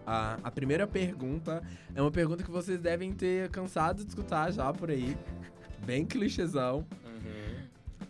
a, 0.06 0.38
a 0.44 0.50
primeira 0.50 0.86
pergunta 0.86 1.62
é 1.94 2.02
uma 2.02 2.10
pergunta 2.10 2.44
que 2.44 2.50
vocês 2.50 2.78
devem 2.78 3.12
ter 3.12 3.48
cansado 3.50 4.02
de 4.04 4.08
escutar 4.10 4.52
já 4.52 4.70
por 4.72 4.90
aí. 4.90 5.16
Bem 5.86 6.04
clichêzão. 6.04 6.78
Uhum. 7.04 7.56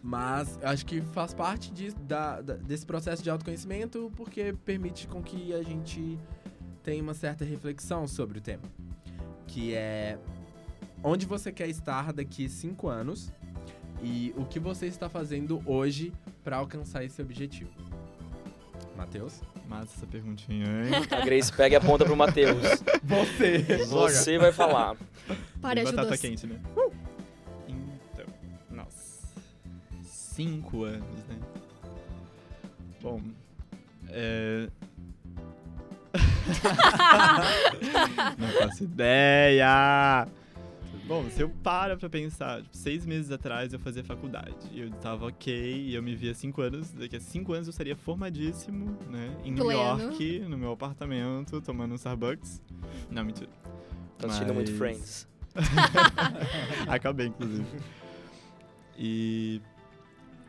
Mas 0.02 0.58
eu 0.62 0.68
acho 0.68 0.86
que 0.86 1.00
faz 1.00 1.34
parte 1.34 1.70
de- 1.72 1.94
da- 1.94 2.40
da- 2.40 2.54
desse 2.54 2.86
processo 2.86 3.22
de 3.22 3.28
autoconhecimento 3.30 4.10
porque 4.16 4.54
permite 4.64 5.06
com 5.06 5.22
que 5.22 5.52
a 5.52 5.62
gente 5.62 6.18
tenha 6.82 7.02
uma 7.02 7.14
certa 7.14 7.44
reflexão 7.44 8.06
sobre 8.06 8.38
o 8.38 8.40
tema. 8.40 8.62
Que 9.46 9.74
é 9.74 10.18
onde 11.02 11.26
você 11.26 11.52
quer 11.52 11.68
estar 11.68 12.12
daqui 12.12 12.48
cinco 12.48 12.88
anos 12.88 13.32
e 14.02 14.32
o 14.36 14.44
que 14.44 14.58
você 14.60 14.86
está 14.86 15.08
fazendo 15.08 15.60
hoje 15.66 16.12
para 16.44 16.56
alcançar 16.56 17.04
esse 17.04 17.20
objetivo. 17.20 17.70
Matheus? 18.96 19.40
Massa 19.68 19.92
essa 19.96 20.06
perguntinha, 20.06 20.64
hein? 20.64 20.90
A 21.10 21.24
Grace 21.24 21.52
pega 21.52 21.74
e 21.74 21.76
aponta 21.76 22.04
pro 22.04 22.16
Matheus. 22.16 22.62
Você! 23.02 23.58
Você 23.86 24.38
vai 24.38 24.52
falar. 24.52 24.96
Para 25.60 25.80
de 25.84 25.90
batata 25.90 26.10
doce. 26.10 26.22
quente, 26.28 26.46
né? 26.46 26.58
Cinco 30.36 30.84
anos, 30.84 31.24
né? 31.28 31.38
Bom, 33.02 33.22
é... 34.10 34.68
Não 38.38 38.48
faço 38.68 38.84
ideia! 38.84 40.28
Bom, 41.06 41.24
se 41.30 41.40
eu 41.40 41.48
paro 41.62 41.96
pra 41.96 42.10
pensar, 42.10 42.60
tipo, 42.62 42.76
seis 42.76 43.06
meses 43.06 43.30
atrás 43.30 43.72
eu 43.72 43.78
fazia 43.78 44.04
faculdade. 44.04 44.54
E 44.72 44.80
eu 44.80 44.90
tava 44.90 45.26
ok, 45.26 45.54
e 45.86 45.94
eu 45.94 46.02
me 46.02 46.14
via 46.14 46.34
cinco 46.34 46.60
anos. 46.60 46.92
Daqui 46.92 47.16
a 47.16 47.20
cinco 47.20 47.54
anos 47.54 47.66
eu 47.68 47.70
estaria 47.70 47.96
formadíssimo, 47.96 48.94
né? 49.08 49.34
Em 49.42 49.52
New 49.52 49.64
Pleno. 49.64 49.80
York, 49.80 50.38
no 50.40 50.58
meu 50.58 50.72
apartamento, 50.72 51.62
tomando 51.62 51.92
um 51.92 51.94
Starbucks. 51.94 52.60
Não, 53.10 53.24
mentira. 53.24 53.48
Tá 54.18 54.26
assistindo 54.26 54.52
muito 54.52 54.70
Mas- 54.72 54.78
Friends. 54.78 55.28
Acabei, 56.88 57.28
inclusive. 57.28 57.64
E 58.98 59.62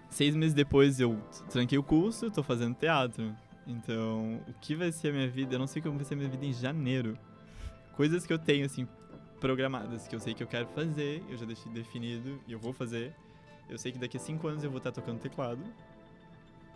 seis 0.09 0.35
meses 0.35 0.53
depois 0.53 0.99
eu 0.99 1.19
tranquei 1.49 1.77
o 1.77 1.83
curso, 1.83 2.29
tô 2.31 2.43
fazendo 2.43 2.75
teatro. 2.75 3.35
Então, 3.65 4.39
o 4.47 4.53
que 4.61 4.75
vai 4.75 4.91
ser 4.91 5.09
a 5.09 5.11
minha 5.11 5.27
vida? 5.27 5.55
Eu 5.55 5.59
não 5.59 5.67
sei 5.67 5.81
como 5.81 5.95
vai 5.95 6.05
ser 6.05 6.13
a 6.13 6.17
minha 6.17 6.29
vida 6.29 6.45
em 6.45 6.53
janeiro. 6.53 7.17
Coisas 7.95 8.25
que 8.25 8.31
eu 8.31 8.39
tenho, 8.39 8.65
assim, 8.65 8.87
programadas, 9.39 10.07
que 10.07 10.15
eu 10.15 10.19
sei 10.19 10.33
que 10.33 10.41
eu 10.41 10.47
quero 10.47 10.67
fazer, 10.67 11.23
eu 11.29 11.37
já 11.37 11.45
deixei 11.45 11.71
definido 11.71 12.39
e 12.47 12.53
eu 12.53 12.59
vou 12.59 12.71
fazer. 12.71 13.13
Eu 13.69 13.77
sei 13.77 13.91
que 13.91 13.97
daqui 13.99 14.15
a 14.17 14.19
cinco 14.19 14.47
anos 14.47 14.63
eu 14.63 14.69
vou 14.69 14.77
estar 14.77 14.91
tocando 14.91 15.19
teclado. 15.19 15.61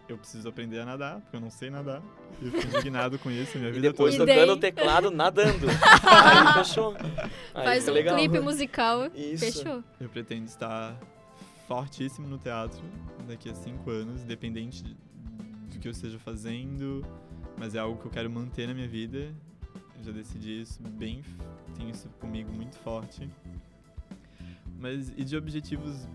Eu 0.10 0.18
preciso 0.18 0.50
aprender 0.50 0.80
a 0.82 0.86
nadar, 0.86 1.22
porque 1.22 1.38
eu 1.38 1.40
não 1.40 1.50
sei 1.50 1.70
nadar. 1.70 2.02
Eu 2.42 2.52
fico 2.52 2.68
indignado 2.68 3.18
com 3.18 3.32
isso, 3.32 3.58
minha 3.58 3.70
E 3.70 3.74
vida 3.74 3.92
depois 3.92 4.18
toda. 4.18 4.34
Tocando 4.34 4.54
o 4.54 4.58
teclado, 4.58 5.10
nadando. 5.10 5.68
Aí 6.04 6.54
fechou. 6.66 6.94
Aí 7.54 7.64
Faz 7.64 7.88
um 7.88 7.94
legal. 7.94 8.18
clipe 8.18 8.40
musical. 8.42 9.06
Isso. 9.16 9.46
Fechou. 9.46 9.82
Eu 10.02 10.10
pretendo 10.10 10.46
estar 10.48 11.00
fortíssimo 11.72 12.28
no 12.28 12.38
teatro 12.38 12.84
daqui 13.26 13.50
a 13.50 13.56
cinco 13.56 13.90
anos, 13.90 14.24
independente 14.24 14.84
de- 14.84 14.94
do 15.72 15.80
que 15.80 15.88
eu 15.88 15.92
esteja 15.94 16.20
fazendo, 16.20 17.02
mas 17.58 17.76
é 17.76 17.80
algo 17.80 17.98
que 17.98 18.06
eu 18.08 18.12
quero 18.12 18.30
manter 18.30 18.68
na 18.68 18.74
minha 18.74 18.90
vida. 18.90 19.34
Eu 19.98 20.04
já 20.04 20.12
decidi 20.12 20.62
isso 20.64 20.84
bem, 20.84 21.24
tenho 21.78 21.90
isso 21.90 22.10
comigo 22.20 22.52
muito 22.52 22.76
forte. 22.80 23.30
Mas 24.78 25.14
e 25.16 25.24
de 25.24 25.38
objetivos 25.38 26.10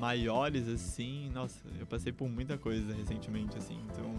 maiores 0.00 0.66
assim, 0.66 1.30
nossa, 1.32 1.60
eu 1.78 1.86
passei 1.86 2.12
por 2.12 2.28
muita 2.28 2.58
coisa 2.58 2.92
recentemente 2.92 3.56
assim, 3.56 3.80
então 3.92 4.12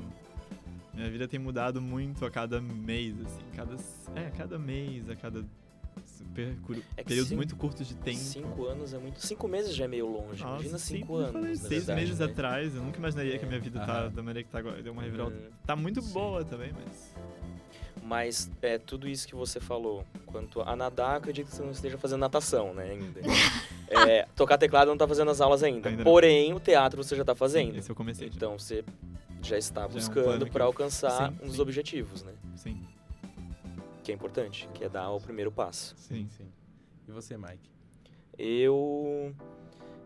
minha 0.94 1.10
vida 1.10 1.28
tem 1.28 1.40
mudado 1.42 1.82
muito 1.82 2.26
a 2.26 2.32
cada 2.32 2.62
mês 2.62 3.20
assim, 3.20 3.44
cada 3.54 3.76
é, 4.16 4.28
a 4.28 4.32
cada 4.32 4.58
mês, 4.58 5.10
a 5.10 5.16
cada 5.16 5.44
É 6.96 7.02
que 7.04 7.08
períodos 7.08 7.30
cinco- 7.30 7.36
muito 7.38 7.56
curtos 7.56 7.88
de 7.88 7.96
tempo. 7.96 8.18
Cinco 8.18 8.66
anos 8.66 8.94
é 8.94 8.98
muito. 8.98 9.20
Cinco 9.26 9.48
meses 9.48 9.76
já 9.76 9.86
é 9.86 9.88
meio 9.88 10.08
longe. 10.08 10.42
Nossa, 10.44 10.56
Imagina 10.56 10.78
sim, 10.78 10.98
cinco 11.00 11.16
anos. 11.16 11.32
falei, 11.34 11.56
seis 11.56 11.70
verdade, 11.86 12.02
meses 12.02 12.20
né? 12.20 12.26
atrás, 12.26 12.76
eu 12.76 12.82
nunca 12.84 12.98
imaginaria 12.98 13.38
que 13.40 13.46
a 13.46 13.48
minha 13.48 13.60
vida 13.60 13.80
tá 13.86 14.08
da 14.08 14.22
maneira 14.24 14.44
que 14.46 14.52
tá 14.52 14.60
agora. 14.60 14.82
Deu 14.82 14.94
uma 14.94 15.02
reviravolta. 15.02 15.38
Hum, 15.38 15.50
Tá 15.66 15.76
muito 15.76 16.02
sim. 16.02 16.14
boa 16.14 16.44
também, 16.46 16.72
mas. 16.74 17.14
Mas 18.04 18.50
é 18.62 18.78
tudo 18.78 19.08
isso 19.08 19.28
que 19.28 19.36
você 19.36 19.60
falou. 19.60 20.06
Quanto 20.26 20.62
a 20.62 20.76
nadar, 20.76 21.18
acredito 21.18 21.48
que 21.50 21.56
você 21.56 21.62
não 21.64 21.72
esteja 21.72 21.98
fazendo 21.98 22.20
natação, 22.22 22.74
né? 22.74 22.92
Ainda. 22.92 23.22
É, 23.90 24.28
tocar 24.36 24.58
teclado 24.58 24.90
não 24.90 24.98
tá 24.98 25.08
fazendo 25.08 25.32
as 25.32 25.40
aulas 25.40 25.64
ainda. 25.64 25.88
Ainda 25.88 26.04
não. 26.04 26.12
Porém, 26.12 26.54
o 26.54 26.60
teatro 26.60 27.02
você 27.02 27.16
já 27.16 27.24
tá 27.24 27.34
fazendo. 27.34 27.78
Esse 27.78 27.90
eu 27.90 27.96
comecei. 27.96 28.28
já. 28.28 28.34
Então 28.36 28.60
você 28.60 28.84
já 29.42 29.58
está 29.58 29.80
Já 29.80 29.86
é 29.86 29.90
um 29.90 29.94
buscando 29.94 30.48
para 30.48 30.66
alcançar 30.66 31.30
Sim, 31.32 31.38
dos 31.46 31.56
sim. 31.56 31.62
objetivos, 31.62 32.22
né? 32.22 32.34
Sim, 32.58 32.82
Que 34.08 34.12
é 34.14 34.16
importante, 34.16 34.70
que 34.74 34.86
é 34.86 34.88
dar 34.88 35.12
o 35.12 35.20
primeiro 35.20 35.52
passo. 35.52 35.94
sim. 35.98 36.30
sim. 36.30 36.48
E 37.10 37.12
você, 37.12 37.36
Mike? 37.36 37.70
Eu 38.38 39.36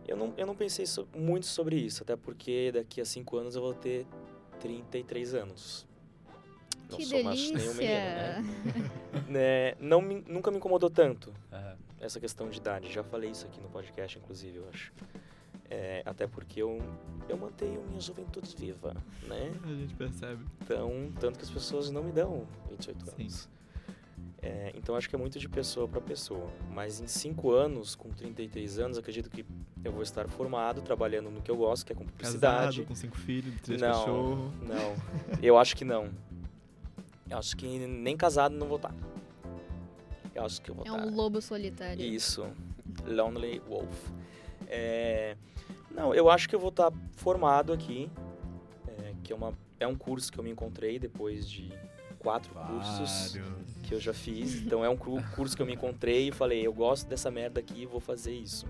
eu 0.08 0.16
não, 0.16 0.34
eu 0.36 0.44
não 0.44 0.56
pensei 0.56 0.84
so- 0.86 1.06
muito 1.16 1.46
sobre 1.46 1.76
isso, 1.76 2.02
até 2.02 2.16
porque 2.16 2.72
daqui 2.72 3.00
a 3.00 3.04
cinco 3.04 3.36
anos 3.36 3.54
eu 3.54 3.62
vou 3.62 3.74
ter 3.74 4.04
33 4.58 5.34
anos. 5.34 5.86
Não 6.90 6.96
que 6.96 7.06
sou 7.06 7.22
macho 7.22 7.54
nenhum 7.54 7.74
menino, 7.74 7.84
né? 7.84 8.42
delícia. 8.42 8.92
Né, 9.30 9.74
não 9.78 10.00
me- 10.02 10.24
nunca 10.26 10.50
me 10.50 10.56
incomodou 10.56 10.90
tanto 10.90 11.32
essa 12.00 12.18
questão 12.18 12.50
de 12.50 12.58
idade. 12.58 12.92
Já 12.92 13.04
falei 13.04 13.30
isso 13.30 13.46
aqui 13.46 13.60
no 13.60 13.68
podcast, 13.68 14.18
inclusive, 14.18 14.56
eu 14.56 14.68
acho. 14.68 14.92
É, 15.70 16.02
até 16.04 16.26
porque 16.26 16.60
eu, 16.60 16.78
eu 17.28 17.36
mantenho 17.36 17.80
minha 17.88 18.00
juventude 18.00 18.52
viva, 18.56 18.94
né? 19.28 19.52
A 19.62 19.68
gente 19.68 19.94
percebe. 19.94 20.44
Então, 20.60 21.12
tanto 21.20 21.38
que 21.38 21.44
as 21.44 21.50
pessoas 21.52 21.88
não 21.92 22.02
me 22.02 22.10
dão 22.10 22.48
28 22.68 23.04
Sim. 23.04 23.22
anos. 23.22 23.48
É, 24.44 24.72
então, 24.74 24.96
acho 24.96 25.08
que 25.08 25.14
é 25.14 25.18
muito 25.18 25.38
de 25.38 25.48
pessoa 25.48 25.86
para 25.86 26.00
pessoa. 26.00 26.50
Mas 26.68 27.00
em 27.00 27.06
5 27.06 27.52
anos, 27.52 27.94
com 27.94 28.08
33 28.10 28.80
anos, 28.80 28.98
acredito 28.98 29.30
que 29.30 29.46
eu 29.84 29.92
vou 29.92 30.02
estar 30.02 30.28
formado, 30.28 30.82
trabalhando 30.82 31.30
no 31.30 31.40
que 31.40 31.48
eu 31.50 31.56
gosto, 31.56 31.86
que 31.86 31.92
é 31.92 31.94
com 31.96 32.04
publicidade. 32.04 32.66
Casado, 32.78 32.86
com 32.86 32.94
cinco 32.94 33.16
filhos, 33.16 33.54
três 33.60 33.80
Não. 33.80 33.92
cachorros. 33.92 34.52
Não, 34.62 34.96
eu 35.40 35.56
acho 35.56 35.76
que 35.76 35.84
não. 35.84 36.10
Eu 37.30 37.38
acho 37.38 37.56
que 37.56 37.66
nem 37.86 38.16
casado 38.16 38.56
não 38.56 38.66
vou 38.66 38.76
estar. 38.76 38.92
Eu 40.34 40.44
acho 40.44 40.60
que 40.60 40.70
eu 40.70 40.74
vou 40.74 40.84
É 40.84 40.88
estar. 40.90 41.06
um 41.06 41.14
lobo 41.14 41.40
solitário. 41.40 42.04
Isso. 42.04 42.44
Lonely 43.06 43.60
Wolf. 43.68 44.10
É, 44.66 45.36
Não, 45.92 46.12
eu 46.14 46.28
acho 46.30 46.48
que 46.48 46.54
eu 46.54 46.58
vou 46.60 46.70
estar 46.70 46.90
formado 47.12 47.72
aqui, 47.72 48.10
é, 48.88 49.14
que 49.22 49.32
é, 49.32 49.36
uma... 49.36 49.52
é 49.78 49.86
um 49.86 49.94
curso 49.94 50.32
que 50.32 50.38
eu 50.40 50.42
me 50.44 50.50
encontrei 50.50 50.98
depois 50.98 51.48
de 51.48 51.70
quatro 52.22 52.54
cursos 52.54 53.36
que 53.82 53.94
eu 53.94 54.00
já 54.00 54.14
fiz. 54.14 54.62
Então 54.62 54.84
é 54.84 54.88
um 54.88 54.96
curso 54.96 55.56
que 55.56 55.62
eu 55.62 55.66
me 55.66 55.74
encontrei 55.74 56.28
e 56.28 56.32
falei, 56.32 56.64
eu 56.66 56.72
gosto 56.72 57.06
dessa 57.08 57.30
merda 57.30 57.60
aqui 57.60 57.82
e 57.82 57.86
vou 57.86 58.00
fazer 58.00 58.32
isso. 58.32 58.66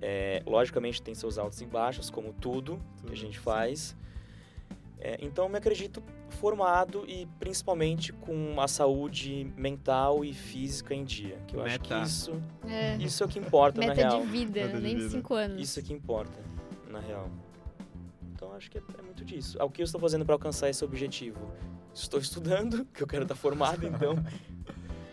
É, 0.00 0.42
logicamente 0.46 1.02
tem 1.02 1.14
seus 1.14 1.38
altos 1.38 1.60
e 1.60 1.66
baixos, 1.66 2.08
como 2.10 2.32
tudo 2.32 2.76
que 2.76 2.80
a 2.80 3.02
Tudo, 3.08 3.16
gente 3.16 3.38
faz. 3.38 3.96
É, 5.00 5.16
então 5.20 5.44
eu 5.44 5.48
me 5.48 5.56
acredito 5.58 6.02
formado 6.28 7.04
e 7.08 7.26
principalmente 7.38 8.12
com 8.12 8.60
a 8.60 8.66
saúde 8.68 9.50
mental 9.56 10.24
e 10.24 10.32
física 10.32 10.92
em 10.94 11.04
dia. 11.04 11.38
Que 11.46 11.56
eu 11.56 11.62
acho 11.62 11.72
Meta. 11.80 11.84
que 12.00 12.02
isso, 12.06 12.42
É. 12.66 12.96
isso 12.96 13.22
é 13.22 13.26
o 13.26 13.28
que 13.28 13.38
importa 13.38 13.80
na 13.80 13.88
Meta 13.88 14.00
real. 14.08 14.20
de 14.20 14.26
vida, 14.26 14.60
Meta 14.60 14.76
de 14.76 14.82
nem 14.82 14.96
vida. 14.96 15.10
cinco 15.10 15.34
anos. 15.34 15.60
Isso 15.60 15.78
é 15.78 15.82
que 15.82 15.92
importa. 15.92 16.38
na 16.90 17.00
real. 17.00 17.28
Então 18.32 18.52
acho 18.54 18.70
que 18.70 18.78
é, 18.78 18.82
é 18.98 19.02
muito 19.02 19.24
disso. 19.24 19.56
Ah, 19.60 19.64
O 19.64 19.70
que 19.70 19.82
eu 19.82 19.84
estou 19.84 20.00
fazendo 20.00 20.24
para 20.24 20.34
alcançar 20.34 20.68
esse 20.70 20.84
objetivo? 20.84 21.38
Estou 22.02 22.20
estudando, 22.20 22.84
que 22.94 23.02
eu 23.02 23.06
quero 23.06 23.22
estar 23.22 23.34
formado, 23.34 23.86
então. 23.86 24.14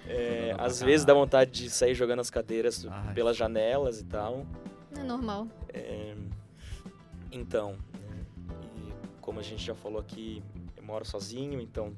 É, 0.08 0.54
às 0.60 0.84
vezes 0.84 1.04
dá 1.04 1.16
vontade 1.16 1.50
de 1.50 1.68
sair 1.68 1.96
jogando 1.96 2.20
as 2.20 2.30
cadeiras 2.30 2.86
Ai. 2.88 3.16
pelas 3.16 3.36
janelas 3.36 4.02
e 4.02 4.06
tal. 4.06 4.46
É 4.96 5.02
normal. 5.02 5.48
É, 5.74 6.14
então, 7.32 7.76
como 9.20 9.40
a 9.40 9.42
gente 9.42 9.66
já 9.66 9.74
falou 9.74 10.00
aqui, 10.00 10.44
eu 10.78 10.84
moro 10.84 11.04
sozinho, 11.04 11.60
então 11.60 11.92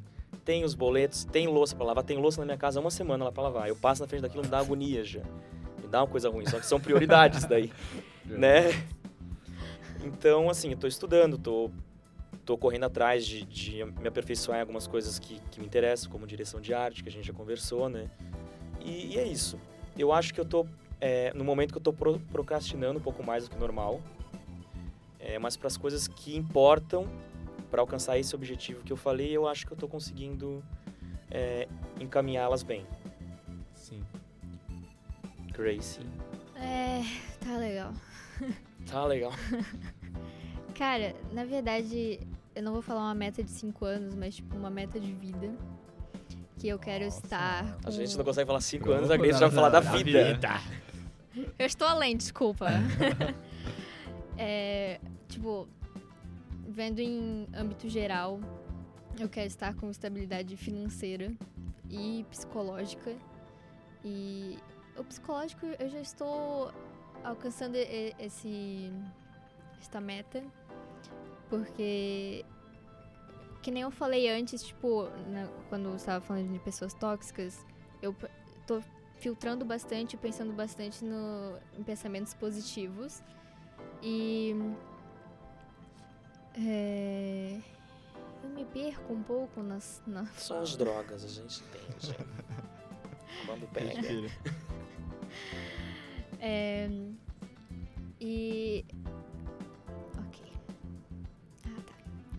tem 0.46 0.64
os 0.64 0.74
boletos, 0.74 1.26
tem 1.26 1.48
louça 1.48 1.76
pra 1.76 1.86
lavar, 1.86 2.04
tem 2.06 2.18
louça 2.18 2.40
na 2.40 2.46
minha 2.46 2.58
casa 2.58 2.80
há 2.80 2.82
uma 2.82 2.90
semana 2.90 3.26
lá 3.26 3.32
pra 3.32 3.44
lavar. 3.44 3.68
Eu 3.68 3.76
passo 3.76 4.02
na 4.02 4.08
frente 4.08 4.22
daquilo 4.22 4.44
me 4.44 4.50
dá 4.50 4.60
agonia 4.60 5.04
já. 5.04 5.22
Me 5.82 5.88
dá 5.90 6.02
uma 6.02 6.08
coisa 6.08 6.30
ruim, 6.30 6.46
só 6.46 6.58
que 6.58 6.66
são 6.66 6.80
prioridades 6.80 7.44
daí, 7.44 7.72
né? 8.26 8.70
Então, 10.02 10.50
assim, 10.50 10.72
eu 10.72 10.78
tô 10.78 10.88
estudando, 10.88 11.38
tô, 11.38 11.70
tô 12.48 12.58
correndo 12.58 12.86
atrás 12.86 13.26
de, 13.26 13.44
de 13.44 13.84
me 13.84 14.08
aperfeiçoar 14.08 14.58
em 14.60 14.62
algumas 14.62 14.88
coisas 14.88 15.20
que, 15.20 15.42
que 15.52 15.60
me 15.60 15.66
interessam, 15.66 16.10
como 16.10 16.26
direção 16.26 16.62
de 16.62 16.74
arte, 16.74 17.04
que 17.04 17.10
a 17.10 17.12
gente 17.12 17.28
já 17.28 17.34
conversou, 17.34 17.90
né? 17.90 18.10
E, 18.80 19.08
e 19.16 19.20
é 19.20 19.28
isso. 19.28 19.60
Eu 19.98 20.14
acho 20.14 20.34
que 20.34 20.40
eu 20.40 20.46
tô 20.46 20.66
é, 21.02 21.34
no 21.34 21.44
momento 21.44 21.74
que 21.74 21.78
eu 21.78 21.82
tô 21.82 21.92
pro- 21.92 22.20
procrastinando 22.32 23.00
um 23.00 23.02
pouco 23.02 23.22
mais 23.22 23.44
do 23.44 23.50
que 23.50 23.58
normal, 23.60 24.02
é, 25.20 25.38
mas 25.38 25.58
para 25.58 25.68
as 25.68 25.76
coisas 25.76 26.08
que 26.08 26.38
importam 26.38 27.06
para 27.70 27.82
alcançar 27.82 28.18
esse 28.18 28.34
objetivo 28.34 28.82
que 28.82 28.94
eu 28.94 28.98
falei, 28.98 29.36
eu 29.36 29.46
acho 29.46 29.68
que 29.68 29.74
eu 29.74 29.78
tô 29.78 29.86
conseguindo 29.90 30.64
é, 31.30 31.68
encaminhá-las 32.00 32.64
bem. 32.64 32.86
Sim. 33.76 34.02
Gracie. 35.52 36.06
É, 36.56 37.02
tá 37.44 37.58
legal. 37.58 37.92
Tá 38.90 39.04
legal. 39.06 39.34
Cara, 40.76 41.14
na 41.34 41.44
verdade, 41.44 42.20
eu 42.58 42.64
não 42.64 42.74
vou 42.74 42.82
falar 42.82 43.02
uma 43.02 43.14
meta 43.14 43.44
de 43.44 43.52
5 43.52 43.86
anos, 43.86 44.16
mas 44.16 44.36
tipo 44.36 44.56
uma 44.56 44.70
meta 44.70 45.00
de 45.00 45.14
vida. 45.14 45.54
Que 46.58 46.68
eu 46.70 46.80
quero 46.80 47.06
Nossa. 47.06 47.24
estar. 47.24 47.78
A 47.80 47.84
com- 47.84 47.92
gente 47.92 48.18
não 48.18 48.26
consegue 48.26 48.48
falar 48.48 48.62
cinco 48.62 48.86
Vamos 48.86 49.00
anos, 49.02 49.12
a 49.12 49.18
Grace 49.18 49.40
já 49.40 49.48
vai 49.48 49.56
falar 49.56 49.70
da 49.70 49.80
vida. 49.80 50.40
Eu 51.60 51.68
estou 51.68 51.88
além, 51.88 52.18
desculpa. 52.18 52.66
é, 54.40 55.00
tipo, 55.28 55.68
vendo 56.68 57.00
em 57.00 57.48
âmbito 57.56 57.88
geral, 57.88 58.40
eu 59.20 59.30
quero 59.30 59.46
estar 59.46 59.76
com 59.76 59.92
estabilidade 59.92 60.58
financeira 60.58 61.32
e 61.92 62.26
psicológica. 62.32 63.16
E 64.04 64.58
o 64.98 65.04
psicológico 65.04 65.64
eu 65.80 65.90
já 65.90 66.00
estou 66.00 66.72
alcançando 67.24 67.76
esse 67.76 68.92
esta 69.80 70.02
meta, 70.02 70.44
porque 71.50 72.46
que 73.62 73.72
nem 73.72 73.84
eu 73.84 73.92
falei 73.92 74.30
antes, 74.30 74.64
tipo, 74.64 75.04
na- 75.30 75.48
quando 75.70 75.90
eu 75.90 75.96
estava 75.96 76.24
falando 76.24 76.52
de 76.54 76.60
pessoas 76.60 76.94
tóxicas, 76.94 77.66
eu 78.02 78.16
tô 78.66 78.82
filtrando 79.20 79.66
bastante, 79.66 80.16
pensando 80.16 80.54
bastante 80.54 81.04
no, 81.04 81.58
em 81.78 81.84
pensamentos 81.84 82.34
positivos. 82.34 83.22
E. 84.02 84.56
é, 86.56 87.60
eu 88.44 88.50
me 88.50 88.64
perco 88.66 89.14
um 89.14 89.24
pouco 89.24 89.62
nas. 89.62 90.02
nas 90.08 90.30
São 90.40 90.62
as 90.62 90.76
drogas, 90.78 91.24
a 91.26 91.28
gente 91.28 91.62
entende. 91.64 92.16
Quando 93.46 93.68
pega. 93.74 94.32
É, 96.40 96.90
e. 98.20 98.86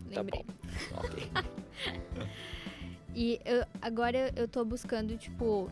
tá. 0.09 0.15
Tá 0.15 0.21
Lembrei. 0.23 0.45
bom. 0.45 0.55
Ok. 1.05 1.29
E 3.15 3.41
eu- 3.45 3.65
agora 3.83 4.33
eu 4.37 4.47
tô 4.47 4.65
buscando, 4.65 5.17
tipo. 5.17 5.71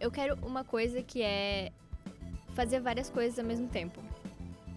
Eu 0.00 0.10
quero 0.10 0.34
uma 0.44 0.64
coisa 0.64 1.02
que 1.02 1.22
é 1.22 1.72
fazer 2.54 2.80
várias 2.80 3.08
coisas 3.08 3.38
ao 3.38 3.44
mesmo 3.44 3.68
tempo. 3.68 4.00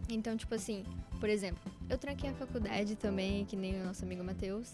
Então, 0.09 0.37
tipo 0.37 0.55
assim, 0.55 0.83
por 1.19 1.27
exemplo, 1.29 1.59
eu 1.89 1.97
tranquei 1.97 2.29
a 2.29 2.33
faculdade 2.33 2.95
também, 2.95 3.43
que 3.45 3.55
nem 3.55 3.81
o 3.81 3.83
nosso 3.83 4.05
amigo 4.05 4.23
Matheus, 4.23 4.73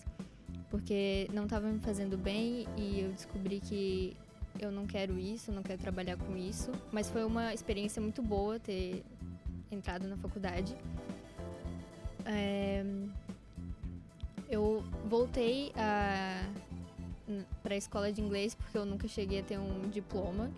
porque 0.70 1.28
não 1.34 1.48
tava 1.48 1.68
me 1.70 1.80
fazendo 1.80 2.18
bem 2.18 2.68
e 2.78 3.00
eu 3.02 3.12
descobri 3.12 3.60
que 3.60 4.16
eu 4.60 4.72
não 4.72 4.86
quero 4.86 5.18
isso, 5.18 5.52
não 5.52 5.64
quero 5.64 5.82
trabalhar 5.82 6.18
com 6.18 6.38
isso. 6.38 6.72
Mas 6.92 7.10
foi 7.10 7.24
uma 7.24 7.52
experiência 7.54 8.00
muito 8.00 8.22
boa 8.22 8.60
ter 8.60 9.04
entrado 9.72 10.08
na 10.08 10.18
faculdade. 10.18 10.76
É, 12.26 12.84
eu 14.54 14.84
voltei 15.06 15.72
a 15.76 16.48
para 17.64 17.74
a 17.74 17.78
escola 17.78 18.12
de 18.12 18.22
inglês 18.22 18.54
porque 18.54 18.78
eu 18.78 18.86
nunca 18.86 19.08
cheguei 19.08 19.40
a 19.40 19.44
ter 19.44 19.58
um 19.58 19.90
diploma 19.90 20.52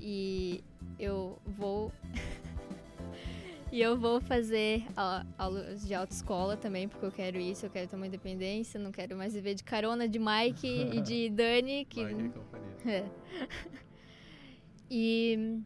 e 0.00 0.62
eu 0.98 1.38
vou 1.44 1.92
e 3.72 3.82
eu 3.82 3.98
vou 3.98 4.20
fazer 4.20 4.86
aulas 5.36 5.86
de 5.86 5.92
autoescola 5.94 6.56
também 6.56 6.88
porque 6.88 7.04
eu 7.04 7.12
quero 7.12 7.38
isso 7.38 7.66
eu 7.66 7.70
quero 7.70 7.88
ter 7.88 7.96
uma 7.96 8.06
independência 8.06 8.80
não 8.80 8.92
quero 8.92 9.16
mais 9.16 9.34
viver 9.34 9.54
de 9.54 9.64
carona 9.64 10.08
de 10.08 10.18
Mike 10.18 10.66
e 10.66 11.00
de 11.00 11.28
Dani 11.34 11.84
que 11.84 12.04
Mike 12.04 12.24
e 12.24 12.28
companhia. 12.30 12.74
é. 12.86 13.04
E 14.90 15.60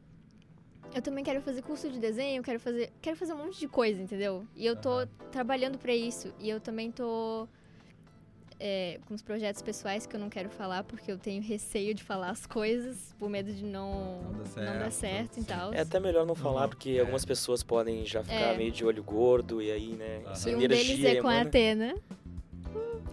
eu 0.95 1.03
também 1.03 1.23
quero 1.25 1.41
fazer 1.43 1.63
curso 1.63 1.89
de 1.91 1.99
desenho, 1.99 2.43
quero 2.43 2.59
fazer, 2.61 2.93
quero 3.01 3.17
fazer 3.17 3.33
um 3.33 3.39
monte 3.39 3.59
de 3.59 3.69
coisa, 3.69 4.01
entendeu? 4.01 4.47
E 4.55 4.67
eu 4.67 4.75
tô 4.77 4.91
Aham. 5.01 5.09
trabalhando 5.31 5.79
pra 5.79 5.95
isso. 5.95 6.33
E 6.39 6.49
eu 6.49 6.61
também 6.61 6.91
tô 6.91 7.47
é, 8.59 8.99
com 9.07 9.15
os 9.15 9.23
projetos 9.23 9.63
pessoais 9.63 10.07
que 10.07 10.17
eu 10.17 10.21
não 10.21 10.29
quero 10.29 10.51
falar 10.51 10.83
porque 10.85 11.13
eu 11.13 11.19
tenho 11.19 11.41
receio 11.43 11.95
de 11.95 12.03
falar 12.03 12.31
as 12.31 12.47
coisas 12.47 13.15
por 13.19 13.29
medo 13.29 13.53
de 13.53 13.65
não, 13.65 14.23
Não 14.23 14.33
dar 14.33 14.39
não 14.73 14.79
dar 14.79 14.91
certo, 14.91 15.35
certo 15.35 15.41
e 15.41 15.45
tal. 15.45 15.75
É 15.75 15.81
até 15.81 16.01
melhor 16.01 16.27
não 16.27 16.35
falar, 16.35 16.65
Uhum. 16.65 16.69
porque 16.71 16.91
É. 16.91 17.01
algumas 17.01 17.25
pessoas 17.25 17.63
podem 17.63 18.05
já 18.05 18.23
ficar 18.23 18.55
É. 18.55 18.57
meio 18.57 18.73
de 18.73 18.85
olho 18.85 19.03
gordo 19.05 19.63
e 19.63 19.71
aí, 19.71 19.93
né? 19.95 20.23
Aham. 20.25 20.33
Essa 20.33 20.51
E 20.51 20.57
um 20.57 20.59
deles 20.59 21.05
é 21.05 21.21
com 21.21 21.29
a. 21.29 21.41
Atena. 21.43 21.95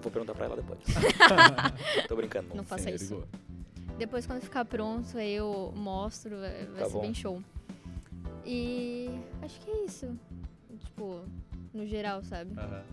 Vou 0.02 0.12
perguntar 0.12 0.34
pra 0.36 0.46
ela 0.46 0.56
depois. 0.56 0.80
Tô 2.08 2.16
brincando. 2.16 2.56
Não 2.56 2.64
faça 2.64 2.90
Sim, 2.90 2.96
isso. 2.96 3.24
Depois, 3.98 4.26
quando 4.28 4.42
ficar 4.42 4.66
pronto, 4.66 5.18
aí 5.18 5.34
eu 5.34 5.72
mostro, 5.76 6.40
vai, 6.40 6.66
vai 6.66 6.80
Tá 6.80 6.86
ser 6.86 6.92
bom. 6.94 7.02
bem 7.02 7.14
show. 7.14 7.42
E 8.46 9.10
acho 9.42 9.60
que 9.62 9.70
é 9.70 9.86
isso. 9.86 10.18
Tipo, 10.80 11.22
no 11.74 11.86
geral, 11.86 12.24
sabe? 12.24 12.52
Aham. 12.58 12.84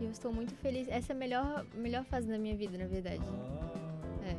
E 0.00 0.04
eu 0.04 0.10
estou 0.10 0.32
muito 0.32 0.54
feliz. 0.56 0.88
Essa 0.88 1.12
é 1.12 1.16
a 1.16 1.18
melhor, 1.18 1.66
melhor 1.74 2.04
fase 2.04 2.28
da 2.28 2.38
minha 2.38 2.56
vida, 2.56 2.78
na 2.78 2.86
verdade. 2.86 3.24
É. 4.24 4.36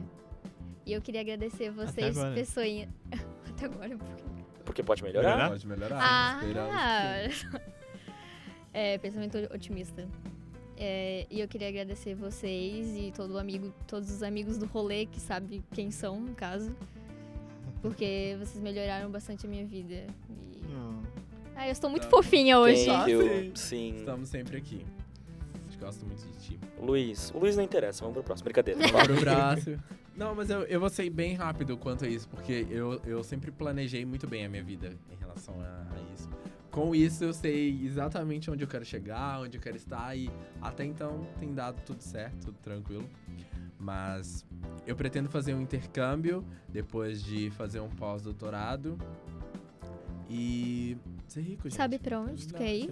E 0.86 0.94
eu 0.94 1.02
queria 1.02 1.22
agradecer 1.22 1.70
vocês, 1.70 2.18
agora. 2.18 2.36
pessoinha. 2.36 2.90
Até 3.50 3.66
agora, 3.66 3.98
porque. 3.98 4.24
Porque 4.64 4.84
pode 4.84 5.04
melhorar. 5.04 5.30
Melhorar? 5.30 5.50
Pode 5.50 5.68
melhorar. 5.68 6.00
Ah! 6.00 7.26
esperamos 7.28 7.70
é, 8.74 8.98
pensamento 8.98 9.38
otimista. 9.54 10.08
É, 10.78 11.28
e 11.30 11.42
eu 11.42 11.48
queria 11.48 11.68
agradecer 11.68 12.16
vocês 12.16 12.96
e 12.96 13.12
todo 13.12 13.38
amigo, 13.38 13.74
todos 13.86 14.10
os 14.10 14.24
amigos 14.24 14.58
do 14.58 14.66
rolê 14.66 15.06
que 15.06 15.20
sabem 15.20 15.62
quem 15.74 15.92
são, 15.92 16.20
no 16.20 16.34
caso. 16.34 16.74
Porque 17.82 18.36
vocês 18.40 18.62
melhoraram 18.62 19.10
bastante 19.10 19.46
a 19.46 19.50
minha 19.50 19.66
vida. 19.66 19.94
E... 19.94 20.62
Ah, 21.56 21.68
eu 21.68 21.72
estou 21.72 21.90
muito 21.90 22.04
Tá. 22.04 22.10
fofinha 22.10 22.58
hoje. 22.60 22.86
Thank 22.86 23.12
you. 23.12 23.52
sim. 23.56 23.96
Estamos 23.98 24.30
sempre 24.30 24.58
aqui. 24.58 24.86
A 25.54 25.72
gente 25.72 25.78
gosta 25.80 26.06
muito 26.06 26.22
de 26.26 26.34
ti. 26.40 26.60
Luiz. 26.82 27.32
O 27.32 27.40
Luiz 27.40 27.56
não 27.58 27.64
interessa, 27.64 28.02
vamos 28.02 28.14
pro 28.16 28.24
próximo. 28.24 28.46
Brincadeira. 28.46 28.80
Para 28.92 29.12
o 29.14 29.20
braço. 29.20 29.78
Não, 30.20 30.36
mas 30.36 30.50
eu, 30.50 30.64
eu 30.64 30.82
vou 30.82 30.90
ser 30.90 31.10
bem 31.10 31.34
rápido 31.34 31.78
quanto 31.78 32.04
a 32.04 32.08
isso, 32.10 32.28
porque 32.28 32.68
eu, 32.70 33.00
eu 33.06 33.24
sempre 33.24 33.52
planejei 33.52 34.04
muito 34.06 34.28
bem 34.28 34.46
a 34.46 34.50
minha 34.50 34.62
vida 34.62 34.94
em 35.10 35.16
relação 35.16 35.56
a, 35.62 35.96
a 35.96 36.14
isso. 36.14 36.30
Com 36.70 36.94
isso, 36.94 37.24
eu 37.24 37.32
sei 37.32 37.86
exatamente 37.86 38.52
onde 38.52 38.62
eu 38.62 38.68
quero 38.68 38.84
chegar, 38.84 39.40
onde 39.40 39.58
eu 39.58 39.62
quero 39.62 39.78
estar, 39.78 40.14
e 40.18 40.30
até 40.62 40.84
então 40.84 41.26
tem 41.40 41.54
dado 41.54 41.82
tudo 41.86 42.02
certo, 42.02 42.48
tudo 42.48 42.58
tranquilo. 42.58 43.10
Mas 43.80 44.46
eu 44.86 44.94
pretendo 44.94 45.30
fazer 45.30 45.54
um 45.54 45.62
intercâmbio 45.62 46.44
depois 46.68 47.24
de 47.24 47.50
fazer 47.52 47.80
um 47.80 47.90
pós-doutorado 47.90 48.98
e 50.30 50.98
ser 51.30 51.42
rico, 51.42 51.64
gente. 51.64 51.78
Sabe 51.78 51.98
pra 51.98 52.20
onde 52.20 52.46
tu 52.46 52.56
quer 52.56 52.76
ir? 52.76 52.92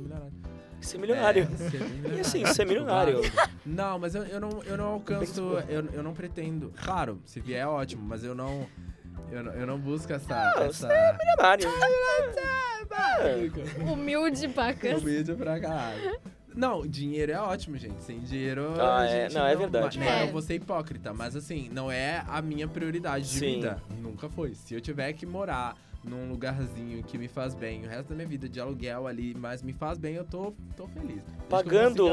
Ser 0.82 0.98
milionário. 0.98 1.48
Ser 1.58 1.58
milionário. 1.58 1.68
É, 1.68 1.70
ser 1.70 1.80
milionário. 1.90 2.18
E 2.18 2.22
assim, 2.22 2.46
ser 2.46 2.66
milionário. 2.66 3.22
Não, 3.66 4.00
mas 4.00 4.16
eu, 4.16 4.24
eu, 4.24 4.40
não, 4.40 4.64
eu 4.64 4.78
não 4.78 4.86
alcanço, 4.86 5.42
eu, 5.68 5.86
eu 5.94 6.04
não 6.04 6.14
pretendo. 6.14 6.74
Claro, 6.84 7.22
se 7.26 7.40
vier 7.40 7.62
é 7.62 7.68
ótimo, 7.68 8.04
mas 8.08 8.24
eu 8.24 8.36
não. 8.36 8.68
Eu 9.32 9.44
não, 9.44 9.52
eu 9.54 9.68
não 9.68 9.78
busco 9.80 10.14
essa. 10.14 10.34
Ah, 10.34 10.64
essa... 10.64 10.88
Milionário. 10.88 11.70
Humilde, 13.92 14.48
pacas. 14.50 15.02
Humilde 15.02 15.34
pra 15.34 15.60
caralho. 15.60 16.20
Não, 16.56 16.88
dinheiro 16.88 17.32
é 17.32 17.40
ótimo, 17.40 17.78
gente. 17.78 18.04
Sem 18.04 18.20
dinheiro. 18.20 18.74
Ah, 18.82 19.02
a 19.02 19.06
é. 19.06 19.24
gente 19.24 19.36
Não, 19.36 19.46
é 19.46 19.56
verdade. 19.56 20.00
Né, 20.00 20.22
É. 20.22 20.24
Eu 20.24 20.32
vou 20.32 20.42
ser 20.42 20.56
hipócrita, 20.56 21.14
mas 21.14 21.36
assim, 21.36 21.70
não 21.72 21.92
é 21.92 22.24
a 22.28 22.42
minha 22.42 22.68
prioridade 22.68 23.26
de 23.30 23.40
Sim. 23.40 23.56
vida. 23.56 23.82
Nunca 24.02 24.28
foi. 24.28 24.56
Se 24.56 24.74
eu 24.74 24.82
tiver 24.82 25.14
que 25.14 25.26
morar 25.26 25.76
num 26.08 26.30
lugarzinho 26.30 27.04
que 27.04 27.18
me 27.18 27.28
faz 27.28 27.54
bem 27.54 27.86
o 27.86 27.90
resto 27.90 28.10
da 28.10 28.16
minha 28.16 28.28
vida 28.28 28.48
de 28.48 28.60
aluguel 28.60 29.06
ali, 29.08 29.36
mas 29.36 29.62
me 29.62 29.74
faz 29.74 29.98
bem, 29.98 30.16
eu 30.16 30.24
tô, 30.24 30.54
tô 30.76 30.88
feliz. 30.88 31.22
Desde 31.24 31.48
Pagando 31.50 32.04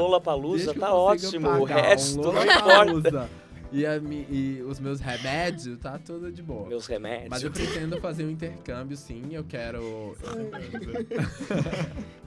desde 0.51 0.71
que 0.71 0.77
eu 0.77 0.79
tá 0.79 0.93
ótimo, 0.93 1.49
o 1.49 1.63
resto 1.63 2.19
um 2.29 2.33
não 2.33 2.43
importa. 2.43 3.29
E, 3.71 3.85
a 3.85 3.97
e 3.97 4.61
os 4.61 4.79
meus 4.79 4.99
remédios, 5.01 5.77
tá 5.79 5.97
tudo 5.97 6.31
de 6.31 6.41
boa. 6.41 6.67
Meus 6.67 6.87
remédios. 6.87 7.29
Mas 7.29 7.43
eu 7.43 7.51
pretendo 7.51 7.99
fazer 7.99 8.23
um 8.23 8.29
intercâmbio, 8.29 8.95
sim. 8.95 9.23
Eu 9.31 9.43
quero. 9.43 10.15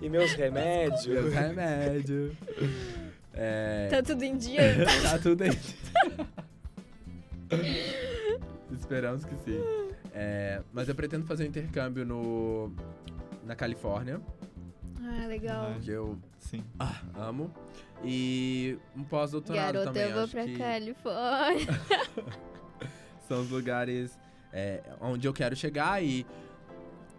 E 0.03 0.09
meus 0.11 0.33
remédios. 0.33 1.07
Meus 1.07 1.33
remédios. 1.33 2.33
É, 3.33 3.89
Tá 3.91 4.03
tudo 4.03 4.25
em 4.25 4.37
dia. 4.37 4.85
tá 5.03 5.19
tudo 5.19 5.45
aí. 5.45 5.51
Esperamos 8.79 9.25
que 9.25 9.35
sim. 9.37 9.61
É, 10.13 10.63
mas 10.73 10.89
eu 10.89 10.95
pretendo 10.95 11.27
fazer 11.27 11.45
um 11.45 11.47
intercâmbio 11.47 12.05
no, 12.05 12.73
na 13.45 13.55
Califórnia, 13.55 14.21
ah, 15.01 15.27
legal. 15.27 15.73
Ah, 15.77 15.81
que 15.81 15.91
eu 15.91 16.19
Sim. 16.39 16.65
ah, 16.79 17.01
amo. 17.15 17.53
E 18.05 18.79
um 18.97 19.05
pós-doutorado 19.05 19.73
Garota, 19.73 19.85
também. 19.87 20.03
eu 20.05 20.15
vou 20.15 20.23
acho 20.25 20.33
pra 20.33 20.45
que 20.45 20.57
Califórnia. 20.57 21.67
são 23.29 23.41
os 23.41 23.51
lugares 23.51 24.19
é, 24.53 24.83
onde 25.01 25.27
eu 25.27 25.33
quero 25.33 25.55
chegar 25.55 26.03
e 26.03 26.27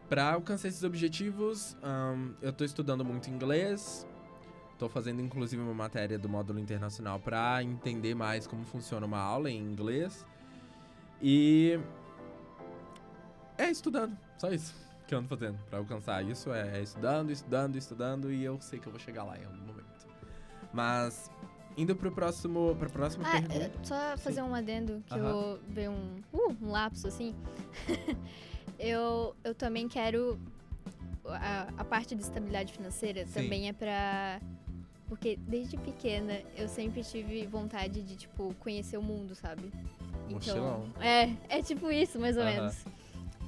para 0.10 0.34
alcançar 0.34 0.68
esses 0.68 0.84
objetivos, 0.84 1.78
ahn, 1.84 2.32
eu 2.42 2.52
tô 2.52 2.64
estudando 2.64 3.06
muito 3.06 3.30
inglês. 3.30 4.08
Tô 4.78 4.88
fazendo 4.90 5.22
inclusive 5.22 5.62
uma 5.62 5.74
matéria 5.74 6.18
do 6.18 6.30
módulo 6.30 6.58
internacional 6.60 7.20
para 7.20 7.62
entender 7.62 8.16
mais 8.16 8.48
como 8.48 8.64
funciona 8.64 9.06
uma 9.06 9.20
aula 9.20 9.50
em 9.52 9.58
inglês. 9.62 10.26
E 11.22 11.80
é 13.60 13.70
estudando, 13.70 14.18
só 14.38 14.50
isso 14.52 14.74
que 15.08 15.16
eu 15.16 15.20
ando 15.20 15.28
fazendo 15.28 15.58
para 15.70 15.80
alcançar 15.80 16.24
isso 16.24 16.54
é, 16.54 16.78
é 16.78 16.82
estudando, 16.84 17.32
estudando, 17.32 17.76
estudando 17.76 18.32
e 18.32 18.44
eu 18.44 18.62
sei 18.62 18.80
que 18.80 18.88
eu 18.88 18.92
vou 18.92 19.00
chegar 19.00 19.24
lá 19.24 19.38
em 19.38 19.44
algum 19.44 19.58
momento. 19.66 20.08
Mas 20.72 21.32
indo 21.76 21.96
pro 21.96 22.12
próximo, 22.12 22.76
para 22.78 22.90
próxima 22.90 23.26
Ah, 23.26 23.32
pergunta. 23.32 23.56
é, 23.56 23.72
só 23.84 24.18
fazer 24.18 24.42
um 24.44 24.54
adendo, 24.54 25.02
que 25.08 25.14
Aham. 25.14 25.30
eu 25.30 25.60
veio 25.70 25.92
um, 25.92 26.22
uh, 26.32 26.56
um 26.62 26.70
lapso 26.72 27.08
assim. 27.08 27.34
eu, 28.78 29.36
eu 29.44 29.56
também 29.56 29.88
quero. 29.88 30.40
A, 31.26 31.68
a 31.78 31.86
parte 31.86 32.16
de 32.16 32.22
estabilidade 32.22 32.74
financeira 32.74 33.26
Sim. 33.26 33.34
também 33.34 33.68
é 33.68 33.74
pra. 33.74 34.40
Porque 35.08 35.38
desde 35.38 35.76
pequena 35.78 36.40
eu 36.56 36.68
sempre 36.68 37.04
tive 37.04 37.48
vontade 37.48 38.04
de, 38.04 38.16
tipo, 38.16 38.54
conhecer 38.60 38.98
o 38.98 39.02
mundo, 39.02 39.34
sabe? 39.34 39.72
Mochilão. 40.30 40.86
é, 41.00 41.36
é 41.50 41.64
tipo 41.64 41.90
isso, 41.92 42.20
mais 42.20 42.38
ou 42.38 42.44
Aham. 42.44 42.52
menos. 42.52 42.86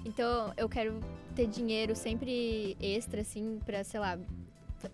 Então 0.06 0.54
eu 0.58 0.68
quero 0.68 1.00
ter 1.36 1.48
dinheiro 1.48 1.96
sempre 1.96 2.76
extra, 2.80 3.22
assim, 3.22 3.60
pra, 3.66 3.84
sei 3.84 4.00
lá, 4.00 4.18
fa- 4.80 4.90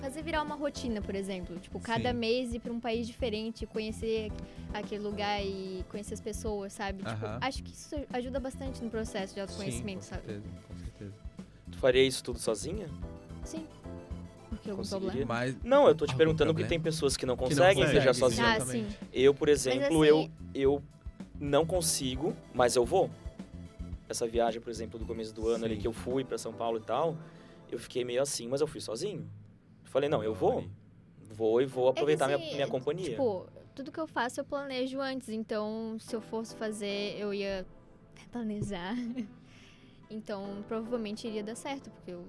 fazer 0.00 0.22
virar 0.22 0.42
uma 0.42 0.54
rotina, 0.54 1.00
por 1.02 1.14
exemplo. 1.14 1.58
Tipo, 1.58 1.78
cada 1.80 2.10
Sim. 2.12 2.16
mês 2.18 2.54
ir 2.54 2.60
pra 2.60 2.72
um 2.72 2.80
país 2.80 3.06
diferente, 3.06 3.66
conhecer 3.66 4.32
aquele 4.72 5.02
lugar 5.02 5.42
e 5.44 5.84
conhecer 5.90 6.14
as 6.14 6.20
pessoas, 6.20 6.72
sabe? 6.72 6.98
Tipo, 7.04 7.26
acho 7.40 7.62
que 7.62 7.72
isso 7.72 7.94
ajuda 8.12 8.40
bastante 8.40 8.82
no 8.82 8.90
processo 8.90 9.34
de 9.34 9.40
autoconhecimento, 9.40 10.04
Sim, 10.04 10.10
com 10.10 10.16
sabe? 10.16 10.26
certeza, 10.26 10.54
com 10.68 10.78
certeza. 10.78 11.12
Tu 11.72 11.78
faria 11.78 12.02
isso 12.02 12.22
tudo 12.24 12.38
sozinha? 12.38 12.88
Sim. 13.44 13.66
Porque 14.48 14.70
algum 14.70 14.82
problema? 14.84 15.24
Mas 15.26 15.56
Não, 15.62 15.86
eu 15.88 15.94
tô 15.94 16.06
te 16.06 16.14
perguntando 16.16 16.52
problema? 16.52 16.54
porque 16.54 16.68
tem 16.68 16.80
pessoas 16.80 17.16
que 17.16 17.26
não 17.26 17.36
Que 17.36 17.42
não 17.42 17.48
conseguem 17.48 17.74
conseguem, 17.74 17.92
viajar 17.92 18.14
sozinha. 18.14 18.58
Ah. 18.60 19.06
Eu, 19.12 19.34
por 19.34 19.48
exemplo, 19.48 19.84
assim- 20.02 20.06
eu, 20.06 20.30
eu 20.54 20.82
não 21.38 21.66
consigo, 21.66 22.34
mas 22.54 22.74
eu 22.76 22.84
vou. 22.84 23.10
Essa 24.08 24.26
viagem, 24.26 24.60
por 24.60 24.70
exemplo, 24.70 24.98
do 24.98 25.04
começo 25.06 25.34
do 25.34 25.48
ano 25.48 25.64
ali 25.64 25.74
Sim. 25.74 25.80
que 25.80 25.86
eu 25.86 25.92
fui 25.92 26.24
pra 26.24 26.38
São 26.38 26.52
Paulo 26.52 26.78
e 26.78 26.82
tal, 26.82 27.16
eu 27.70 27.78
fiquei 27.78 28.04
meio 28.04 28.22
assim, 28.22 28.46
mas 28.48 28.60
eu 28.60 28.66
fui 28.66 28.80
sozinho. 28.80 29.28
Falei, 29.84 30.08
não, 30.08 30.22
eu 30.22 30.34
vou. 30.34 30.64
Vou 31.32 31.60
e 31.60 31.66
vou 31.66 31.88
aproveitar 31.88 32.26
É 32.26 32.28
que, 32.28 32.36
minha, 32.36 32.46
assim, 32.46 32.54
minha 32.54 32.68
companhia. 32.68 33.10
Tipo, 33.10 33.46
tudo 33.74 33.90
que 33.90 33.98
eu 33.98 34.06
faço 34.06 34.40
eu 34.40 34.44
planejo 34.44 35.00
antes, 35.00 35.28
então 35.28 35.96
se 35.98 36.14
eu 36.14 36.20
fosse 36.20 36.54
fazer, 36.56 37.16
eu 37.18 37.34
ia 37.34 37.66
planejar. 38.30 38.94
Então, 40.08 40.64
provavelmente 40.68 41.26
iria 41.26 41.42
dar 41.42 41.56
certo, 41.56 41.90
porque 41.90 42.12
eu 42.12 42.24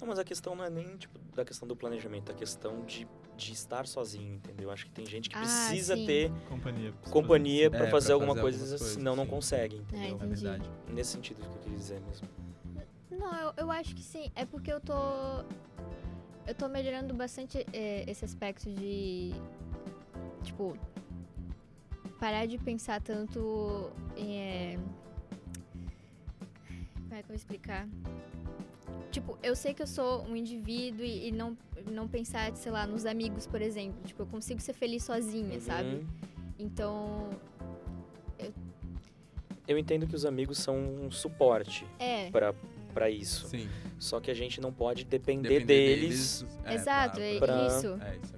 Não, 0.00 0.08
mas 0.08 0.18
a 0.18 0.24
questão 0.24 0.54
não 0.54 0.64
é 0.64 0.70
nem 0.70 0.96
tipo, 0.96 1.18
da 1.34 1.44
questão 1.44 1.68
do 1.68 1.76
planejamento, 1.76 2.32
a 2.32 2.34
questão 2.34 2.82
de, 2.86 3.06
de 3.36 3.52
estar 3.52 3.86
sozinho, 3.86 4.34
entendeu? 4.34 4.70
Acho 4.70 4.86
que 4.86 4.92
tem 4.92 5.06
gente 5.06 5.28
que 5.28 5.36
Ah, 5.36 5.40
precisa 5.40 5.96
sim. 5.96 6.06
ter 6.06 6.30
Companhia. 6.48 6.92
companhia 7.10 7.66
É, 7.66 7.70
pra 7.70 7.78
pra 7.80 7.90
fazer 7.90 8.12
alguma 8.12 8.30
fazer 8.34 8.40
coisa, 8.42 8.58
coisas, 8.68 8.80
senão 8.92 9.16
não 9.16 9.24
sim. 9.24 9.30
consegue, 9.30 9.76
Ah, 9.76 9.80
entendeu? 9.80 10.06
É 10.08 10.10
entendi. 10.26 10.34
verdade. 10.42 10.70
Nesse 10.92 11.10
sentido 11.12 11.40
que 11.40 11.46
eu 11.46 11.60
queria 11.62 11.78
dizer 11.78 12.00
mesmo. 12.02 12.28
Não, 13.10 13.34
eu, 13.40 13.52
eu 13.56 13.70
acho 13.70 13.94
que 13.94 14.02
sim. 14.02 14.30
É 14.34 14.44
porque 14.44 14.72
eu 14.72 14.80
tô. 14.80 14.94
Eu 16.46 16.54
tô 16.56 16.66
melhorando 16.68 17.14
bastante 17.14 17.64
é, 17.72 18.04
esse 18.10 18.24
aspecto 18.24 18.70
de. 18.72 19.32
Tipo. 20.42 20.76
Parar 22.18 22.46
de 22.46 22.56
pensar 22.58 23.00
tanto 23.02 23.90
em. 24.16 24.38
é, 24.38 24.78
Como 26.94 27.14
é 27.14 27.16
que 27.16 27.22
eu 27.22 27.26
vou 27.28 27.36
explicar? 27.36 27.88
Tipo, 29.10 29.38
eu 29.42 29.54
sei 29.54 29.74
que 29.74 29.82
eu 29.82 29.86
sou 29.86 30.22
um 30.24 30.34
indivíduo 30.34 31.04
e, 31.04 31.28
e 31.28 31.32
não, 31.32 31.56
não 31.90 32.08
pensar, 32.08 32.54
sei 32.56 32.72
lá, 32.72 32.86
nos 32.86 33.04
amigos, 33.04 33.46
por 33.46 33.60
exemplo. 33.60 33.98
Tipo, 34.04 34.22
eu 34.22 34.26
consigo 34.26 34.60
ser 34.60 34.72
feliz 34.72 35.04
sozinha, 35.04 35.60
sabe? 35.60 35.88
Uhum. 35.96 36.06
Então. 36.58 37.28
Eu 39.68 39.78
entendo 39.78 40.06
que 40.06 40.14
os 40.16 40.24
amigos 40.26 40.58
são 40.58 40.76
um 40.76 41.10
suporte 41.10 41.86
É. 41.98 42.30
pra 42.30 42.54
para 42.92 43.08
isso. 43.08 43.46
Sim. 43.46 43.70
Só 43.98 44.20
que 44.20 44.30
a 44.30 44.34
gente 44.34 44.60
não 44.60 44.70
pode 44.70 45.04
depender, 45.06 45.48
Depender 45.48 45.66
deles. 45.96 46.44
é, 46.62 46.74
Exato, 46.74 47.16
pra- 47.16 47.24
é 47.24 47.38
pra- 47.38 47.66
isso. 47.66 47.86
É, 48.02 48.18
isso 48.22 48.34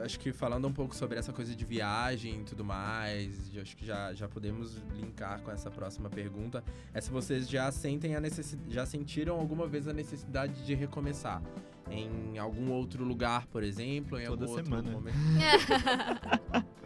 Acho 0.00 0.18
que 0.20 0.32
falando 0.32 0.66
um 0.68 0.72
pouco 0.72 0.94
sobre 0.94 1.18
essa 1.18 1.32
coisa 1.32 1.54
de 1.54 1.64
viagem 1.64 2.40
e 2.40 2.44
tudo 2.44 2.64
mais, 2.64 3.50
acho 3.60 3.76
que 3.76 3.84
já, 3.84 4.14
já 4.14 4.28
podemos 4.28 4.82
linkar 4.94 5.40
com 5.42 5.50
essa 5.50 5.70
próxima 5.70 6.08
pergunta. 6.08 6.62
É 6.94 7.00
se 7.00 7.10
vocês 7.10 7.48
já 7.48 7.70
sentem 7.72 8.14
a 8.14 8.20
necessidade, 8.20 8.72
já 8.72 8.86
sentiram 8.86 9.38
alguma 9.38 9.66
vez 9.66 9.88
a 9.88 9.92
necessidade 9.92 10.64
de 10.64 10.74
recomeçar. 10.74 11.42
Em 11.90 12.38
algum 12.38 12.70
outro 12.70 13.02
lugar, 13.02 13.46
por 13.46 13.62
exemplo, 13.62 14.20
em 14.20 14.26
Toda 14.26 14.44
algum 14.44 14.56
semana. 14.56 14.76
outro 14.76 14.92
momento. 14.92 15.18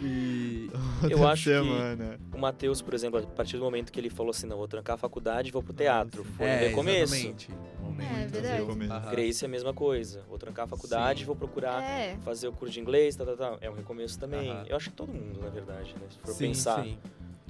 E 0.00 0.70
Eu 1.04 1.10
Toda 1.18 1.30
acho 1.30 1.44
que- 1.44 1.50
semana. 1.50 2.18
O 2.32 2.38
Matheus, 2.38 2.82
por 2.82 2.94
exemplo, 2.94 3.18
a 3.20 3.22
partir 3.22 3.56
do 3.58 3.62
momento 3.64 3.92
que 3.92 4.00
ele 4.00 4.10
falou 4.10 4.30
assim, 4.30 4.46
não, 4.46 4.56
vou 4.56 4.66
trancar 4.68 4.94
a 4.94 4.98
faculdade 4.98 5.48
e 5.48 5.52
vou 5.52 5.62
pro 5.62 5.72
teatro. 5.72 6.24
Foi 6.24 6.46
é, 6.46 6.56
um 6.56 6.58
recomeço. 6.68 7.14
exatamente. 7.14 7.48
Momento. 7.80 8.36
É, 8.36 8.60
verdade. 8.62 9.10
Grace 9.10 9.44
é 9.44 9.46
a 9.46 9.50
mesma 9.50 9.72
coisa. 9.72 10.22
Vou 10.28 10.36
trancar 10.38 10.64
a 10.64 10.68
faculdade, 10.68 11.20
Sim. 11.20 11.26
vou 11.26 11.36
procurar 11.36 11.82
É. 11.82 12.16
fazer 12.24 12.48
o 12.48 12.52
curso 12.52 12.74
de 12.74 12.80
inglês, 12.80 13.14
tá, 13.14 13.24
tá, 13.24 13.36
tá. 13.36 13.58
É 13.60 13.70
um 13.70 13.74
recomeço 13.74 14.18
também. 14.18 14.50
Aham. 14.50 14.64
Eu 14.68 14.76
acho 14.76 14.90
que 14.90 14.96
todo 14.96 15.12
mundo, 15.12 15.40
na 15.40 15.48
verdade, 15.50 15.94
né? 15.94 16.06
Se 16.10 16.18
for 16.18 16.32
sim, 16.32 16.48
pensar. 16.48 16.82
sim. 16.84 16.98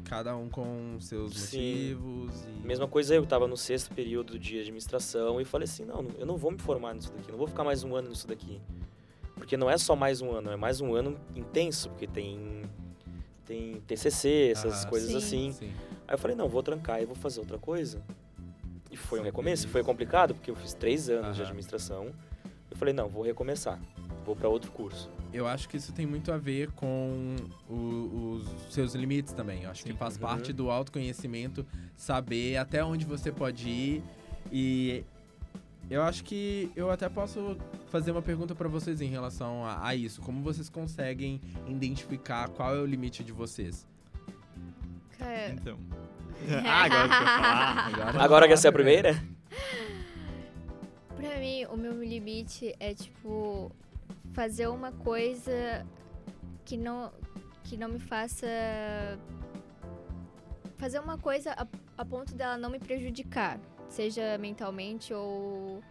Cada 0.04 0.36
um 0.36 0.50
com 0.50 0.96
seus 1.00 1.32
Sim. 1.34 1.94
motivos. 1.94 2.44
E... 2.62 2.66
Mesma 2.66 2.86
coisa 2.86 3.14
eu, 3.14 3.24
tava 3.24 3.46
no 3.48 3.56
sexto 3.56 3.94
período 3.94 4.38
de 4.38 4.58
administração 4.60 5.40
e 5.40 5.46
falei 5.46 5.64
assim, 5.64 5.86
não, 5.86 6.06
eu 6.18 6.26
não 6.26 6.36
vou 6.36 6.50
me 6.50 6.58
formar 6.58 6.92
nisso 6.94 7.10
daqui, 7.16 7.30
não 7.30 7.38
vou 7.38 7.46
ficar 7.46 7.64
mais 7.64 7.82
um 7.84 7.96
ano 7.96 8.10
nisso 8.10 8.28
daqui. 8.28 8.60
Porque 9.44 9.58
não 9.58 9.68
é 9.68 9.76
só 9.76 9.94
mais 9.94 10.22
um 10.22 10.30
ano, 10.32 10.50
é 10.50 10.56
mais 10.56 10.80
um 10.80 10.94
ano 10.94 11.18
intenso, 11.36 11.90
porque 11.90 12.06
tem 12.06 12.62
tem 13.44 13.74
TCC, 13.86 14.52
essas 14.52 14.80
Aham. 14.80 14.88
coisas 14.88 15.10
Sim. 15.10 15.16
assim. 15.18 15.52
Sim. 15.52 15.72
Aí 16.08 16.14
eu 16.14 16.18
falei, 16.18 16.34
não, 16.34 16.48
vou 16.48 16.62
trancar 16.62 17.02
e 17.02 17.04
vou 17.04 17.14
fazer 17.14 17.40
outra 17.40 17.58
coisa. 17.58 18.02
E 18.90 18.96
foi 18.96 19.20
um 19.20 19.22
recomeço, 19.22 19.68
foi 19.68 19.84
complicado, 19.84 20.34
porque 20.34 20.50
eu 20.50 20.56
fiz 20.56 20.72
três 20.72 21.10
anos 21.10 21.36
de 21.36 21.42
administração. 21.42 22.06
Eu 22.70 22.76
falei, 22.78 22.94
não, 22.94 23.06
vou 23.06 23.22
recomeçar, 23.22 23.78
vou 24.24 24.34
para 24.34 24.48
outro 24.48 24.72
curso. 24.72 25.10
Eu 25.30 25.46
acho 25.46 25.68
que 25.68 25.76
isso 25.76 25.92
tem 25.92 26.06
muito 26.06 26.32
a 26.32 26.38
ver 26.38 26.70
com 26.72 27.36
o- 27.68 28.40
os 28.40 28.72
seus 28.72 28.94
limites 28.94 29.34
também. 29.34 29.64
Eu 29.64 29.70
acho 29.70 29.84
que 29.84 29.92
Sim. 29.92 29.98
faz 29.98 30.14
Uhum. 30.14 30.22
parte 30.22 30.54
do 30.54 30.70
autoconhecimento 30.70 31.66
saber 31.94 32.56
até 32.56 32.82
onde 32.82 33.04
você 33.04 33.30
pode 33.30 33.68
ir. 33.68 34.02
E 34.50 35.04
eu 35.94 36.02
acho 36.02 36.24
que 36.24 36.72
eu 36.74 36.90
até 36.90 37.08
posso 37.08 37.56
fazer 37.86 38.10
uma 38.10 38.20
pergunta 38.20 38.52
pra 38.52 38.68
vocês 38.68 39.00
em 39.00 39.06
relação 39.06 39.64
a, 39.64 39.86
a 39.86 39.94
isso. 39.94 40.20
Como 40.20 40.42
vocês 40.42 40.68
conseguem 40.68 41.40
identificar 41.68 42.48
qual 42.48 42.74
é 42.74 42.80
o 42.80 42.84
limite 42.84 43.22
de 43.22 43.30
vocês? 43.30 43.86
Cara, 45.16 45.50
Então. 45.50 45.78
ah, 46.66 46.82
agora 46.84 47.08
que 47.08 47.14
eu 47.14 47.26
falar. 47.26 47.86
Agora, 47.86 48.24
Agora 48.24 48.48
quer 48.48 48.58
ser 48.58 48.68
a 48.68 48.72
primeira? 48.72 49.24
Pra 51.16 51.38
mim, 51.38 51.64
o 51.66 51.76
meu 51.76 52.02
limite 52.02 52.74
é, 52.80 52.92
tipo, 52.92 53.70
fazer 54.32 54.66
uma 54.66 54.90
coisa 54.90 55.86
que 56.64 56.76
não, 56.76 57.12
que 57.62 57.76
não 57.76 57.88
me 57.88 58.00
faça. 58.00 58.48
Fazer 60.76 60.98
uma 60.98 61.16
coisa 61.16 61.52
a, 61.52 61.66
a 61.96 62.04
ponto 62.04 62.34
dela 62.34 62.58
não 62.58 62.68
me 62.68 62.80
prejudicar, 62.80 63.60
seja 63.94 64.36
mentalmente 64.38 65.14
ou, 65.14 65.82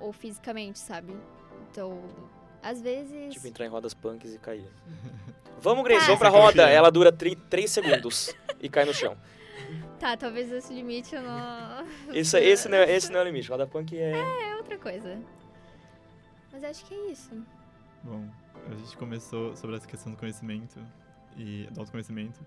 ou 0.00 0.12
fisicamente, 0.12 0.78
sabe? 0.78 1.14
Então, 1.70 2.02
às 2.62 2.80
vezes. 2.82 3.34
Tipo, 3.34 3.46
entrar 3.46 3.64
em 3.66 3.68
rodas 3.68 3.94
punks 3.94 4.34
e 4.34 4.38
cair. 4.38 4.68
Vamos, 5.62 5.84
Grace, 5.84 6.02
Ah. 6.04 6.06
vamos 6.06 6.18
pra 6.20 6.28
é 6.28 6.32
roda. 6.32 6.62
Ela 6.70 6.90
dura 6.90 7.12
3 7.12 7.70
segundos 7.70 8.34
e 8.62 8.68
cai 8.68 8.86
no 8.86 8.94
chão. 8.94 9.14
Tá, 9.98 10.16
talvez 10.16 10.50
esse 10.50 10.72
limite 10.72 11.14
eu 11.14 11.20
não. 11.22 11.86
Esse, 12.14 12.38
esse, 12.38 12.66
não, 12.66 12.78
é- 12.78 12.90
esse 12.96 13.12
não 13.12 13.20
é 13.20 13.22
o 13.22 13.26
limite. 13.26 13.50
Roda 13.50 13.66
punk 13.66 13.94
é. 13.94 14.12
É 14.52 14.56
outra 14.56 14.78
coisa. 14.78 15.18
Mas 16.50 16.64
acho 16.64 16.86
que 16.86 16.94
é 16.94 17.10
isso. 17.12 17.30
Bom, 18.02 18.26
a 18.70 18.74
gente 18.74 18.96
começou 18.96 19.54
sobre 19.54 19.76
essa 19.76 19.86
questão 19.86 20.10
do 20.10 20.16
conhecimento 20.16 20.80
e 21.36 21.68
do 21.70 21.80
autoconhecimento. 21.80 22.40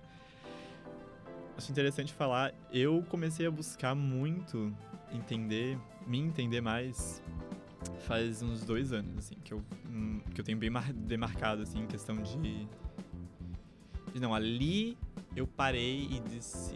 Acho 1.58 1.72
interessante 1.72 2.14
falar, 2.14 2.54
eu 2.72 3.04
comecei 3.10 3.46
a 3.46 3.52
buscar 3.52 3.94
muito 3.94 4.76
entender, 5.12 5.78
me 6.08 6.18
entender 6.20 6.62
mais 6.62 7.22
faz 8.08 8.42
uns 8.42 8.64
dois 8.64 8.92
anos, 8.92 9.18
assim, 9.18 9.36
que 9.44 9.54
eu, 9.54 9.64
hum, 9.88 10.20
que 10.34 10.42
eu 10.42 10.46
tenho 10.46 10.58
bem 10.58 10.70
mar- 10.70 10.92
demarcado, 10.94 11.62
assim, 11.62 11.80
em 11.80 11.88
questão 11.88 12.16
de, 12.18 12.68
de... 14.14 14.20
Não, 14.20 14.34
ali 14.34 14.98
eu 15.36 15.46
parei 15.46 16.08
e 16.10 16.20
disse, 16.20 16.74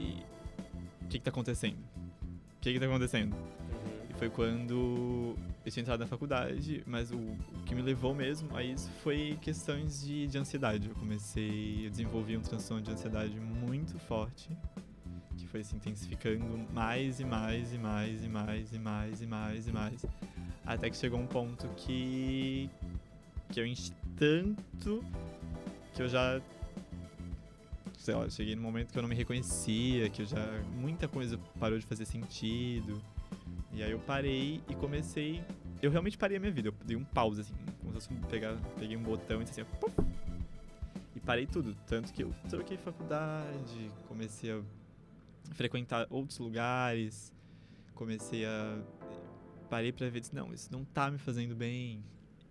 o 1.02 1.08
que 1.08 1.18
que 1.18 1.22
tá 1.22 1.30
acontecendo? 1.32 1.78
O 1.78 2.60
que 2.62 2.74
que 2.74 2.80
tá 2.80 2.86
acontecendo? 2.86 3.34
Uhum. 3.34 4.08
E 4.10 4.14
foi 4.14 4.30
quando 4.30 5.36
eu 5.66 5.72
tinha 5.72 5.82
entrado 5.82 6.00
na 6.00 6.08
faculdade, 6.08 6.84
mas 6.86 7.12
o, 7.12 7.18
o 7.18 7.64
que 7.66 7.76
me 7.76 7.82
levou 7.82 8.14
mesmo 8.16 8.56
a 8.56 8.64
isso 8.64 8.90
foi 9.04 9.38
questões 9.42 10.02
de, 10.02 10.28
de 10.28 10.38
ansiedade. 10.38 10.88
Eu 10.88 10.96
comecei, 10.96 11.86
eu 11.86 11.90
desenvolvi 11.90 12.38
um 12.38 12.42
transtorno 12.42 12.82
de 12.82 12.92
ansiedade 12.92 13.38
muito 13.40 13.57
forte, 14.08 14.50
que 15.38 15.48
foi 15.48 15.64
se 15.64 15.76
intensificando 15.76 16.46
mais 16.74 17.20
e 17.20 17.26
mais 17.26 17.74
e 17.74 17.78
mais 17.78 18.24
e 18.24 18.30
mais 18.30 18.74
e 18.74 18.80
mais 18.80 19.22
e 19.22 19.28
mais 19.28 19.68
e 19.68 19.72
mais, 19.72 20.06
até 20.66 20.90
que 20.90 20.98
chegou 20.98 21.20
um 21.20 21.28
ponto 21.28 21.68
que 21.76 22.70
que 23.52 23.60
eu 23.60 23.66
enchi 23.66 23.92
tanto 24.18 25.04
que 25.94 26.02
eu 26.02 26.08
já 26.08 26.42
sei 27.98 28.16
lá, 28.16 28.30
cheguei 28.30 28.56
num 28.56 28.62
momento 28.62 28.94
que 28.94 28.98
eu 28.98 29.02
não 29.02 29.10
me 29.10 29.16
reconhecia, 29.16 30.10
que 30.10 30.22
eu 30.22 30.26
já 30.26 30.62
muita 30.80 31.10
coisa 31.10 31.38
parou 31.60 31.78
de 31.78 31.86
fazer 31.86 32.06
sentido. 32.06 33.02
E 33.74 33.84
aí 33.84 33.92
eu 33.92 34.00
parei 34.00 34.62
e 34.70 34.76
comecei. 34.76 35.44
Eu 35.82 35.92
realmente 35.92 36.18
parei 36.18 36.38
a 36.38 36.40
minha 36.40 36.52
vida. 36.52 36.70
Eu 36.70 36.74
dei 36.86 36.96
um 36.96 37.04
pause, 37.04 37.42
assim. 37.42 37.54
Como 37.82 38.00
se 38.00 38.10
eu 38.10 38.18
pegar, 38.30 38.56
peguei 38.80 38.96
um 38.96 39.04
botão 39.04 39.42
e 39.42 39.44
disse 39.44 39.60
assim, 39.60 39.70
ó, 39.70 39.78
puf, 39.78 39.94
e 40.00 40.07
parei 41.28 41.46
tudo. 41.46 41.76
Tanto 41.86 42.14
que 42.14 42.24
eu 42.24 42.34
troquei 42.50 42.78
faculdade, 42.78 43.92
comecei 44.08 44.50
a 44.52 44.62
frequentar 45.52 46.08
outros 46.10 46.40
lugares, 46.40 47.34
comecei 47.94 48.46
a. 48.46 48.82
Parei 49.70 49.92
pra 49.92 50.08
ver, 50.10 50.22
disse, 50.22 50.34
não, 50.34 50.54
isso 50.54 50.72
não 50.72 50.86
tá 50.86 51.12
me 51.12 51.18
fazendo 51.18 51.54
bem. 51.54 52.02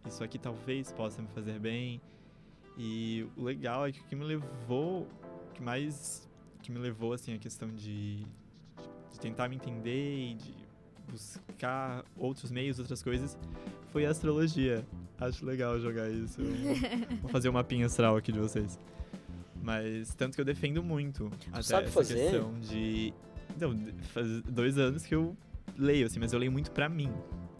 Isso 0.06 0.22
aqui 0.22 0.38
talvez 0.38 0.92
possa 0.92 1.22
me 1.22 1.28
fazer 1.28 1.58
bem. 1.58 2.00
E 2.76 3.26
o 3.34 3.42
legal 3.42 3.86
é 3.86 3.92
que 3.92 4.00
o 4.00 4.04
que 4.04 4.14
me 4.14 4.22
levou, 4.22 5.08
que 5.54 5.62
mais 5.62 6.28
que 6.62 6.70
me 6.70 6.78
levou 6.78 7.14
assim 7.14 7.32
a 7.32 7.38
questão 7.38 7.68
de, 7.74 8.18
de 9.10 9.18
tentar 9.18 9.48
me 9.48 9.56
entender 9.56 10.32
e 10.32 10.34
de 10.34 10.54
buscar 11.10 12.04
outros 12.18 12.50
meios, 12.50 12.78
outras 12.78 13.02
coisas, 13.02 13.38
foi 13.90 14.04
a 14.04 14.10
astrologia. 14.10 14.86
Acho 15.18 15.44
legal 15.46 15.80
jogar 15.80 16.08
isso. 16.10 16.40
Vou 17.22 17.30
fazer 17.30 17.48
um 17.48 17.52
mapinha 17.52 17.86
astral 17.86 18.16
aqui 18.16 18.30
de 18.32 18.38
vocês. 18.38 18.78
Mas 19.62 20.14
tanto 20.14 20.34
que 20.34 20.40
eu 20.40 20.44
defendo 20.44 20.82
muito 20.82 21.30
até 21.52 21.62
sabe 21.62 21.84
essa 21.84 21.92
fazer? 21.92 22.14
questão 22.30 22.52
de 22.60 23.12
então, 23.56 23.74
faz 24.12 24.42
dois 24.42 24.76
anos 24.78 25.04
que 25.04 25.14
eu 25.14 25.34
leio 25.76 26.06
assim, 26.06 26.20
mas 26.20 26.32
eu 26.32 26.38
leio 26.38 26.52
muito 26.52 26.70
pra 26.70 26.88
mim. 26.88 27.08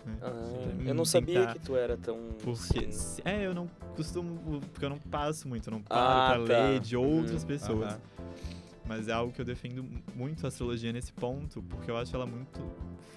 né? 0.05 0.17
Ah, 0.21 0.31
Pra 0.63 0.75
mim 0.75 0.89
eu 0.89 0.95
não 0.95 1.05
sabia 1.05 1.41
tentar- 1.41 1.53
que 1.55 1.59
tu 1.61 1.75
era 1.75 1.97
tão. 1.97 2.19
porque, 2.45 2.85
assim. 2.87 3.23
é, 3.25 3.47
eu 3.47 3.55
não 3.55 3.67
costumo, 3.97 4.61
porque 4.73 4.85
eu 4.85 4.91
não 4.91 4.99
passo 4.99 5.49
muito, 5.49 5.69
eu 5.69 5.73
não 5.73 5.83
Ah, 5.89 6.29
paro 6.29 6.45
pra 6.45 6.55
tá. 6.57 6.69
ler 6.69 6.81
de 6.81 6.97
outras 6.97 7.43
Uhum. 7.43 7.49
pessoas. 7.49 7.89
Aham. 7.95 8.01
Mas 8.87 9.09
é 9.09 9.13
algo 9.13 9.33
que 9.33 9.41
eu 9.41 9.45
defendo 9.45 9.85
muito 10.15 10.45
a 10.45 10.49
astrologia 10.49 10.93
nesse 10.93 11.13
ponto, 11.13 11.61
porque 11.63 11.91
eu 11.91 11.97
acho 11.97 12.15
ela 12.15 12.27
muito. 12.27 12.61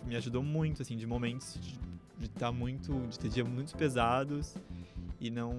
me 0.07 0.15
ajudou 0.15 0.41
muito, 0.41 0.81
assim, 0.81 0.97
de 0.97 1.05
momentos 1.05 1.59
de 1.61 1.77
estar 2.25 2.51
muito. 2.51 2.93
de 3.07 3.19
ter 3.19 3.29
dias 3.29 3.47
muito 3.47 3.75
pesados 3.75 4.55
e 5.19 5.29
não, 5.29 5.53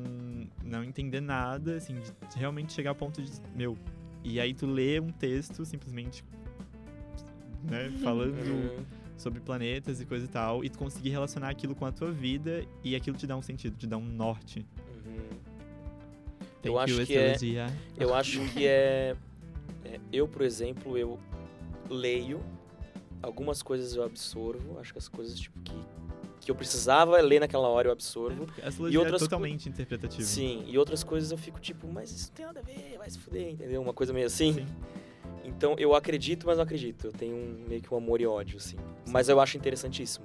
não 0.65 0.83
entender 0.85 1.21
nada, 1.21 1.77
assim, 1.77 1.95
de 1.95 2.13
realmente 2.39 2.73
chegar 2.73 2.91
ao 2.91 2.97
ponto 2.97 3.23
de. 3.23 3.31
meu. 3.55 3.77
E 4.23 4.39
aí 4.41 4.53
tu 4.55 4.67
lê 4.67 5.01
um 5.01 5.11
texto 5.11 5.65
simplesmente. 5.65 6.25
né, 7.63 7.91
falando 8.03 8.39
Uhum. 8.39 8.85
sobre 9.19 9.39
planetas 9.41 10.01
e 10.01 10.07
coisa 10.07 10.25
e 10.25 10.29
tal, 10.29 10.65
e 10.65 10.71
tu 10.71 10.79
conseguir 10.79 11.11
relacionar 11.11 11.51
aquilo 11.51 11.75
com 11.75 11.85
a 11.85 11.93
tua 11.93 12.11
vida 12.11 12.65
e 12.83 12.97
aquilo 12.97 13.17
te 13.19 13.27
dá 13.27 13.37
um 13.37 13.43
sentido, 13.43 13.77
te 13.77 13.87
dá 13.87 13.99
um 13.99 14.05
norte. 14.05 14.67
Uhum. 15.05 15.39
Eu 16.65 16.79
acho 16.79 17.01
you, 17.01 17.07
que 17.07 17.17
é-. 17.17 17.71
Eu 17.99 18.15
acho 18.15 18.41
que 18.53 18.67
é, 18.67 19.15
é, 19.85 20.01
Eu, 20.11 20.27
por 20.27 20.41
exemplo, 20.43 20.97
eu 20.97 21.19
leio, 21.91 22.41
algumas 23.23 23.63
coisas 23.63 23.95
eu 23.95 24.05
absorvo, 24.05 24.79
acho 24.79 24.93
que 24.93 24.99
as 24.99 25.09
coisas 25.09 25.39
tipo, 25.39 25.59
que, 25.61 25.75
que 26.41 26.51
eu 26.51 26.55
precisava 26.55 27.21
ler 27.21 27.39
naquela 27.41 27.69
hora 27.69 27.89
eu 27.89 27.93
absorvo. 27.93 28.47
A 28.63 28.69
astrologia 28.69 28.99
outras 28.99 29.21
é 29.21 29.25
co- 29.25 29.29
totalmente 29.31 29.69
interpretativa. 29.69 30.23
Sim, 30.23 30.65
e 30.67 30.79
outras 30.79 31.05
coisas 31.05 31.31
eu 31.31 31.37
fico 31.39 31.61
tipo, 31.61 31.87
mas 31.87 32.11
isso 32.11 32.29
não 32.31 32.35
tem 32.37 32.47
nada 32.47 32.61
a 32.61 32.63
ver, 32.63 32.97
vai 32.99 33.11
se 33.11 33.19
fuder, 33.19 33.51
entendeu? 33.51 33.81
Uma 33.83 33.93
coisa 33.95 34.13
meio 34.13 34.27
assim. 34.27 34.55
Sim. 34.55 34.67
Então 35.45 35.75
eu 35.79 35.95
acredito, 35.95 36.47
mas 36.47 36.57
não 36.57 36.65
acredito. 36.65 37.07
Eu 37.09 37.13
tenho 37.13 37.37
um- 37.37 37.65
meio 37.69 37.81
que 37.83 37.93
um 37.93 37.97
amor 37.97 38.21
e 38.21 38.27
ódio, 38.27 38.57
assim. 38.57 38.77
Mas 39.09 39.29
eu 39.29 39.39
acho 39.41 39.57
interessantíssimo. 39.57 40.25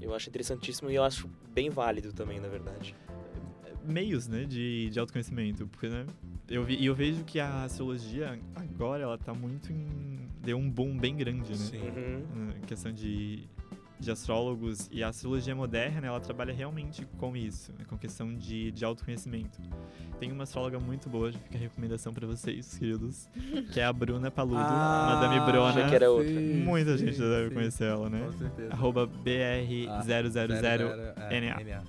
Eu 0.00 0.14
acho 0.14 0.28
interessantíssimo 0.28 0.90
e 0.90 0.94
eu 0.94 1.04
acho 1.04 1.28
bem 1.54 1.70
válido 1.70 2.12
também, 2.12 2.40
na 2.40 2.48
verdade. 2.48 2.94
Meios, 3.84 4.28
né, 4.28 4.44
de, 4.44 4.90
de 4.90 4.98
autoconhecimento. 5.00 5.66
Porque, 5.66 5.88
né, 5.88 6.06
eu, 6.48 6.64
vi, 6.64 6.76
e 6.76 6.86
eu 6.86 6.94
vejo 6.94 7.24
que 7.24 7.38
a 7.40 7.64
astrologia, 7.64 8.38
agora, 8.54 9.02
ela 9.02 9.18
tá 9.18 9.34
muito 9.34 9.72
em... 9.72 10.18
Deu 10.40 10.56
um 10.56 10.68
boom 10.68 10.96
bem 10.98 11.16
grande, 11.16 11.50
né? 11.50 11.56
Sim. 11.56 11.80
Uhum. 11.88 12.46
Na 12.48 12.66
questão 12.66 12.92
de, 12.92 13.44
de 14.02 14.10
astrólogos. 14.10 14.88
E 14.92 15.02
a 15.02 15.08
astrologia 15.08 15.54
moderna, 15.54 16.06
ela 16.06 16.20
trabalha 16.20 16.52
realmente 16.52 17.06
com 17.18 17.36
isso. 17.36 17.72
né, 17.78 17.84
Com 17.88 17.96
questão 17.96 18.34
de, 18.34 18.70
de 18.72 18.84
autoconhecimento. 18.84 19.60
Tem 20.18 20.30
uma 20.30 20.42
astróloga 20.44 20.78
muito 20.78 21.08
boa, 21.08 21.32
já 21.32 21.38
fica 21.38 21.56
a 21.56 21.60
recomendação 21.60 22.12
pra 22.12 22.26
vocês, 22.26 22.76
queridos. 22.78 23.28
Que 23.72 23.80
é 23.80 23.84
a 23.84 23.92
Bruna 23.92 24.30
Paludo, 24.30 24.60
Ah, 24.60 25.14
Madame 25.20 25.40
Brona. 25.50 25.70
achei 25.70 25.86
que 25.88 25.94
era 25.94 26.10
outra. 26.10 26.28
sim, 26.28 26.54
Muita 26.62 26.98
sim, 26.98 27.06
gente 27.06 27.18
já 27.18 27.24
deve 27.28 27.48
sim. 27.48 27.54
conhecer 27.54 27.84
ela, 27.84 28.08
né? 28.10 28.22
Com 28.26 28.32
certeza. 28.38 28.72
Arroba 28.72 29.04
Ah, 29.04 29.24
BR000NA. 29.24 31.64
NA. 31.64 31.82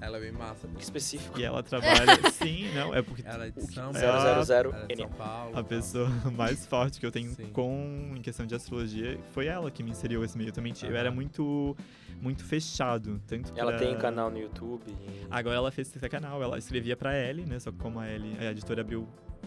Ela 0.00 0.18
é 0.18 0.20
bem 0.20 0.32
massa. 0.32 0.68
Que 0.68 0.82
específico. 0.82 1.38
E 1.40 1.44
ela 1.44 1.62
trabalha. 1.62 1.96
Sim, 2.32 2.72
não, 2.74 2.94
é 2.94 3.00
porque 3.02 3.22
Ela 3.26 3.46
é 3.46 3.50
de 3.50 3.60
São 3.62 3.90
é 3.90 3.92
Paulo. 3.92 4.38
a- 4.38 4.42
000 4.44 4.72
ela 4.72 4.86
é 4.88 4.94
de 4.94 5.00
São 5.02 5.08
Paulo. 5.10 5.58
a 5.58 5.64
pessoa 5.64 6.08
mais 6.36 6.66
forte 6.66 7.00
que 7.00 7.06
eu 7.06 7.10
tenho 7.10 7.30
Sim. 7.34 7.46
com 7.50 8.12
em 8.14 8.20
questão 8.20 8.44
de 8.46 8.54
astrologia 8.54 9.18
foi 9.32 9.46
ela 9.46 9.70
que 9.70 9.82
me 9.82 9.90
inseriu 9.90 10.22
esse 10.24 10.36
meio. 10.36 10.48
Eu 10.48 10.52
também 10.52 10.72
tinha- 10.72 10.90
eu 10.90 10.96
era 10.96 11.10
muito 11.10 11.76
muito 12.20 12.44
fechado, 12.44 13.20
tanto 13.26 13.52
Ela 13.56 13.72
pra- 13.72 13.78
tem 13.80 13.96
canal 13.98 14.30
no 14.30 14.38
YouTube. 14.38 14.82
e- 14.88 15.26
Agora 15.30 15.56
ela 15.56 15.70
fez 15.70 15.94
esse 15.94 16.08
canal, 16.08 16.42
ela 16.42 16.56
escrevia 16.58 16.96
pra 16.96 17.14
Ellie, 17.18 17.44
né? 17.46 17.58
Só 17.58 17.70
que 17.70 17.78
como 17.78 17.98
a 18.00 18.08
Ellie, 18.10 18.36
a 18.38 18.50
editora 18.52 18.80
abriu, 18.82 19.00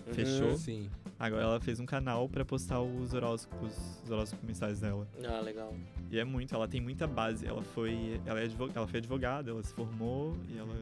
Uhum. 0.07 0.13
fechou. 0.13 0.55
Sim. 0.57 0.89
Agora 1.19 1.43
ela 1.43 1.59
fez 1.59 1.79
um 1.79 1.85
canal 1.85 2.27
pra 2.29 2.45
postar 2.45 2.79
os 2.81 3.13
horóscopos, 3.13 4.01
os 4.03 4.09
horóscopos 4.09 4.47
mensais 4.47 4.79
dela. 4.79 5.07
Ah, 5.27 5.41
legal. 5.41 5.73
E 6.09 6.17
é 6.17 6.23
muito, 6.23 6.55
ela 6.55 6.67
tem 6.67 6.79
muita 6.81 7.05
base. 7.05 7.45
Ela 7.45 7.61
foi, 7.61 8.19
ela 8.25 8.39
é 8.39 8.45
advo- 8.45 8.71
ela 8.73 8.87
foi 8.87 8.99
advogada, 8.99 9.51
ela 9.51 9.61
se 9.61 9.73
formou 9.73 10.35
e 10.47 10.57
ela 10.57 10.75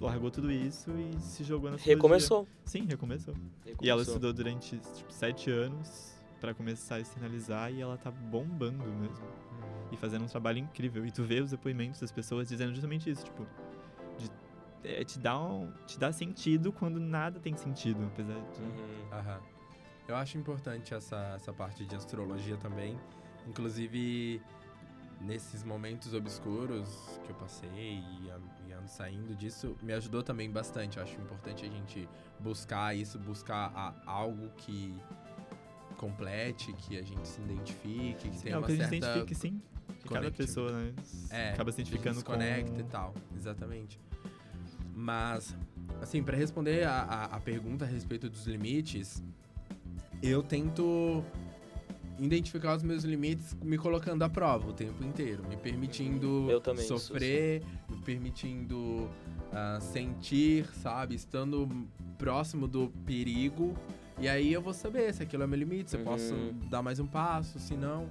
largou 0.00 0.30
tudo 0.30 0.50
isso 0.50 0.90
e 0.90 1.20
se 1.20 1.44
jogou 1.44 1.70
na 1.70 1.76
astrologia. 1.76 1.94
Recomeçou. 1.96 2.48
Sim, 2.64 2.86
recomeçou. 2.86 3.34
E 3.34 3.38
ela 3.68 3.72
Recomeçou. 3.72 4.00
estudou 4.02 4.32
durante 4.32 4.78
tipo, 4.78 5.12
sete 5.12 5.50
anos 5.50 6.12
pra 6.40 6.52
começar 6.54 6.96
a 6.96 7.00
externalizar 7.00 7.72
e 7.72 7.80
ela 7.80 7.96
tá 7.96 8.10
bombando 8.10 8.84
mesmo. 8.84 9.26
E 9.92 9.96
fazendo 9.96 10.24
um 10.24 10.28
trabalho 10.28 10.58
incrível. 10.58 11.06
E 11.06 11.12
tu 11.12 11.22
vê 11.22 11.40
os 11.40 11.50
depoimentos 11.52 12.00
das 12.00 12.10
pessoas 12.10 12.48
dizendo 12.48 12.72
justamente 12.72 13.08
isso, 13.08 13.24
tipo, 13.24 13.46
de, 14.18 14.28
é, 14.82 15.04
te, 15.04 15.18
dá 15.18 15.38
um, 15.40 15.70
te 15.86 15.98
dá 15.98 16.10
sentido 16.10 16.72
quando 16.72 16.98
nada 16.98 17.38
tem 17.38 17.56
sentido, 17.56 18.02
apesar 18.12 18.34
de. 18.34 18.60
Uhum. 18.60 19.12
Aham. 19.12 19.40
Eu 20.06 20.16
acho 20.16 20.36
importante 20.36 20.92
essa, 20.94 21.32
essa 21.34 21.52
parte 21.52 21.84
de 21.86 21.94
astrologia 21.96 22.56
também. 22.58 22.98
Inclusive, 23.48 24.40
nesses 25.20 25.62
momentos 25.64 26.12
obscuros 26.14 26.88
que 27.24 27.30
eu 27.30 27.36
passei 27.36 27.70
e, 27.70 28.30
e 28.68 28.72
ando 28.72 28.88
saindo 28.88 29.34
disso, 29.34 29.76
me 29.82 29.92
ajudou 29.94 30.22
também 30.22 30.50
bastante. 30.50 30.98
Eu 30.98 31.02
acho 31.04 31.14
importante 31.20 31.64
a 31.64 31.68
gente 31.68 32.08
buscar 32.40 32.94
isso, 32.94 33.18
buscar 33.18 33.72
a- 33.74 33.94
algo 34.06 34.50
que 34.58 34.94
complete, 35.96 36.72
que 36.74 36.98
a 36.98 37.02
gente 37.02 37.26
se 37.26 37.40
identifique, 37.40 38.28
que 38.28 38.42
tenha 38.42 38.56
é 38.56 38.58
uma 38.58 38.66
que 38.66 38.72
a 38.72 38.76
gente 38.76 38.88
certa 38.90 39.06
identifique, 39.06 39.34
sim. 39.34 39.62
Que 40.02 40.08
cada 40.08 40.30
pessoa, 40.30 40.70
né? 40.72 40.92
É, 41.30 41.52
acaba 41.52 41.72
se 41.72 41.80
identificando 41.80 42.18
se 42.18 42.24
conecta 42.24 42.72
com... 42.72 42.80
e 42.80 42.84
tal. 42.84 43.14
Exatamente. 43.36 43.98
Mas, 44.94 45.56
assim, 46.02 46.22
pra 46.22 46.36
responder 46.36 46.84
a, 46.84 46.92
a, 47.02 47.24
a 47.36 47.40
pergunta 47.40 47.84
a 47.84 47.88
respeito 47.88 48.28
dos 48.28 48.46
limites, 48.46 49.22
eu 50.22 50.42
tento 50.42 51.22
identificar 52.18 52.76
os 52.76 52.82
meus 52.82 53.02
limites 53.04 53.56
me 53.62 53.76
colocando 53.76 54.22
à 54.22 54.28
prova 54.28 54.68
o 54.70 54.72
tempo 54.72 55.02
inteiro, 55.04 55.42
me 55.48 55.56
permitindo 55.56 56.46
sou 56.86 56.98
sofrer, 56.98 57.62
me 57.88 57.96
permitindo 57.98 59.10
ah, 59.52 59.78
sentir, 59.80 60.66
sabe, 60.74 61.14
estando 61.16 61.68
próximo 62.16 62.68
do 62.68 62.88
perigo. 63.04 63.74
E 64.18 64.28
aí 64.28 64.52
eu 64.52 64.62
vou 64.62 64.72
saber 64.72 65.12
se 65.12 65.24
aquilo 65.24 65.42
é 65.42 65.46
meu 65.46 65.58
limite, 65.58 65.90
se 65.90 65.96
eu 65.96 66.04
posso 66.04 66.32
Uhum. 66.34 66.52
dar 66.70 66.82
mais 66.82 67.00
um 67.00 67.06
passo, 67.06 67.58
se 67.58 67.74
não, 67.74 68.08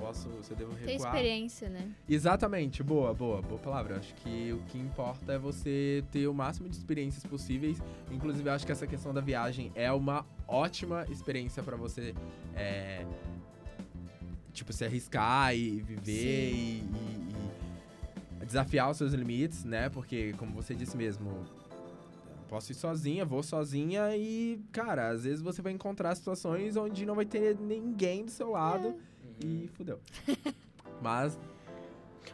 posso, 0.00 0.28
se 0.42 0.50
eu 0.52 0.56
devo 0.56 0.74
Ter 0.74 0.86
recuar. 0.92 1.14
experiência, 1.14 1.68
né? 1.68 1.90
Exatamente, 2.08 2.82
boa, 2.82 3.12
boa, 3.14 3.40
boa 3.42 3.60
palavra. 3.60 3.98
Acho 3.98 4.14
que 4.16 4.52
o 4.52 4.62
que 4.68 4.78
importa 4.78 5.34
é 5.34 5.38
você 5.38 6.02
ter 6.10 6.26
o 6.26 6.34
máximo 6.34 6.68
de 6.68 6.76
experiências 6.76 7.24
possíveis. 7.24 7.78
Inclusive, 8.10 8.48
eu 8.48 8.52
acho 8.52 8.64
que 8.66 8.72
essa 8.72 8.86
questão 8.86 9.12
da 9.12 9.20
viagem 9.20 9.70
é 9.74 9.92
uma 9.92 10.24
ótima 10.48 11.04
experiência 11.10 11.62
pra 11.62 11.76
você, 11.76 12.14
é, 12.56 13.04
tipo, 14.52 14.72
se 14.72 14.84
arriscar 14.84 15.54
e 15.54 15.80
viver 15.80 16.50
e, 16.52 16.78
e- 16.80 17.34
e 18.42 18.46
desafiar 18.46 18.90
os 18.90 18.96
seus 18.96 19.12
limites, 19.12 19.64
né? 19.64 19.88
Porque, 19.90 20.32
como 20.38 20.52
você 20.52 20.74
disse 20.74 20.96
mesmo, 20.96 21.30
posso 22.48 22.72
ir 22.72 22.74
sozinha, 22.74 23.24
vou 23.24 23.42
sozinha 23.44 24.16
e, 24.16 24.60
cara, 24.72 25.10
às 25.10 25.22
vezes 25.22 25.40
você 25.40 25.62
vai 25.62 25.72
encontrar 25.72 26.14
situações 26.16 26.76
onde 26.76 27.06
não 27.06 27.14
vai 27.14 27.24
ter 27.24 27.56
ninguém 27.56 28.24
do 28.24 28.30
seu 28.32 28.50
lado 28.50 28.88
Uhum. 28.88 29.09
E 29.44 29.68
fudeu. 29.74 29.98
Mas. 31.00 31.38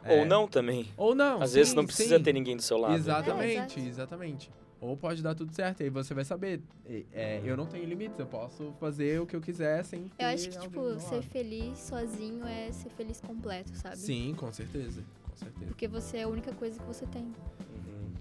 Ou 0.04 0.18
é, 0.18 0.24
não 0.24 0.46
também. 0.46 0.88
Ou 0.96 1.14
não. 1.14 1.40
Às 1.40 1.54
vezes 1.54 1.70
sim, 1.70 1.76
não 1.76 1.86
precisa 1.86 2.18
sim. 2.18 2.22
ter 2.22 2.32
ninguém 2.32 2.56
do 2.56 2.62
seu 2.62 2.76
lado. 2.76 2.94
Exatamente, 2.94 3.80
É, 3.80 3.84
exatamente. 3.84 4.50
Ou 4.80 4.96
pode 4.96 5.22
dar 5.22 5.34
tudo 5.34 5.54
certo, 5.54 5.82
aí 5.82 5.88
você 5.88 6.12
vai 6.12 6.24
saber. 6.24 6.60
é, 6.84 7.04
é, 7.12 7.42
eu 7.44 7.56
não 7.56 7.66
tenho 7.66 7.84
limites, 7.86 8.18
eu 8.18 8.26
posso 8.26 8.72
fazer 8.78 9.20
o 9.20 9.26
que 9.26 9.34
eu 9.34 9.40
quiser 9.40 9.82
sem 9.84 10.10
Eu 10.18 10.26
acho 10.26 10.50
que, 10.50 10.58
tipo, 10.58 11.00
ser 11.00 11.22
feliz 11.22 11.78
sozinho 11.78 12.44
é 12.46 12.70
ser 12.72 12.90
feliz 12.90 13.20
completo, 13.20 13.74
sabe? 13.74 13.96
Sim, 13.96 14.34
com 14.36 14.52
certeza. 14.52 15.02
Com 15.30 15.36
certeza. 15.36 15.66
Porque 15.66 15.88
você 15.88 16.18
é 16.18 16.22
a 16.24 16.28
única 16.28 16.52
coisa 16.52 16.78
que 16.78 16.86
você 16.86 17.06
tem. 17.06 17.22
Uhum. 17.24 18.12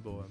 Boa. 0.00 0.28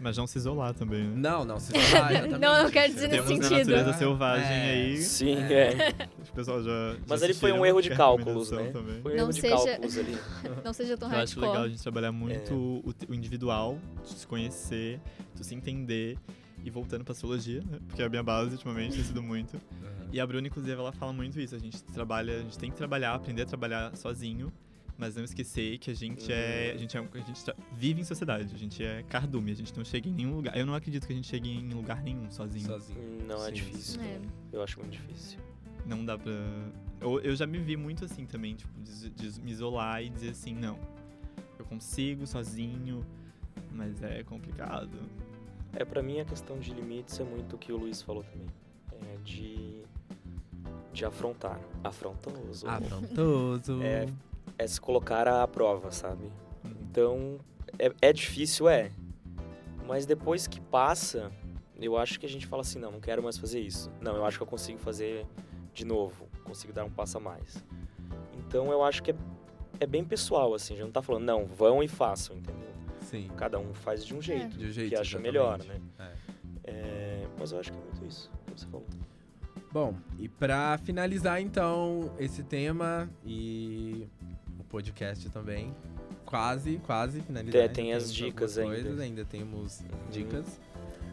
Mas 0.00 0.16
não 0.16 0.26
se 0.26 0.38
isolar 0.38 0.72
também, 0.74 1.02
né? 1.04 1.12
Não, 1.16 1.44
não, 1.44 1.58
vai, 1.58 1.76
exatamente. 2.16 2.38
Não, 2.38 2.56
eu 2.56 2.70
quero 2.70 2.92
dizer 2.94 3.08
nesse 3.08 3.22
Temos 3.26 3.38
na 3.42 3.48
sentido. 3.48 3.70
natureza 3.70 3.98
selvagem 3.98 4.46
É. 4.46 4.70
aí. 4.72 4.96
Sim, 4.96 5.34
É. 5.36 5.52
é. 5.52 5.94
O 6.30 6.32
pessoal 6.32 6.62
já. 6.62 6.70
já 6.70 6.96
Mas 7.08 7.22
ele 7.22 7.34
foi 7.34 7.50
um 7.50 7.54
assistiram, 7.56 7.66
erro 7.66 7.80
de 7.82 7.90
cálculos, 7.90 8.50
né? 8.52 8.70
Também. 8.70 9.02
Foi 9.02 9.12
um 9.12 9.16
Não 9.16 9.22
erro 9.24 9.32
de 9.32 9.40
seja- 9.40 9.56
cálculos 9.56 9.98
ali. 9.98 10.18
Não 10.64 10.72
seja 10.72 10.96
tão 10.96 11.08
Eu 11.12 11.18
acho 11.18 11.34
hardcore. 11.40 11.46
legal 11.48 11.62
a 11.64 11.68
gente 11.68 11.82
trabalhar 11.82 12.12
muito 12.12 12.50
É. 12.52 12.54
o, 12.54 12.94
o 13.10 13.14
individual, 13.14 13.78
de 14.04 14.10
se 14.14 14.26
conhecer, 14.26 15.00
de 15.34 15.44
se 15.44 15.54
entender. 15.54 16.16
E 16.62 16.68
voltando 16.70 17.02
pra 17.04 17.12
astrologia, 17.12 17.62
né? 17.62 17.78
Porque 17.88 18.02
é 18.02 18.04
a 18.04 18.08
minha 18.10 18.22
base 18.22 18.52
ultimamente 18.52 18.94
tem 18.94 19.02
sido 19.02 19.22
muito. 19.22 19.54
Uhum. 19.54 20.08
E 20.12 20.20
a 20.20 20.26
Bruna, 20.26 20.46
inclusive, 20.46 20.78
ela 20.78 20.92
fala 20.92 21.10
muito 21.10 21.40
isso. 21.40 21.54
A 21.54 21.58
gente 21.58 21.82
trabalha, 21.84 22.34
a 22.34 22.38
gente 22.42 22.58
tem 22.58 22.70
que 22.70 22.76
trabalhar, 22.76 23.14
aprender 23.14 23.42
a 23.42 23.46
trabalhar 23.46 23.96
sozinho, 23.96 24.52
mas 25.00 25.16
não 25.16 25.24
esquecer 25.24 25.78
que 25.78 25.90
a 25.90 25.94
gente 25.94 26.30
é. 26.30 26.72
A 26.74 26.76
gente, 26.76 26.96
é, 26.96 27.00
a 27.00 27.18
gente 27.20 27.44
tra- 27.44 27.56
vive 27.72 28.02
em 28.02 28.04
sociedade, 28.04 28.54
a 28.54 28.58
gente 28.58 28.84
é 28.84 29.02
cardume, 29.04 29.50
a 29.50 29.54
gente 29.54 29.74
não 29.76 29.84
chega 29.84 30.08
em 30.08 30.12
nenhum 30.12 30.36
lugar. 30.36 30.56
Eu 30.56 30.66
não 30.66 30.74
acredito 30.74 31.06
que 31.06 31.12
a 31.12 31.16
gente 31.16 31.26
chegue 31.26 31.48
em 31.50 31.70
lugar 31.70 32.02
nenhum 32.02 32.30
sozinho. 32.30 32.66
Sozinho. 32.66 33.24
Não, 33.26 33.42
é 33.42 33.46
Sim. 33.48 33.52
difícil. 33.54 34.00
É. 34.02 34.20
Eu 34.52 34.62
acho 34.62 34.78
muito 34.78 34.92
difícil. 34.92 35.38
Não 35.86 36.04
dá 36.04 36.18
pra. 36.18 36.30
Eu, 37.00 37.18
eu 37.20 37.34
já 37.34 37.46
me 37.46 37.58
vi 37.58 37.76
muito 37.76 38.04
assim 38.04 38.26
também, 38.26 38.54
tipo, 38.54 38.70
de, 38.82 39.08
de 39.08 39.40
me 39.40 39.50
isolar 39.50 40.02
e 40.04 40.10
dizer 40.10 40.28
assim, 40.30 40.54
não. 40.54 40.78
Eu 41.58 41.64
consigo 41.64 42.26
sozinho, 42.26 43.04
mas 43.72 44.02
é 44.02 44.22
complicado. 44.22 44.98
É, 45.72 45.84
pra 45.84 46.02
mim 46.02 46.20
a 46.20 46.24
questão 46.24 46.58
de 46.58 46.72
limites 46.74 47.18
é 47.18 47.24
muito 47.24 47.56
o 47.56 47.58
que 47.58 47.72
o 47.72 47.76
Luiz 47.78 48.02
falou 48.02 48.22
também. 48.24 48.46
É 49.12 49.16
de. 49.24 49.80
de 50.92 51.04
afrontar. 51.06 51.58
Afrontoso. 51.82 52.68
Afrontoso. 52.68 53.82
É, 53.82 54.06
é 54.60 54.66
se 54.66 54.78
colocar 54.78 55.26
à 55.26 55.48
prova, 55.48 55.90
sabe? 55.90 56.30
Então, 56.82 57.38
é, 57.78 57.90
é 58.02 58.12
difícil, 58.12 58.68
é. 58.68 58.90
Mas 59.86 60.04
depois 60.04 60.46
que 60.46 60.60
passa, 60.60 61.32
eu 61.80 61.96
acho 61.96 62.20
que 62.20 62.26
a 62.26 62.28
gente 62.28 62.46
fala 62.46 62.60
assim, 62.60 62.78
não, 62.78 62.92
não 62.92 63.00
quero 63.00 63.22
mais 63.22 63.38
fazer 63.38 63.58
isso. 63.60 63.90
Não, 64.02 64.14
eu 64.16 64.24
acho 64.24 64.36
que 64.36 64.42
eu 64.42 64.46
consigo 64.46 64.78
fazer 64.78 65.26
de 65.72 65.86
novo. 65.86 66.28
Consigo 66.44 66.74
dar 66.74 66.84
um 66.84 66.90
passo 66.90 67.16
a 67.16 67.20
mais. 67.20 67.64
Então, 68.38 68.70
eu 68.70 68.84
acho 68.84 69.02
que 69.02 69.12
é, 69.12 69.14
é 69.80 69.86
bem 69.86 70.04
pessoal, 70.04 70.52
assim. 70.52 70.76
Já 70.76 70.84
não 70.84 70.92
tá 70.92 71.00
falando, 71.00 71.24
não, 71.24 71.46
vão 71.46 71.82
e 71.82 71.88
façam, 71.88 72.36
entendeu? 72.36 72.68
Sim. 73.00 73.30
Cada 73.38 73.58
um 73.58 73.72
faz 73.72 74.04
de 74.04 74.14
um 74.14 74.20
jeito. 74.20 74.58
De 74.58 74.66
um 74.66 74.70
jeito, 74.70 74.90
que 74.90 74.94
acha 74.94 75.16
exatamente. 75.16 75.32
melhor, 75.32 75.58
né? 75.64 75.80
É. 75.98 76.10
É, 76.64 77.26
mas 77.38 77.50
eu 77.50 77.58
acho 77.58 77.72
que 77.72 77.78
é 77.78 77.80
muito 77.80 78.04
isso 78.04 78.30
que 78.44 78.60
você 78.60 78.66
falou. 78.66 78.86
Bom, 79.72 79.94
e 80.18 80.28
pra 80.28 80.76
finalizar 80.78 81.40
então 81.40 82.12
esse 82.18 82.42
tema 82.42 83.08
e 83.24 84.08
podcast 84.70 85.28
também, 85.30 85.74
quase, 86.24 86.78
quase 86.86 87.20
finalizar. 87.20 87.56
É, 87.56 87.62
ainda 87.64 87.74
tem 87.74 87.92
as 87.92 88.04
temos 88.04 88.14
dicas 88.14 88.56
ainda. 88.58 88.74
Coisas, 88.74 89.00
ainda 89.00 89.24
temos 89.24 89.82
dicas. 90.10 90.60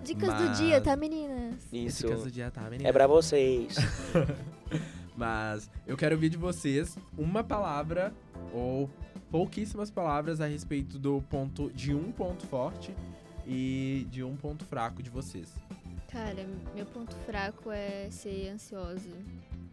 Dicas 0.04 0.34
do 0.36 0.44
Mas- 0.46 0.58
dia, 0.58 0.80
tá, 0.80 0.96
meninas? 0.96 1.56
Isso 1.74 2.04
Dicas 2.08 2.24
do 2.24 2.32
dia, 2.32 2.50
tá, 2.52 2.62
menina? 2.70 2.88
é 2.88 2.94
pra 2.94 3.08
vocês. 3.08 3.76
Mas 5.18 5.70
eu 5.88 5.98
quero 5.98 6.16
ouvir 6.16 6.30
de 6.30 6.38
vocês 6.38 6.98
uma 7.18 7.44
palavra 7.44 8.14
ou 8.54 8.90
pouquíssimas 9.32 9.90
palavras 9.90 10.40
a 10.40 10.46
respeito 10.46 11.00
do 11.00 11.22
ponto 11.30 11.72
de 11.72 11.94
um 11.94 12.12
ponto 12.12 12.46
forte 12.46 12.94
e 13.46 14.06
de 14.12 14.24
um 14.24 14.36
ponto 14.36 14.64
fraco 14.66 15.02
de 15.02 15.10
vocês. 15.10 15.52
Cara, 16.08 16.48
meu 16.76 16.86
ponto 16.86 17.16
fraco 17.26 17.72
é 17.72 18.08
ser 18.12 18.50
ansiosa. 18.50 19.10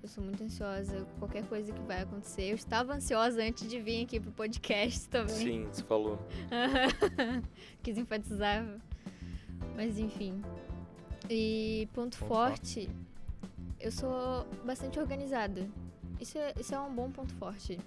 Eu 0.05 0.09
sou 0.09 0.23
muito 0.23 0.45
ansiosa 0.45 1.01
com 1.15 1.21
qualquer 1.21 1.47
coisa 1.49 1.73
que 1.73 1.81
vai 1.81 2.03
acontecer. 2.03 2.43
Eu 2.51 2.57
estava 2.57 2.93
ansiosa 2.93 3.43
antes 3.43 3.67
de 3.67 3.81
vir 3.81 4.05
aqui 4.05 4.21
pro 4.21 4.31
podcast 4.33 5.09
também. 5.09 5.35
Sim, 5.35 5.65
você 5.73 5.83
falou. 5.83 6.19
Quis 7.83 7.97
enfatizar. 7.97 8.67
Mas 9.75 9.99
enfim. 9.99 10.43
E 11.31 11.89
ponto, 11.95 12.19
Ponto 12.19 12.29
forte, 12.29 12.87
eu 13.81 13.91
sou 13.91 14.45
bastante 14.63 15.01
organizada. 15.01 15.67
Isso 16.21 16.37
é, 16.37 16.53
isso 16.61 16.75
é 16.75 16.79
um 16.79 16.95
bom 16.95 17.11
ponto 17.11 17.33
forte. 17.37 17.81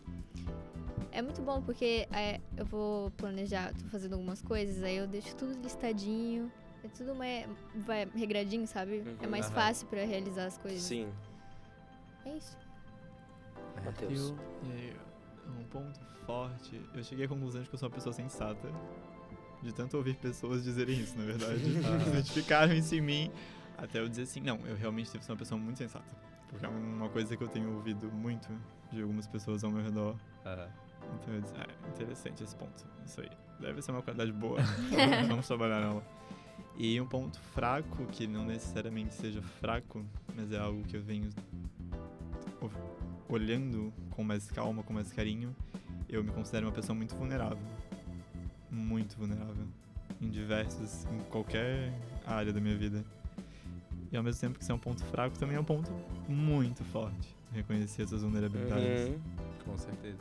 É 1.12 1.22
muito 1.22 1.44
bom 1.44 1.62
porque 1.62 2.08
é, 2.12 2.42
eu 2.58 2.66
vou 2.66 3.12
planejar, 3.12 3.72
tô 3.76 3.86
fazendo 3.90 4.14
algumas 4.14 4.42
coisas, 4.42 4.82
aí 4.82 4.96
eu 4.98 5.06
deixo 5.08 5.36
tudo 5.36 5.54
listadinho. 5.62 6.52
É 6.84 6.88
tudo 6.88 7.14
mais, 7.14 7.48
vai 7.76 8.08
regradinho, 8.16 8.66
sabe? 8.66 9.04
É 9.22 9.26
Uhum. 9.26 9.30
mais 9.30 9.46
Aham. 9.46 9.54
fácil 9.56 9.88
pra 9.88 10.04
realizar 10.04 10.46
as 10.46 10.58
coisas. 10.58 10.82
Sim. 10.82 11.08
É 12.28 12.38
isso. 12.38 12.58
Matheus. 13.86 14.34
E 14.64 14.72
aí, 14.72 14.96
um 15.60 15.64
ponto 15.66 16.00
forte. 16.26 16.82
Eu 16.94 17.04
cheguei 17.04 17.26
à 17.26 17.28
conclusão 17.28 17.62
de 17.62 17.70
que 17.70 17.76
eu 17.76 17.80
sou 17.80 17.88
uma 17.88 17.96
pessoa 17.96 18.14
sensata. 18.14 18.70
De 19.62 19.74
tanto 19.74 19.98
ouvir 19.98 20.16
pessoas 20.18 20.64
dizerem 20.64 21.00
isso, 21.00 21.18
na 21.18 21.26
verdade. 21.26 21.64
Ah. 21.86 22.04
Identificaram 22.10 22.74
isso 22.74 22.94
em 22.94 23.02
mim. 23.02 23.32
Até 23.78 24.00
eu 24.00 24.10
dizer 24.10 24.24
assim, 24.24 24.42
não, 24.42 24.58
eu 24.66 24.76
realmente 24.76 25.12
devo 25.12 25.24
ser 25.24 25.32
uma 25.32 25.38
pessoa 25.38 25.60
muito 25.60 25.78
sensata. 25.78 26.06
Porque 26.50 26.66
é 26.66 26.70
uma 26.70 27.10
coisa 27.10 27.36
que 27.36 27.44
eu 27.44 27.48
tenho 27.48 27.74
ouvido 27.76 28.12
muito 28.12 28.50
de 28.92 29.02
algumas 29.02 29.28
pessoas 29.28 29.64
ao 29.64 29.72
meu 29.72 29.84
redor. 29.84 30.16
Então 31.16 31.34
eu 31.34 31.42
disse, 31.42 31.54
ah, 31.58 31.90
interessante 31.90 32.44
esse 32.44 32.56
ponto. 32.56 32.86
Isso 33.06 33.22
aí. 33.22 33.30
Deve 33.60 33.82
ser 33.82 33.92
uma 33.92 34.02
qualidade 34.02 34.32
boa. 34.32 34.60
Vamos 35.28 35.48
trabalhar 35.48 35.80
nela. 35.80 36.04
E 36.78 37.00
um 37.02 37.08
ponto 37.08 37.40
fraco, 37.40 38.06
que 38.06 38.28
não 38.28 38.46
necessariamente 38.46 39.14
seja 39.16 39.42
fraco, 39.42 40.06
mas 40.36 40.52
é 40.52 40.60
algo 40.60 40.84
que 40.84 40.96
eu 40.96 41.02
venho 41.02 41.30
olhando 43.30 43.94
com 44.12 44.24
mais 44.24 44.50
calma, 44.50 44.84
com 44.84 44.94
mais 44.94 45.12
carinho, 45.12 45.56
eu 46.10 46.24
me 46.24 46.32
considero 46.32 46.68
uma 46.68 46.72
pessoa 46.72 46.96
muito 46.96 47.16
vulnerável. 47.16 47.58
Muito 48.72 49.18
vulnerável. 49.18 49.66
Em 50.22 50.30
diversos, 50.30 51.06
em 51.06 51.20
qualquer 51.30 51.94
área 52.26 52.52
da 52.52 52.60
minha 52.60 52.76
vida. 52.78 53.04
E 54.12 54.16
ao 54.18 54.24
mesmo 54.24 54.40
tempo 54.40 54.58
que 54.58 54.64
isso 54.64 54.72
é 54.72 54.76
um 54.76 54.80
ponto 54.80 55.04
fraco, 55.06 55.38
também 55.38 55.58
é 55.58 55.60
um 55.60 55.64
ponto 55.64 55.92
muito 56.28 56.84
forte. 56.86 57.36
Reconhecer 57.52 58.04
essas 58.04 58.22
vulnerabilidades. 58.24 59.10
Uhum. 59.10 59.20
Com 59.66 59.78
certeza. 59.78 60.18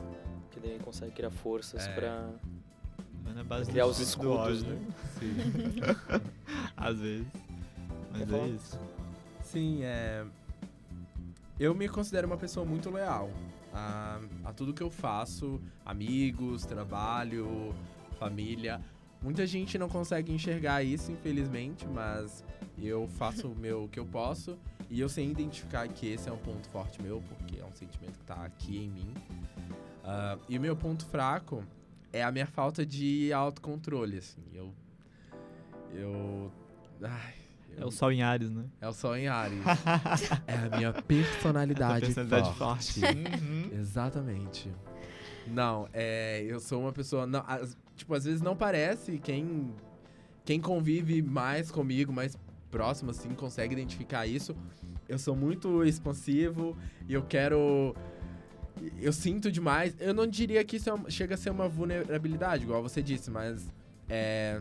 Que 0.51 0.61
daí 0.61 0.79
consegue 0.81 1.13
criar 1.13 1.31
forças 1.31 1.87
É. 1.87 1.95
pra. 1.95 2.31
Vai 3.23 3.35
na 3.35 3.43
base 3.45 3.71
Criar 3.71 3.87
os 3.87 3.99
escudos, 3.99 4.63
ódio, 4.63 4.67
né? 4.75 4.87
Sim. 5.19 5.37
Às 6.77 6.99
vezes. 7.01 7.27
Mas 8.13 8.31
falar? 8.31 8.43
é 8.43 8.49
isso. 8.49 8.81
Sim, 9.43 9.83
é. 9.83 10.25
Eu 11.59 11.75
me 11.75 11.89
considero 11.89 12.27
uma 12.27 12.37
pessoa 12.37 12.67
muito 12.67 12.91
leal 12.91 13.31
a, 13.73 14.21
a 14.45 14.53
tudo 14.53 14.75
que 14.75 14.83
eu 14.83 14.91
faço, 14.91 15.61
amigos, 15.85 16.67
trabalho, 16.67 17.75
família. 18.19 18.81
Muita 19.23 19.47
gente 19.47 19.79
não 19.79 19.89
consegue 19.89 20.31
enxergar 20.33 20.83
isso, 20.83 21.11
infelizmente, 21.11 21.87
mas 21.87 22.45
eu 22.79 23.09
faço 23.09 23.49
o 23.49 23.55
meu 23.57 23.89
que 23.91 23.99
eu 23.99 24.05
posso 24.05 24.59
e 24.91 25.01
eu 25.01 25.09
sei 25.09 25.31
identificar 25.31 25.89
que 25.89 26.07
esse 26.09 26.29
é 26.29 26.33
um 26.33 26.39
ponto 26.39 26.69
forte 26.69 27.01
meu, 27.03 27.23
porque 27.23 27.59
é 27.59 27.65
um 27.65 27.73
sentimento 27.73 28.19
que 28.19 28.25
tá 28.25 28.45
aqui 28.45 28.77
em 28.77 28.91
mim. 28.91 29.15
Ah, 30.05 30.39
e 30.49 30.59
o 30.59 30.61
meu 30.61 30.77
ponto 30.77 31.07
fraco 31.07 31.65
é 32.13 32.23
a 32.23 32.31
minha 32.31 32.47
falta 32.47 32.85
de 32.85 33.33
autocontrole, 33.33 34.19
assim. 34.19 34.43
Eu. 34.55 34.73
Eu. 35.93 36.53
Ai, 37.03 37.35
É 37.79 37.85
o 37.85 37.91
sol 37.91 38.11
em 38.13 38.23
Ares, 38.23 38.51
né? 38.51 38.65
é 38.81 38.89
o 38.89 38.93
sol 38.93 39.17
em 39.17 39.29
Ares. 39.29 39.59
é 40.47 40.55
a 40.73 40.77
minha 40.77 40.93
personalidade, 40.93 42.07
Essa 42.07 42.15
personalidade 42.25 42.57
forte. 42.59 43.01
forte. 43.01 43.17
Uhum. 43.17 43.71
Exatamente. 43.79 44.71
Não, 45.47 45.89
é, 45.93 46.43
eu 46.49 46.59
sou 46.59 46.81
uma 46.83 46.93
pessoa, 46.93 47.27
não, 47.27 47.45
as- 47.47 47.77
tipo, 47.95 48.13
às 48.15 48.25
vezes 48.25 48.41
não 48.43 48.57
parece 48.57 49.19
quem 49.19 49.73
quem 50.45 50.61
convive 50.61 51.21
mais 51.23 51.71
comigo, 51.73 52.13
mais 52.13 52.39
próximo, 52.71 53.11
assim, 53.11 53.29
consegue 53.31 53.73
identificar 53.75 54.27
isso. 54.27 54.55
Eu 55.09 55.19
sou 55.19 55.35
muito 55.35 55.83
expansivo 55.85 56.77
e 57.09 57.15
eu 57.15 57.23
quero. 57.23 57.95
Eu 59.01 59.13
sinto 59.13 59.51
demais. 59.51 59.97
Eu 59.99 60.15
não 60.15 60.27
diria 60.27 60.63
que 60.65 60.77
isso 60.77 60.89
é 60.91 61.11
chega 61.11 61.35
a 61.35 61.39
ser 61.39 61.51
uma 61.51 61.69
vulnerabilidade, 61.69 62.63
igual 62.65 62.81
você 62.83 63.03
disse, 63.03 63.31
mas. 63.31 63.67
É. 64.09 64.61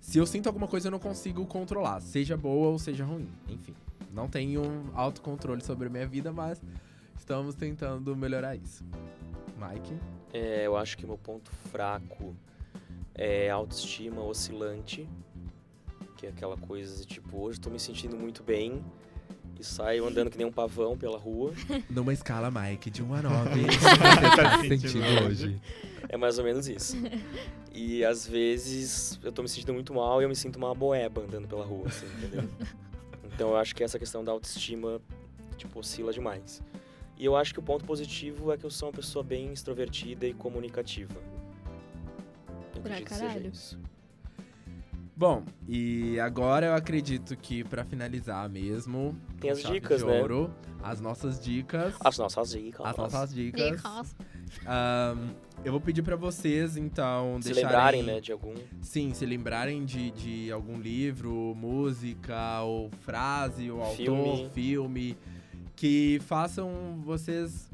Se 0.00 0.18
eu 0.18 0.26
sinto 0.26 0.46
alguma 0.46 0.66
coisa, 0.66 0.88
eu 0.88 0.90
não 0.90 0.98
consigo 0.98 1.44
controlar, 1.46 2.00
seja 2.00 2.36
boa 2.36 2.68
ou 2.68 2.78
seja 2.78 3.04
ruim. 3.04 3.28
Enfim, 3.48 3.74
não 4.12 4.28
tenho 4.28 4.62
autocontrole 4.94 5.62
sobre 5.62 5.86
a 5.86 5.90
minha 5.90 6.06
vida, 6.06 6.32
mas 6.32 6.60
estamos 7.16 7.54
tentando 7.54 8.16
melhorar 8.16 8.56
isso. 8.56 8.84
Mike? 9.56 9.94
É, 10.32 10.66
eu 10.66 10.76
acho 10.76 10.96
que 10.96 11.06
meu 11.06 11.18
ponto 11.18 11.50
fraco 11.70 12.34
é 13.14 13.50
autoestima 13.50 14.22
oscilante, 14.22 15.08
que 16.16 16.26
é 16.26 16.30
aquela 16.30 16.56
coisa 16.56 17.04
tipo, 17.04 17.38
hoje 17.38 17.60
tô 17.60 17.70
me 17.70 17.78
sentindo 17.78 18.16
muito 18.16 18.42
bem 18.42 18.82
e 19.60 19.64
saio 19.64 20.06
andando 20.06 20.30
que 20.30 20.38
nem 20.38 20.46
um 20.46 20.50
pavão 20.52 20.96
pela 20.96 21.18
rua. 21.18 21.52
Numa 21.90 22.12
escala, 22.12 22.50
Mike, 22.50 22.90
de 22.90 23.02
1 23.02 23.14
a 23.14 23.22
9, 23.22 23.60
você 23.70 24.36
tá 24.36 24.58
se 24.60 24.68
sentindo 24.68 25.24
hoje? 25.26 25.60
É 26.08 26.16
mais 26.16 26.38
ou 26.38 26.44
menos 26.44 26.66
isso. 26.66 26.96
E 27.72 28.04
às 28.04 28.26
vezes 28.26 29.20
eu 29.22 29.30
tô 29.30 29.42
me 29.42 29.48
sentindo 29.48 29.72
muito 29.74 29.94
mal 29.94 30.20
e 30.20 30.24
eu 30.24 30.28
me 30.28 30.34
sinto 30.34 30.56
uma 30.56 30.74
boeba 30.74 31.22
andando 31.22 31.46
pela 31.46 31.64
rua, 31.64 31.86
assim, 31.86 32.06
entendeu? 32.18 32.48
Então 33.24 33.50
eu 33.50 33.56
acho 33.56 33.74
que 33.76 33.84
essa 33.84 33.98
questão 33.98 34.24
da 34.24 34.32
autoestima, 34.32 35.00
tipo, 35.56 35.78
oscila 35.78 36.12
demais. 36.12 36.60
E 37.16 37.24
eu 37.24 37.36
acho 37.36 37.52
que 37.52 37.60
o 37.60 37.62
ponto 37.62 37.84
positivo 37.84 38.50
é 38.50 38.56
que 38.56 38.64
eu 38.64 38.70
sou 38.70 38.88
uma 38.88 38.94
pessoa 38.94 39.22
bem 39.22 39.52
extrovertida 39.52 40.26
e 40.26 40.32
comunicativa. 40.34 41.14
Eu 42.74 42.80
Pra 42.82 42.92
acredito 42.94 43.08
que 43.08 43.14
seja 43.14 43.26
caralho. 43.26 43.50
isso. 43.52 43.78
Bom, 45.20 45.44
e 45.68 46.18
agora 46.18 46.64
eu 46.68 46.74
acredito 46.74 47.36
que 47.36 47.62
pra 47.62 47.84
finalizar 47.84 48.48
mesmo, 48.48 49.14
Tem 49.38 49.50
as 49.50 49.62
dicas, 49.62 50.00
de 50.00 50.06
né? 50.06 50.18
ouro, 50.18 50.50
as 50.82 50.98
nossas 50.98 51.38
dicas. 51.38 51.94
As 52.00 52.16
nossas 52.16 52.52
dicas. 52.52 52.86
As 52.86 52.96
nossas 52.96 53.34
dicas. 53.34 53.62
Dicas. 53.70 54.16
Ahn, 54.64 55.28
eu 55.62 55.72
vou 55.72 55.80
pedir 55.82 56.00
pra 56.00 56.16
vocês, 56.16 56.78
então, 56.78 57.36
Se 57.42 57.52
deixarem... 57.52 57.66
lembrarem, 57.66 58.02
né, 58.02 58.18
de 58.18 58.32
algum. 58.32 58.54
Sim, 58.80 59.12
se 59.12 59.26
lembrarem 59.26 59.84
de, 59.84 60.10
de 60.12 60.50
algum 60.50 60.80
livro, 60.80 61.54
música, 61.54 62.62
ou 62.62 62.88
frase, 63.00 63.70
ou 63.70 63.82
autor, 63.82 63.96
Filme. 63.96 64.50
filme, 64.54 65.18
que 65.76 66.18
façam 66.22 66.98
vocês 67.04 67.70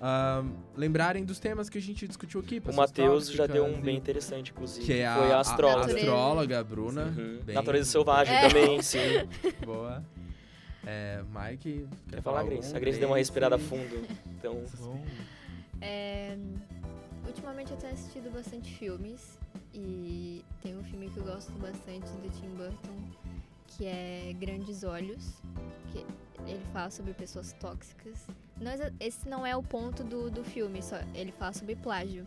ahn, 0.00 0.50
lembrarem 0.76 1.24
dos 1.24 1.38
temas 1.38 1.68
que 1.68 1.78
a 1.78 1.80
gente 1.80 2.06
discutiu 2.08 2.40
aqui. 2.40 2.62
O 2.66 2.74
Matheus 2.74 3.30
já 3.30 3.46
deu 3.46 3.64
um 3.64 3.80
bem 3.80 3.96
interessante, 3.96 4.50
inclusive. 4.52 4.84
Que 4.86 4.94
é 4.94 5.06
a, 5.06 5.16
foi 5.16 5.32
a 5.32 5.40
astróloga. 5.40 5.76
a 5.76 5.80
Natureza. 5.86 6.06
astróloga, 6.06 6.60
a 6.60 6.64
Bruna. 6.64 7.02
Uhum. 7.16 7.40
Bem- 7.44 7.54
Natureza 7.54 7.90
selvagem 7.90 8.34
É. 8.34 8.48
também, 8.48 8.82
sim. 8.82 8.98
Boa. 9.64 10.04
É, 10.86 11.22
Mike, 11.32 11.86
Quer 12.10 12.20
falar, 12.22 12.40
algum? 12.40 12.50
Grace? 12.52 12.76
A 12.76 12.78
Grace 12.78 12.98
deu 12.98 13.08
uma 13.08 13.16
respirada 13.16 13.58
fundo. 13.58 14.06
Então, 14.38 14.62
É, 15.80 16.36
ultimamente 17.26 17.70
eu 17.72 17.76
tenho 17.78 17.92
assistido 17.94 18.30
bastante 18.32 18.74
filmes 18.74 19.38
e 19.72 20.44
tem 20.62 20.76
um 20.76 20.84
filme 20.84 21.08
que 21.10 21.16
eu 21.18 21.24
gosto 21.24 21.52
bastante 21.52 22.06
do 22.22 22.28
Tim 22.38 22.48
Burton 22.50 22.94
que 23.76 23.86
é 23.86 24.32
Grandes 24.38 24.84
Olhos, 24.84 25.40
que 25.90 25.98
ele 26.46 26.64
fala 26.72 26.90
sobre 26.90 27.12
pessoas 27.12 27.52
tóxicas. 27.54 28.26
Não 28.60 28.72
esse 29.00 29.28
não 29.28 29.46
é 29.46 29.56
o 29.56 29.62
ponto 29.62 30.04
do, 30.04 30.30
do 30.30 30.44
filme, 30.44 30.82
só 30.82 30.96
ele 31.14 31.32
fala 31.32 31.52
sobre 31.52 31.74
plágio. 31.76 32.26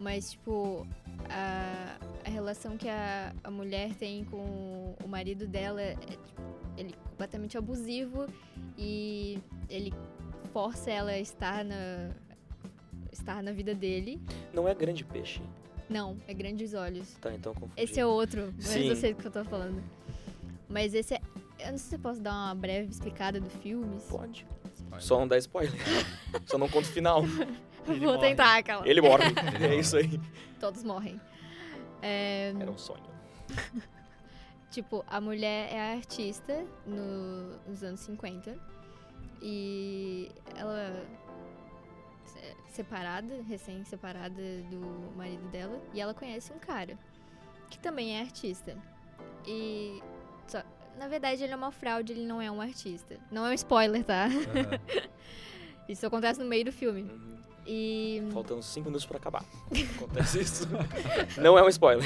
Mas, 0.00 0.32
tipo, 0.32 0.86
a, 1.28 1.96
a 2.24 2.30
relação 2.30 2.76
que 2.76 2.88
a, 2.88 3.34
a 3.42 3.50
mulher 3.50 3.94
tem 3.94 4.24
com 4.24 4.94
o 5.02 5.08
marido 5.08 5.46
dela 5.46 5.80
é, 5.80 5.94
tipo, 5.94 6.42
ele 6.76 6.92
é 6.92 7.08
completamente 7.08 7.56
abusivo 7.56 8.26
e 8.76 9.38
ele 9.68 9.92
força 10.52 10.90
ela 10.90 11.12
a 11.12 11.18
estar 11.18 11.64
na, 11.64 12.10
estar 13.12 13.42
na 13.42 13.52
vida 13.52 13.74
dele. 13.74 14.20
não 14.52 14.68
é 14.68 14.74
grande 14.74 15.04
peixe. 15.04 15.40
Não, 15.88 16.16
é 16.26 16.32
Grandes 16.32 16.72
Olhos. 16.72 17.14
Tá, 17.20 17.32
então 17.32 17.52
confundi. 17.52 17.72
Esse 17.76 18.00
é 18.00 18.06
outro, 18.06 18.52
mas 18.56 18.66
Sim. 18.66 18.88
eu 18.88 18.96
sei 18.96 19.12
do 19.12 19.20
que 19.20 19.26
eu 19.26 19.30
tô 19.30 19.44
falando. 19.44 19.82
Mas 20.68 20.94
esse 20.94 21.14
é. 21.14 21.20
Eu 21.58 21.72
não 21.72 21.78
sei 21.78 21.88
se 21.90 21.94
eu 21.94 21.98
posso 22.00 22.20
dar 22.20 22.32
uma 22.32 22.54
breve 22.54 22.90
explicada 22.90 23.40
do 23.40 23.48
filme. 23.48 23.98
se- 24.00 24.08
Pode. 24.10 24.46
Spoiler. 24.74 25.00
Só 25.02 25.18
não 25.18 25.28
dá 25.28 25.38
spoiler. 25.38 25.72
Só 26.46 26.58
não 26.58 26.68
conta 26.68 26.88
o 26.88 26.92
final. 26.92 27.22
Ele 27.86 28.00
Vou 28.00 28.14
morre. 28.16 28.28
tentar, 28.30 28.56
aquela. 28.58 28.88
Ele 28.88 29.00
morre. 29.00 29.24
Ele 29.28 29.38
é 29.64 29.68
morre. 29.68 29.78
isso 29.80 29.96
aí. 29.96 30.20
Todos 30.58 30.82
morrem. 30.82 31.20
É, 32.02 32.52
Era 32.58 32.70
um 32.70 32.78
sonho. 32.78 33.02
Tipo, 34.70 35.04
a 35.06 35.20
mulher 35.20 35.72
é 35.72 35.92
artista 35.94 36.64
no- 36.84 37.56
nos 37.68 37.84
anos 37.84 38.00
50 38.00 38.58
e 39.40 40.28
ela 40.56 40.76
é 42.36 42.54
separada, 42.70 43.40
recém-separada 43.48 44.34
do 44.70 45.12
marido 45.16 45.46
dela, 45.50 45.80
e 45.92 46.00
ela 46.00 46.12
conhece 46.12 46.52
um 46.52 46.58
cara 46.58 46.98
que 47.70 47.78
também 47.78 48.16
é 48.16 48.20
artista. 48.22 48.76
E 49.46 50.02
na 50.98 51.08
verdade 51.08 51.42
ele 51.42 51.52
é 51.52 51.56
uma 51.56 51.72
fraude, 51.72 52.12
ele 52.12 52.26
não 52.26 52.40
é 52.40 52.50
um 52.50 52.60
artista. 52.60 53.16
Não 53.30 53.46
é 53.46 53.50
um 53.50 53.54
spoiler, 53.54 54.04
tá? 54.04 54.26
Aham. 54.26 55.08
Isso 55.88 56.06
acontece 56.06 56.40
no 56.40 56.46
meio 56.46 56.64
do 56.64 56.72
filme. 56.72 57.02
Uhum. 57.02 57.34
E 57.66 58.22
Faltando 58.32 58.62
5 58.62 58.86
minutos 58.86 59.06
pra 59.06 59.16
acabar. 59.16 59.44
Acontece 59.96 60.40
isso. 60.40 60.68
Não 61.40 61.58
é 61.58 61.62
um 61.62 61.68
spoiler. 61.68 62.04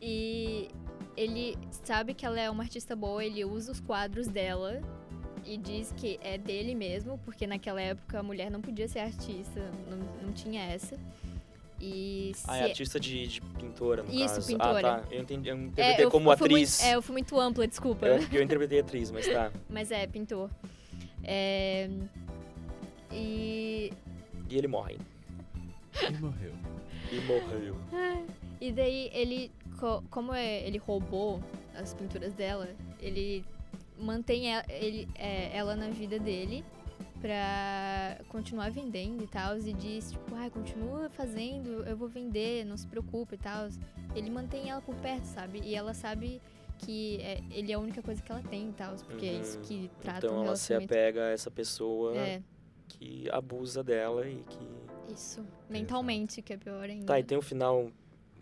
E 0.00 0.70
ele 1.16 1.56
sabe 1.70 2.12
que 2.14 2.26
ela 2.26 2.38
é 2.38 2.50
uma 2.50 2.62
artista 2.62 2.94
boa, 2.94 3.24
ele 3.24 3.44
usa 3.44 3.72
os 3.72 3.80
quadros 3.80 4.26
dela 4.28 4.82
e 5.46 5.56
diz 5.56 5.92
que 5.92 6.18
é 6.22 6.36
dele 6.36 6.74
mesmo, 6.74 7.18
porque 7.24 7.46
naquela 7.46 7.80
época 7.80 8.18
a 8.18 8.22
mulher 8.22 8.50
não 8.50 8.60
podia 8.60 8.88
ser 8.88 9.00
artista, 9.00 9.70
não, 9.88 10.26
não 10.26 10.32
tinha 10.32 10.62
essa. 10.62 10.98
E 11.86 12.32
se 12.34 12.44
Ah, 12.48 12.56
é 12.56 12.62
artista 12.64 12.98
de, 12.98 13.26
de 13.26 13.40
pintora, 13.42 14.02
no 14.02 14.10
Isso, 14.10 14.36
caso. 14.36 14.46
pintora. 14.46 14.92
Ah, 14.94 15.00
tá. 15.00 15.04
Eu, 15.10 15.20
entendi, 15.20 15.50
eu 15.50 15.54
É, 15.54 15.58
interpretei 15.58 16.04
eu- 16.06 16.10
como 16.10 16.32
eu 16.32 16.38
fui 16.38 16.48
muito- 16.48 16.62
atriz. 16.62 16.82
é, 16.82 16.94
eu 16.94 17.02
fui 17.02 17.12
muito 17.12 17.38
ampla, 17.38 17.66
desculpa. 17.66 18.06
Eu, 18.06 18.26
eu 18.32 18.42
interpretei 18.42 18.80
atriz, 18.80 19.10
mas 19.10 19.26
tá. 19.28 19.52
Mas 19.68 19.90
é, 19.90 20.06
pintor. 20.06 20.50
É, 21.22 21.90
E, 23.12 23.92
E 24.50 24.56
ele 24.56 24.66
morre. 24.66 24.96
E 26.02 26.12
morreu. 26.18 26.52
E 27.12 27.20
morreu. 27.20 27.76
e 28.60 28.72
daí 28.72 29.10
ele, 29.12 29.50
co- 29.78 30.02
como 30.10 30.32
é- 30.32 30.66
ele 30.66 30.78
roubou 30.78 31.40
as 31.76 31.92
pinturas 31.94 32.32
dela, 32.34 32.68
ele 33.00 33.44
mantém 33.98 34.52
ela, 34.52 34.64
ele, 34.68 35.06
é, 35.14 35.56
ela 35.56 35.76
na 35.76 35.88
vida 35.90 36.18
dele 36.18 36.64
pra 37.24 38.18
continuar 38.28 38.70
vendendo 38.70 39.24
e 39.24 39.26
tal. 39.26 39.56
E 39.56 39.72
diz, 39.72 40.12
tipo, 40.12 40.34
ah, 40.36 40.50
continua 40.50 41.08
fazendo, 41.08 41.82
eu 41.84 41.96
vou 41.96 42.06
vender, 42.06 42.66
não 42.66 42.76
se 42.76 42.86
preocupe 42.86 43.34
e 43.36 43.38
tal. 43.38 43.66
Ele 44.14 44.28
mantém 44.28 44.68
ela 44.68 44.82
por 44.82 44.94
perto, 44.96 45.24
sabe? 45.24 45.60
E 45.64 45.74
ela 45.74 45.94
sabe 45.94 46.38
que 46.76 47.18
é, 47.22 47.40
ele 47.50 47.72
é 47.72 47.76
a 47.76 47.78
única 47.78 48.02
coisa 48.02 48.20
que 48.20 48.30
ela 48.30 48.42
tem 48.42 48.68
e 48.68 48.72
tal, 48.72 48.94
porque 49.06 49.24
é 49.24 49.32
isso 49.32 49.56
Uhum. 49.56 49.64
que 49.64 49.90
trata 50.02 50.26
Então 50.26 50.38
um 50.40 50.44
ela 50.44 50.56
se 50.56 50.74
apega 50.74 51.24
a 51.24 51.30
essa 51.30 51.50
pessoa 51.50 52.14
É, 52.14 52.42
que 52.88 53.26
abusa 53.30 53.82
dela 53.82 54.28
e 54.28 54.42
que. 54.46 55.12
isso. 55.14 55.42
Mentalmente, 55.70 56.42
que 56.42 56.52
é 56.52 56.58
pior 56.58 56.82
ainda. 56.90 57.06
Tá, 57.06 57.18
e 57.18 57.24
tem 57.24 57.38
um 57.38 57.42
final 57.42 57.90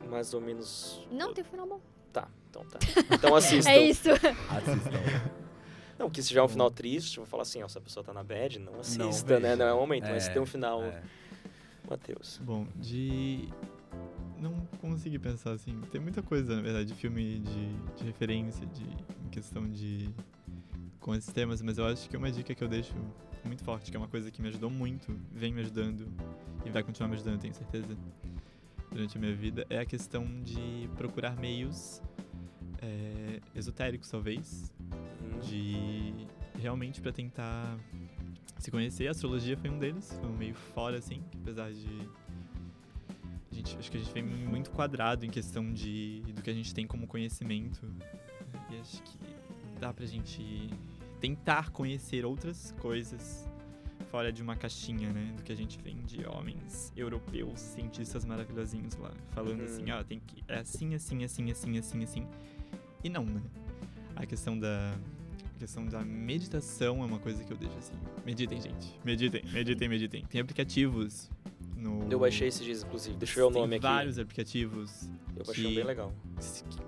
mais 0.08 0.34
ou 0.34 0.40
menos. 0.40 1.06
Não, 1.08 1.32
tem 1.32 1.44
um 1.44 1.46
final 1.46 1.66
bom. 1.68 1.80
Tá, 2.12 2.28
então 2.50 2.64
tá. 2.66 2.80
Então 3.14 3.34
assistam. 3.36 3.70
É 3.70 3.78
isso. 3.78 4.08
Assistam. 4.10 5.41
Não, 6.02 6.10
que 6.10 6.20
se 6.20 6.28
tiver 6.30 6.42
um 6.42 6.48
final 6.48 6.68
triste, 6.68 7.18
eu 7.18 7.22
vou 7.22 7.30
falar 7.30 7.44
assim, 7.44 7.62
ó, 7.62 7.68
se 7.68 7.78
a 7.78 7.80
pessoa 7.80 8.02
tá 8.02 8.12
na 8.12 8.24
bad, 8.24 8.58
não 8.58 8.80
assista, 8.80 9.38
né? 9.38 9.50
veja. 9.50 9.56
Não 9.56 9.66
é 9.66 9.72
o 9.72 9.78
momento, 9.78 10.02
mas 10.08 10.16
É, 10.16 10.20
se 10.26 10.32
tem 10.32 10.42
um 10.42 10.46
final, 10.46 10.82
É. 10.82 11.00
Matheus. 11.88 12.40
Bom, 12.42 12.66
de. 12.74 13.48
Não 14.40 14.66
consegui 14.80 15.16
pensar 15.20 15.52
assim. 15.52 15.80
Tem 15.92 16.00
muita 16.00 16.20
coisa, 16.20 16.56
na 16.56 16.60
verdade, 16.62 16.86
de 16.86 16.94
filme 16.94 17.38
de, 17.38 17.72
de 17.96 18.04
referência, 18.04 18.66
de 18.66 18.82
em 18.82 19.28
questão 19.30 19.70
de. 19.70 20.10
com 20.98 21.14
esses 21.14 21.32
temas, 21.32 21.62
mas 21.62 21.78
eu 21.78 21.86
acho 21.86 22.10
que 22.10 22.16
uma 22.16 22.32
dica 22.32 22.52
que 22.52 22.64
eu 22.64 22.68
deixo 22.68 22.94
muito 23.44 23.62
forte, 23.62 23.88
que 23.88 23.96
é 23.96 24.00
uma 24.00 24.08
coisa 24.08 24.28
que 24.28 24.42
me 24.42 24.48
ajudou 24.48 24.70
muito, 24.70 25.16
vem 25.32 25.52
me 25.52 25.60
ajudando 25.60 26.08
e 26.64 26.70
vai 26.70 26.82
continuar 26.82 27.08
me 27.08 27.14
ajudando, 27.14 27.40
tenho 27.40 27.54
certeza, 27.54 27.96
durante 28.90 29.16
a 29.16 29.20
minha 29.20 29.34
vida, 29.34 29.64
é 29.70 29.78
a 29.78 29.86
questão 29.86 30.24
de 30.42 30.88
procurar 30.96 31.36
meios 31.36 32.02
é, 32.82 33.40
esotéricos, 33.54 34.10
talvez, 34.10 34.72
Hum, 34.80 35.38
de 35.40 36.12
realmente 36.60 37.00
pra 37.00 37.12
tentar 37.12 37.78
se 38.58 38.70
conhecer. 38.70 39.08
A 39.08 39.12
astrologia 39.12 39.56
foi 39.56 39.70
um 39.70 39.78
deles, 39.78 40.12
foi 40.20 40.28
um 40.28 40.36
meio 40.36 40.54
fora 40.54 40.98
assim, 40.98 41.22
apesar 41.40 41.72
de 41.72 42.08
a 43.50 43.54
gente, 43.54 43.76
acho 43.78 43.90
que 43.90 43.96
a 43.96 44.00
gente 44.00 44.12
vem 44.12 44.22
muito 44.22 44.70
quadrado 44.70 45.26
em 45.26 45.30
questão 45.30 45.72
de 45.72 46.22
do 46.34 46.42
que 46.42 46.50
a 46.50 46.54
gente 46.54 46.74
tem 46.74 46.86
como 46.86 47.06
conhecimento. 47.06 47.86
E 48.70 48.76
acho 48.78 49.02
que 49.02 49.18
dá 49.80 49.92
pra 49.92 50.06
gente 50.06 50.70
tentar 51.20 51.70
conhecer 51.70 52.24
outras 52.24 52.72
coisas 52.80 53.48
fora 54.10 54.32
de 54.32 54.42
uma 54.42 54.56
caixinha, 54.56 55.10
né, 55.12 55.32
do 55.36 55.42
que 55.42 55.52
a 55.52 55.54
gente 55.56 55.78
vem 55.82 55.96
de 56.02 56.26
homens 56.26 56.92
europeus, 56.96 57.58
cientistas 57.60 58.24
maravilhosinhos 58.24 58.94
lá, 58.96 59.10
falando 59.30 59.60
Uhum. 59.60 59.64
assim, 59.64 59.90
ó, 59.90 60.02
tem 60.04 60.20
que 60.20 60.42
é 60.48 60.58
assim, 60.58 60.94
assim, 60.94 61.24
assim, 61.24 61.50
assim, 61.50 61.78
assim, 61.78 62.02
assim. 62.04 62.26
E 63.02 63.08
não, 63.08 63.24
né? 63.24 63.40
A 64.16 64.26
questão 64.26 64.58
da 64.58 64.94
a 65.56 65.58
questão 65.58 65.86
da 65.86 66.00
meditação 66.04 67.02
é 67.02 67.06
uma 67.06 67.18
coisa 67.20 67.44
que 67.44 67.52
eu 67.52 67.56
deixo 67.56 67.76
assim. 67.78 67.94
Meditem, 68.26 68.60
gente. 68.60 68.98
Meditem, 69.04 69.42
meditem, 69.52 69.88
meditem. 69.88 70.24
Tem 70.26 70.40
aplicativos 70.40 71.30
no 71.76 72.08
Eu 72.10 72.18
baixei 72.18 72.48
esses 72.48 72.64
dias, 72.64 72.82
inclusive. 72.82 73.16
Deixa 73.16 73.38
eu 73.40 73.48
ver 73.50 73.58
o 73.58 73.60
nome 73.62 73.76
aqui. 73.76 73.82
vários 73.82 74.18
aplicativos 74.18 75.08
Eu 75.36 75.44
baixei 75.44 75.66
um 75.66 75.74
bem 75.74 75.84
legal. 75.84 76.12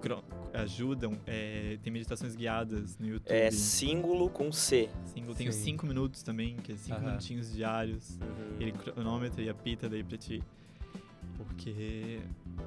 que 0.03 0.57
ajudam. 0.57 1.13
é, 1.27 1.79
tem 1.83 1.93
meditações 1.93 2.35
guiadas 2.35 2.99
no 2.99 3.07
YouTube. 3.07 3.33
É 3.33 3.51
símbolo 3.51 4.29
com 4.29 4.51
C. 4.53 4.89
Single, 5.07 5.35
tem 5.37 5.49
os 5.49 5.55
Sim. 5.55 5.65
5 5.65 5.87
minutos 5.87 6.23
também, 6.25 6.57
que 6.57 6.73
é 6.73 6.77
5 6.77 6.97
Aham. 6.97 7.07
minutinhos 7.07 7.53
diários. 7.53 8.19
Uhum. 8.21 8.57
Ele 8.61 8.73
cronômetra 8.73 9.41
e 9.43 9.49
apita 9.49 9.89
daí 9.89 10.03
pra 10.03 10.17
ti. 10.19 10.43
Porque 11.37 12.21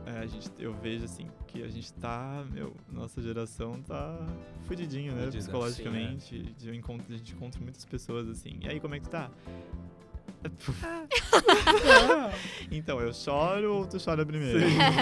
é, 0.07 0.19
a 0.19 0.25
gente, 0.25 0.49
eu 0.57 0.73
vejo 0.73 1.03
assim 1.03 1.27
que 1.47 1.61
a 1.61 1.67
gente 1.67 1.91
tá, 1.93 2.45
meu, 2.51 2.73
nossa 2.89 3.21
geração 3.21 3.81
tá 3.81 4.17
fudidinho, 4.63 5.13
né? 5.13 5.25
Fudida. 5.25 5.43
Psicologicamente. 5.43 6.55
Eu 6.63 6.73
encontro, 6.73 7.13
a 7.13 7.17
gente 7.17 7.33
encontra 7.33 7.59
muitas 7.61 7.83
pessoas 7.83 8.29
assim. 8.29 8.57
E 8.61 8.69
aí, 8.69 8.79
como 8.79 8.95
é 8.95 8.99
que 8.99 9.09
tá? 9.09 9.29
então, 12.71 12.99
eu 13.01 13.13
choro 13.13 13.73
ou 13.75 13.85
tu 13.88 13.97
chora 14.03 14.25
primeiro? 14.25 14.59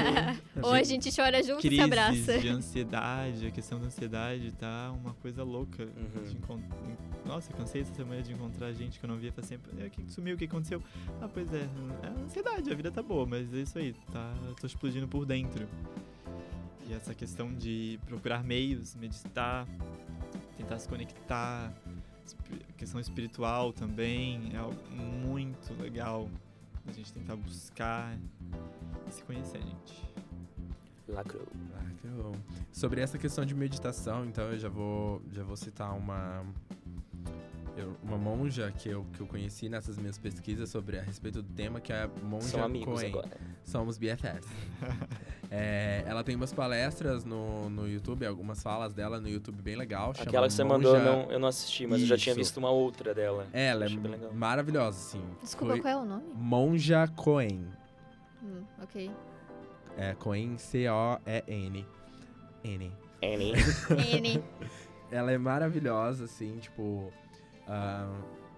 Ou 0.63 0.71
a 0.71 0.83
gente 0.83 1.09
chora 1.15 1.41
junto 1.43 1.65
e 1.67 1.75
se 1.75 1.81
abraça. 1.81 2.11
Crises 2.11 2.41
de 2.41 2.49
ansiedade, 2.49 3.47
a 3.47 3.51
questão 3.51 3.79
da 3.79 3.87
ansiedade 3.87 4.51
tá 4.53 4.91
uma 4.91 5.13
coisa 5.15 5.43
louca. 5.43 5.83
Uhum. 5.83 6.23
De 6.23 6.35
encon- 6.37 6.61
Nossa, 7.25 7.51
eu 7.51 7.57
cansei 7.57 7.81
essa 7.81 7.93
semana 7.93 8.21
de 8.21 8.33
encontrar 8.33 8.71
gente 8.73 8.99
que 8.99 9.05
eu 9.05 9.09
não 9.09 9.17
via 9.17 9.31
faz 9.31 9.47
tempo. 9.49 9.69
"É, 9.79 9.87
O 9.87 9.89
que 9.89 10.11
sumiu? 10.11 10.35
O 10.35 10.37
que 10.37 10.45
aconteceu? 10.45 10.81
Ah, 11.21 11.27
pois 11.31 11.51
é, 11.53 11.67
é 12.03 12.07
ansiedade, 12.23 12.71
a 12.71 12.75
vida 12.75 12.91
tá 12.91 13.01
boa, 13.03 13.25
mas 13.25 13.53
é 13.53 13.57
isso 13.57 13.77
aí, 13.77 13.93
tá, 14.11 14.33
tô 14.59 14.65
explodindo 14.67 15.07
por 15.07 15.25
dentro. 15.25 15.67
E 16.87 16.93
essa 16.93 17.13
questão 17.15 17.53
de 17.53 17.99
procurar 18.05 18.43
meios, 18.43 18.95
meditar, 18.95 19.67
tentar 20.55 20.77
se 20.79 20.87
conectar, 20.87 21.73
questão 22.77 22.99
espiritual 22.99 23.73
também, 23.73 24.51
é 24.53 24.57
algo 24.57 24.77
muito 24.91 25.73
legal. 25.81 26.29
A 26.87 26.91
gente 26.91 27.11
tentar 27.11 27.35
buscar 27.35 28.17
e 29.07 29.11
se 29.11 29.23
conhecer, 29.23 29.61
gente. 29.61 30.03
Lacrou. 31.07 31.47
Que 32.01 32.07
bom. 32.07 32.33
Sobre 32.71 33.01
essa 33.01 33.17
questão 33.17 33.45
de 33.45 33.55
meditação, 33.55 34.25
então 34.25 34.45
eu 34.51 34.59
já 34.59 34.69
vou, 34.69 35.21
já 35.31 35.43
vou 35.43 35.55
citar 35.55 35.95
uma 35.95 36.45
eu- 37.77 37.95
uma 38.03 38.17
monja 38.17 38.71
que 38.77 38.89
eu, 38.89 39.05
que 39.13 39.21
eu 39.21 39.27
conheci 39.27 39.67
nessas 39.69 39.97
minhas 39.97 40.17
pesquisas 40.17 40.69
sobre 40.69 40.97
a 40.99 41.01
respeito 41.01 41.41
do 41.41 41.53
tema, 41.53 41.79
que 41.79 41.91
é 41.93 42.03
a 42.03 42.09
monja 42.23 42.47
São 42.47 42.63
amigos 42.63 42.93
Cohen. 43.01 43.09
agora. 43.09 43.29
Somos 43.63 43.97
BFFs. 43.97 44.47
É, 45.51 46.03
ela 46.07 46.23
tem 46.23 46.35
umas 46.35 46.51
palestras 46.51 47.23
no, 47.23 47.69
no 47.69 47.87
YouTube, 47.87 48.25
algumas 48.25 48.63
falas 48.63 48.95
dela 48.95 49.21
no 49.21 49.29
YouTube 49.29 49.61
bem 49.61 49.75
legal. 49.75 50.11
chama 50.15 50.27
Aquela 50.27 50.47
que 50.47 50.53
você 50.53 50.63
mandou, 50.63 50.95
eu 50.95 50.99
Monja- 50.99 51.11
não, 51.25 51.31
eu 51.31 51.39
não 51.39 51.47
assisti, 51.47 51.85
mas 51.85 52.01
eu 52.01 52.07
já 52.07 52.17
tinha 52.17 52.31
Isso. 52.33 52.39
visto 52.39 52.57
uma 52.57 52.71
outra 52.71 53.13
dela. 53.13 53.45
Ela 53.53 53.83
é 53.83 53.85
Achei 53.85 53.97
bem 53.99 54.11
legal. 54.11 54.33
maravilhosa, 54.33 54.97
sim. 54.97 55.23
Desculpa, 55.43 55.73
Foi 55.73 55.81
qual 55.81 55.93
é 55.93 55.97
o 55.97 56.03
nome? 56.03 56.23
Monja 56.33 57.07
Cohen. 57.15 57.67
Hum, 58.43 58.63
ok. 58.81 59.11
É 59.97 60.15
Cohen, 60.15 60.57
C-O-E-N. 60.57 61.85
N. 62.63 62.91
Annie. 63.23 63.53
N. 64.19 64.43
Ela 65.11 65.31
é 65.31 65.37
maravilhosa, 65.37 66.25
assim, 66.25 66.57
tipo. 66.57 67.13
Ah, 67.67 68.09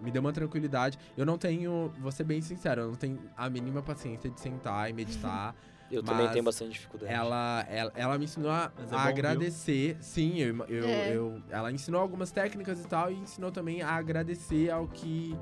me 0.01 0.11
deu 0.11 0.21
uma 0.21 0.31
tranquilidade. 0.33 0.97
Eu 1.17 1.25
não 1.25 1.37
tenho, 1.37 1.91
vou 1.99 2.11
ser 2.11 2.23
bem 2.23 2.41
sincero, 2.41 2.81
eu 2.81 2.87
não 2.89 2.95
tenho 2.95 3.19
a 3.35 3.49
mínima 3.49 3.81
paciência 3.81 4.29
de 4.29 4.39
sentar 4.39 4.89
e 4.89 4.93
meditar. 4.93 5.55
Eu 5.89 6.03
também 6.03 6.27
tenho 6.31 6.43
bastante 6.43 6.73
dificuldade. 6.73 7.13
ela, 7.13 7.65
ela, 7.69 7.91
ela 7.95 8.17
me 8.17 8.25
ensinou 8.25 8.51
a, 8.51 8.69
é 8.77 8.81
a 8.81 8.83
bom, 8.83 8.87
viu? 8.89 8.97
agradecer. 8.97 9.95
Sim, 10.01 10.37
eu, 10.37 10.65
eu, 10.67 10.83
É. 10.83 11.15
eu- 11.15 11.41
ela 11.49 11.71
ensinou 11.71 12.01
algumas 12.01 12.29
técnicas 12.29 12.83
e 12.83 12.87
tal, 12.89 13.09
e 13.09 13.15
ensinou 13.15 13.53
também 13.53 13.81
a 13.81 13.91
agradecer 13.91 14.69
ao 14.69 14.85
que. 14.89 15.33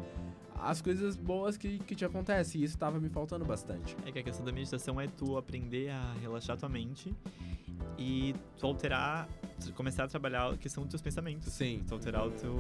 as 0.62 0.84
coisas 0.84 1.16
boas 1.16 1.58
que, 1.58 1.80
que 1.80 1.96
te 1.96 2.06
acontecem. 2.06 2.62
E 2.62 2.64
isso 2.64 2.78
tava 2.78 3.00
me 3.00 3.10
faltando 3.10 3.44
bastante. 3.44 3.98
É 4.06 4.12
que 4.12 4.20
a 4.20 4.24
questão 4.24 4.46
da 4.46 4.52
meditação 4.52 5.02
é 5.02 5.08
tu 5.08 5.36
aprender 5.36 5.90
a 5.90 6.14
relaxar 6.22 6.56
tua 6.58 6.70
mente 6.70 7.12
e 7.98 8.36
tu 8.60 8.68
alterar, 8.68 9.28
começar 9.74 10.04
a 10.04 10.08
trabalhar 10.08 10.52
a 10.54 10.58
questão 10.58 10.84
dos 10.84 10.92
teus 10.92 11.02
pensamentos. 11.02 11.52
Sim. 11.54 11.84
Tu 11.88 11.92
alterar 11.96 12.28
o 12.28 12.30
teu, 12.30 12.54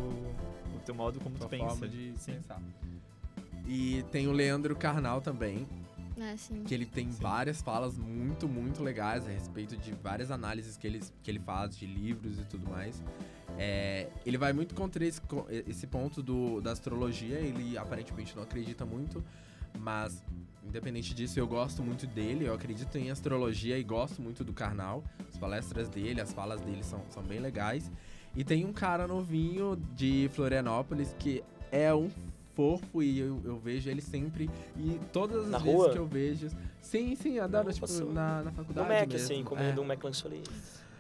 teu 0.85 0.95
modo 0.95 1.19
como 1.19 1.35
Tua 1.37 1.47
tu 1.47 1.49
pensa. 1.51 1.65
forma 1.69 1.87
de 1.87 2.13
Sim. 2.17 2.33
pensar. 2.33 2.61
E 3.67 4.03
tem 4.11 4.27
o 4.27 4.31
Leandro 4.31 4.75
Carnal 4.75 5.21
também, 5.21 5.67
Ah, 6.19 6.35
sim. 6.37 6.63
que 6.63 6.73
ele 6.73 6.85
tem 6.85 7.11
Sim. 7.11 7.19
várias 7.21 7.61
falas 7.61 7.97
muito, 7.97 8.47
muito 8.47 8.83
legais 8.83 9.25
a 9.25 9.29
respeito 9.29 9.75
de 9.75 9.91
várias 9.93 10.29
análises 10.31 10.77
que 10.77 10.85
ele, 10.85 11.01
que 11.23 11.31
ele 11.31 11.39
faz 11.39 11.75
de 11.77 11.85
livros 11.85 12.39
e 12.39 12.43
tudo 12.45 12.69
mais. 12.69 13.03
É, 13.57 14.09
ele 14.25 14.37
vai 14.37 14.53
muito 14.53 14.75
contra 14.75 15.03
esse, 15.05 15.21
esse 15.67 15.87
ponto 15.87 16.21
do, 16.21 16.61
da 16.61 16.71
astrologia, 16.71 17.39
ele 17.39 17.77
aparentemente 17.77 18.35
não 18.35 18.43
acredita 18.43 18.85
muito, 18.85 19.23
mas 19.79 20.21
independente 20.63 21.13
disso, 21.13 21.39
eu 21.39 21.47
gosto 21.47 21.81
muito 21.83 22.05
dele, 22.07 22.45
eu 22.45 22.53
acredito 22.53 22.97
em 22.97 23.09
astrologia 23.11 23.77
e 23.77 23.83
gosto 23.83 24.21
muito 24.21 24.43
do 24.43 24.51
Karnal. 24.51 25.03
As 25.29 25.37
palestras 25.37 25.87
dele, 25.89 26.19
as 26.19 26.33
falas 26.33 26.59
dele 26.61 26.83
são, 26.83 27.01
são 27.09 27.23
bem 27.23 27.39
legais. 27.39 27.89
E 28.35 28.43
tem 28.43 28.65
um 28.65 28.73
cara 28.73 29.07
novinho 29.07 29.75
de 29.95 30.29
Florianópolis 30.33 31.15
que 31.17 31.43
é 31.71 31.93
um 31.93 32.09
fofo 32.53 33.01
e 33.03 33.19
eu, 33.19 33.41
eu 33.43 33.57
vejo 33.59 33.89
ele 33.89 34.01
sempre. 34.01 34.49
E 34.77 34.99
todas 35.13 35.45
as 35.45 35.49
Na 35.49 35.57
vezes 35.57 35.73
rua? 35.73 35.91
que 35.91 35.97
eu 35.97 36.05
vejo. 36.05 36.49
Sim, 36.81 37.15
sim, 37.15 37.39
rua, 37.39 37.71
tipo, 37.71 37.87
na, 38.13 38.37
na 38.43 38.43
No 38.43 38.51
faculdade. 38.51 38.87
Mac, 38.89 39.07
mesmo. 39.09 39.15
assim, 39.25 39.41
É. 39.41 39.43
comendo 39.43 39.81
um 39.81 39.85
McLanche 39.85 40.27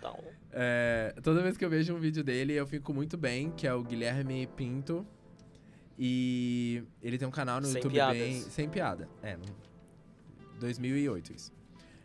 tal. 0.01 0.23
É, 0.51 1.13
toda 1.23 1.41
vez 1.41 1.57
que 1.57 1.65
eu 1.65 1.69
vejo 1.69 1.93
um 1.93 1.99
vídeo 1.99 2.23
dele, 2.23 2.53
eu 2.53 2.65
fico 2.65 2.93
muito 2.93 3.17
bem, 3.17 3.51
que 3.51 3.67
é 3.67 3.73
o 3.73 3.83
Guilherme 3.83 4.47
Pinto. 4.55 5.05
E 5.97 6.83
ele 7.01 7.17
tem 7.17 7.27
um 7.27 7.31
canal 7.31 7.59
no 7.61 7.67
Sem 7.67 7.75
YouTube 7.77 7.93
piadas. 7.93 8.17
bem. 8.17 8.33
Sem 8.41 8.69
piada. 8.69 9.07
É, 9.23 9.37
no 9.37 9.43
2008 10.59 11.33
isso. 11.33 11.51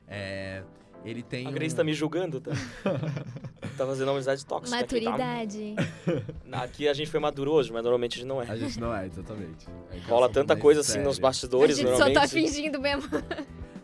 É, 0.07 0.63
ele 1.05 1.23
tem. 1.23 1.47
A 1.47 1.51
Grace 1.51 1.75
um- 1.75 1.77
tá 1.77 1.85
me 1.85 1.95
julgando, 1.95 2.41
tá? 2.41 2.51
tá 3.77 3.87
fazendo 3.87 4.09
uma 4.09 4.15
amizade 4.15 4.45
tóxica. 4.45 4.79
aqui, 4.79 5.01
tá? 5.01 5.11
Maturidade. 5.11 5.75
Aqui 6.53 6.89
a 6.89 6.95
gente 6.95 7.11
foi 7.11 7.21
maduro 7.21 7.53
hoje, 7.53 7.73
mas 7.73 7.83
normalmente 7.83 8.15
a 8.15 8.19
gente 8.19 8.29
não 8.29 8.43
é. 8.43 8.51
A 8.51 8.57
gente 8.57 8.79
não 8.79 8.95
é, 8.95 9.07
exatamente. 9.07 9.67
É 9.93 9.99
Rola 10.09 10.29
tanta 10.29 10.57
coisa 10.57 10.81
assim 10.81 11.01
nos 11.01 11.19
A 11.19 11.23
bastidores, 11.23 11.77
gente 11.77 11.97
só 11.97 12.11
tá 12.13 12.29
fingindo 12.29 12.81
mesmo. 12.81 13.09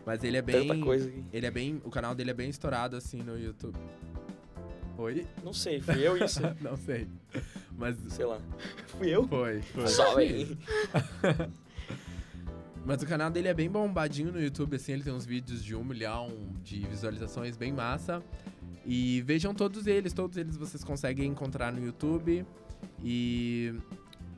Mas 0.05 0.23
ele 0.23 0.37
é 0.37 0.41
bem. 0.41 0.67
Tanta 0.67 0.83
coisa 0.83 1.09
aqui. 1.09 1.23
Ele 1.33 1.45
é 1.45 1.51
bem. 1.51 1.81
O 1.83 1.89
canal 1.89 2.13
dele 2.15 2.31
é 2.31 2.33
bem 2.33 2.49
estourado 2.49 2.95
assim 2.95 3.21
no 3.21 3.37
YouTube. 3.37 3.77
Oi? 4.97 5.27
Não 5.43 5.53
sei, 5.53 5.79
fui 5.79 6.07
eu 6.07 6.17
isso. 6.17 6.41
não 6.61 6.75
sei. 6.75 7.07
Mas 7.77 7.95
Sei 8.09 8.25
lá. 8.25 8.39
Fui 8.87 9.09
eu? 9.09 9.27
foi, 9.27 9.61
foi. 9.61 9.87
Sorry. 9.87 10.57
Mas 12.87 13.03
o 13.03 13.05
canal 13.05 13.29
dele 13.29 13.49
é 13.49 13.53
bem 13.53 13.69
bombadinho 13.69 14.31
no 14.31 14.41
YouTube, 14.41 14.77
assim, 14.77 14.93
ele 14.93 15.03
tem 15.03 15.11
uns 15.11 15.25
vídeos 15.25 15.61
de 15.61 15.75
um 15.75 15.83
milhão 15.83 16.31
de 16.63 16.79
visualizações 16.87 17.57
bem 17.57 17.73
massa. 17.73 18.23
E 18.85 19.21
vejam 19.23 19.53
todos 19.53 19.87
eles, 19.87 20.13
todos 20.13 20.37
eles 20.37 20.55
vocês 20.55 20.85
conseguem 20.85 21.29
encontrar 21.29 21.73
no 21.73 21.85
YouTube. 21.85 22.45
E 23.03 23.75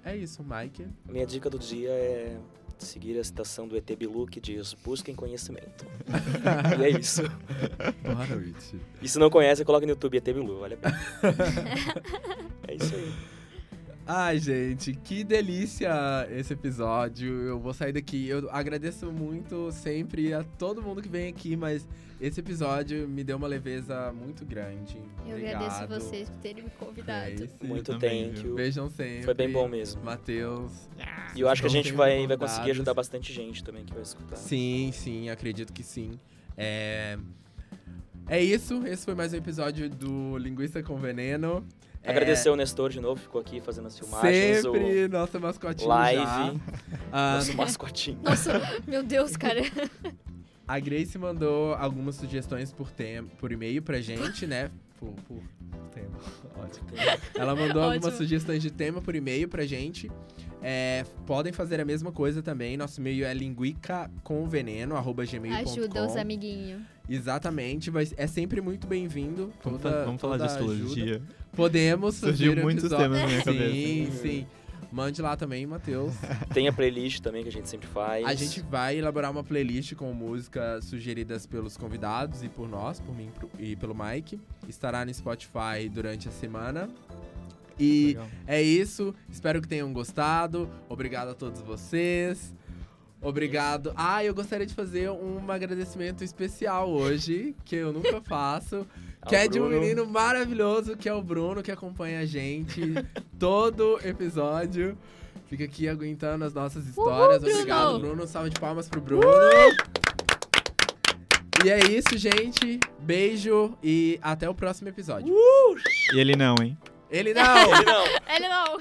é 0.04 0.18
isso, 0.18 0.44
Mike. 0.44 0.88
Minha 1.08 1.28
dica 1.28 1.48
do 1.48 1.60
dia 1.60 1.92
é 1.92 2.40
seguir 2.80 3.20
a 3.20 3.24
citação 3.24 3.68
do 3.68 3.78
ET 3.78 3.86
Bilu 3.96 4.26
que 4.26 4.42
diz 4.42 4.74
busquem 4.84 5.14
conhecimento. 5.14 5.86
e 6.80 6.84
é 6.86 6.90
isso. 6.90 7.22
Noite. 8.30 8.82
E 9.00 9.08
se 9.08 9.20
não 9.20 9.30
conhece, 9.30 9.64
coloca 9.64 9.86
no 9.86 9.92
YouTube 9.92 10.18
ET 10.18 10.26
Bilu, 10.26 10.62
olha 10.62 10.76
bem. 10.76 10.92
é 12.68 12.74
isso 12.74 12.96
aí. 12.96 13.39
Ai, 14.12 14.40
gente, 14.40 14.92
que 14.96 15.24
delícia 15.24 16.28
esse 16.32 16.52
episódio. 16.54 17.30
Eu 17.44 17.60
vou 17.60 17.76
sair 17.76 17.94
daqui. 17.94 18.28
Eu 18.28 18.50
agradeço 18.50 19.12
muito 19.12 19.72
sempre 19.72 20.34
a 20.34 20.44
todo 20.44 20.82
mundo 20.82 21.00
que 21.00 21.08
vem 21.08 21.28
aqui, 21.28 21.56
mas 21.56 21.88
esse 22.20 22.40
episódio 22.40 23.08
me 23.08 23.24
deu 23.24 23.38
uma 23.38 23.46
leveza 23.46 24.12
muito 24.12 24.44
grande. 24.44 24.98
Eu 25.28 25.36
Obrigado. 25.36 25.64
agradeço 25.64 25.88
vocês 25.88 26.28
por 26.28 26.40
terem 26.40 26.64
me 26.64 26.72
convidado. 26.72 27.36
Grace. 27.36 27.54
Muito 27.62 28.00
thank 28.00 28.44
you. 28.44 28.56
Beijam 28.56 28.90
sempre. 28.90 29.26
Foi 29.26 29.36
bem 29.36 29.52
bom 29.52 29.68
mesmo. 29.68 30.02
Matheus. 30.04 30.90
E 31.36 31.42
eu 31.42 31.48
acho 31.48 31.62
que 31.62 31.68
a 31.68 31.72
gente 31.72 31.92
vai, 31.92 32.26
vai 32.26 32.36
conseguir 32.36 32.72
ajudar 32.72 32.96
bastante 32.96 33.32
gente 33.32 33.64
também 33.64 33.86
que 33.86 33.94
vai 33.94 34.02
escutar. 34.02 34.38
Sim, 34.38 34.90
sim, 34.92 35.30
acredito 35.30 35.72
que 35.72 35.84
sim. 35.84 36.20
É... 36.58 37.16
é 38.28 38.42
isso, 38.42 38.84
esse 38.88 39.06
foi 39.06 39.14
mais 39.14 39.34
um 39.34 39.38
episódio 39.38 39.88
do 39.88 40.36
Linguiça 40.40 40.82
com 40.82 40.98
Veneno. 40.98 41.64
É, 42.02 42.12
Agradecer 42.12 42.50
o 42.50 42.56
Nestor 42.56 42.90
de 42.90 43.02
novo, 43.02 43.20
ficou 43.22 43.42
aqui 43.42 43.60
fazendo 43.60 43.88
as 43.88 44.00
filmagens. 44.00 44.62
Sempre, 44.62 45.08
nossa 45.10 45.38
mascotinho 45.40 45.90
Live. 45.90 46.24
já. 46.24 46.54
O 46.54 46.60
Ah, 47.12 47.36
nosso 47.36 47.58
mascotinho. 47.58 48.20
Nossa, 48.24 48.54
meu 48.88 49.04
Deus, 49.04 49.36
cara. 49.36 49.60
a 50.68 50.80
Grace 50.80 51.18
mandou 51.18 51.74
algumas 51.74 52.16
sugestões 52.16 52.72
por, 52.72 52.92
tem... 52.92 53.24
por 53.24 53.52
e-mail 53.52 53.82
pra 53.82 54.00
gente, 54.00 54.46
né? 54.46 54.70
Por, 55.00 55.10
por 55.28 55.42
tema, 55.92 56.16
ótimo. 56.58 56.88
Ela 57.36 57.56
mandou 57.56 57.82
algumas 57.82 58.06
Ótimo. 58.06 58.18
sugestões 58.18 58.62
de 58.62 58.70
tema 58.70 59.02
por 59.02 59.16
e-mail 59.16 59.48
pra 59.50 59.66
gente. 59.66 60.12
É, 60.62 61.04
podem 61.26 61.52
fazer 61.54 61.80
a 61.82 61.86
mesma 61.86 62.12
coisa 62.12 62.44
também. 62.44 62.78
Nosso 62.78 63.00
e-mail 63.02 63.26
é 63.26 63.34
linguicaconveneno.gmail.com 63.34 65.70
Ajuda 65.72 66.06
os 66.06 66.16
amiguinhos. 66.16 66.82
Exatamente, 67.10 67.90
vai, 67.90 68.08
é 68.18 68.28
sempre 68.28 68.62
muito 68.62 68.86
bem-vindo. 68.88 69.52
Vamos, 69.64 69.82
toda- 69.82 70.06
vamos 70.06 70.22
falar 70.22 70.38
de 70.38 70.48
toda 70.58 70.74
ajuda. 70.74 71.22
Podemos 71.56 72.16
Surgiu 72.16 72.52
fazer 72.52 72.60
um 72.60 72.64
muitos 72.64 72.84
episódio. 72.86 73.04
temas 73.06 73.20
na 73.22 73.28
minha 73.28 73.44
cabeça. 73.44 73.72
Sim, 73.72 74.12
sim. 74.22 74.48
Mande 74.92 75.22
lá 75.22 75.36
também, 75.38 75.68
Matheus. 75.68 76.14
Tem 76.54 76.68
a 76.68 76.74
playlist 76.74 77.22
também 77.22 77.44
que 77.44 77.50
a 77.50 77.52
gente 77.52 77.70
sempre 77.70 77.88
faz. 77.88 78.26
A 78.26 78.34
gente 78.34 78.62
vai 78.62 78.98
elaborar 78.98 79.30
uma 79.30 79.44
playlist 79.44 79.94
com 79.94 80.12
músicas 80.14 80.86
sugeridas 80.86 81.46
pelos 81.46 81.78
convidados 81.78 82.44
e 82.44 82.50
por 82.50 82.68
nós, 82.68 83.00
por 83.00 83.16
mim 83.16 83.30
e 83.60 83.76
pelo 83.76 83.94
Mike. 83.96 84.40
Estará 84.68 85.06
no 85.06 85.14
Spotify 85.14 85.88
durante 85.92 86.28
a 86.28 86.32
semana. 86.32 86.90
E 87.78 88.08
Legal. 88.08 88.28
é 88.48 88.62
isso. 88.62 89.14
Espero 89.30 89.62
que 89.62 89.68
tenham 89.68 89.94
gostado. 89.94 90.68
Obrigado 90.90 91.30
a 91.30 91.34
todos 91.36 91.62
vocês. 91.62 92.54
Obrigado. 93.22 93.92
Ah, 93.96 94.24
eu 94.24 94.34
gostaria 94.34 94.66
de 94.66 94.74
fazer 94.74 95.10
um 95.12 95.52
agradecimento 95.52 96.24
especial 96.24 96.90
hoje, 96.90 97.54
que 97.64 97.76
eu 97.76 97.92
nunca 97.94 98.22
faço. 98.28 98.88
Que 99.28 99.36
é 99.36 99.48
de 99.48 99.60
um 99.60 99.68
menino 99.68 100.06
maravilhoso, 100.06 100.96
que 100.96 101.10
é 101.10 101.14
o 101.14 101.22
Bruno, 101.22 101.62
que 101.62 101.72
acompanha 101.72 102.22
a 102.22 102.26
gente 102.26 102.82
todo 103.38 104.00
episódio. 104.04 104.98
Fica 105.48 105.64
aqui 105.64 105.90
aguentando 105.90 106.46
as 106.46 106.54
nossas 106.54 106.88
histórias. 106.88 107.42
Bruno! 107.42 107.56
Obrigado, 107.56 108.00
Bruno. 108.00 108.28
Salve 108.28 108.50
de 108.50 108.60
palmas 108.60 108.88
pro 108.88 109.02
Bruno. 109.02 109.24
E 111.66 111.70
é 111.70 111.80
isso, 111.80 112.18
gente. 112.18 112.80
Beijo 113.00 113.78
e 113.84 114.20
até 114.22 114.50
o 114.50 114.54
próximo 114.54 114.90
episódio. 114.90 115.34
E 116.14 116.20
ele 116.20 116.36
não, 116.36 116.56
hein? 116.62 116.78
Ele 117.10 117.34
não! 117.34 117.44
Ele 117.74 117.86
não. 117.86 118.06
Ele 118.36 118.48
não. 118.48 118.80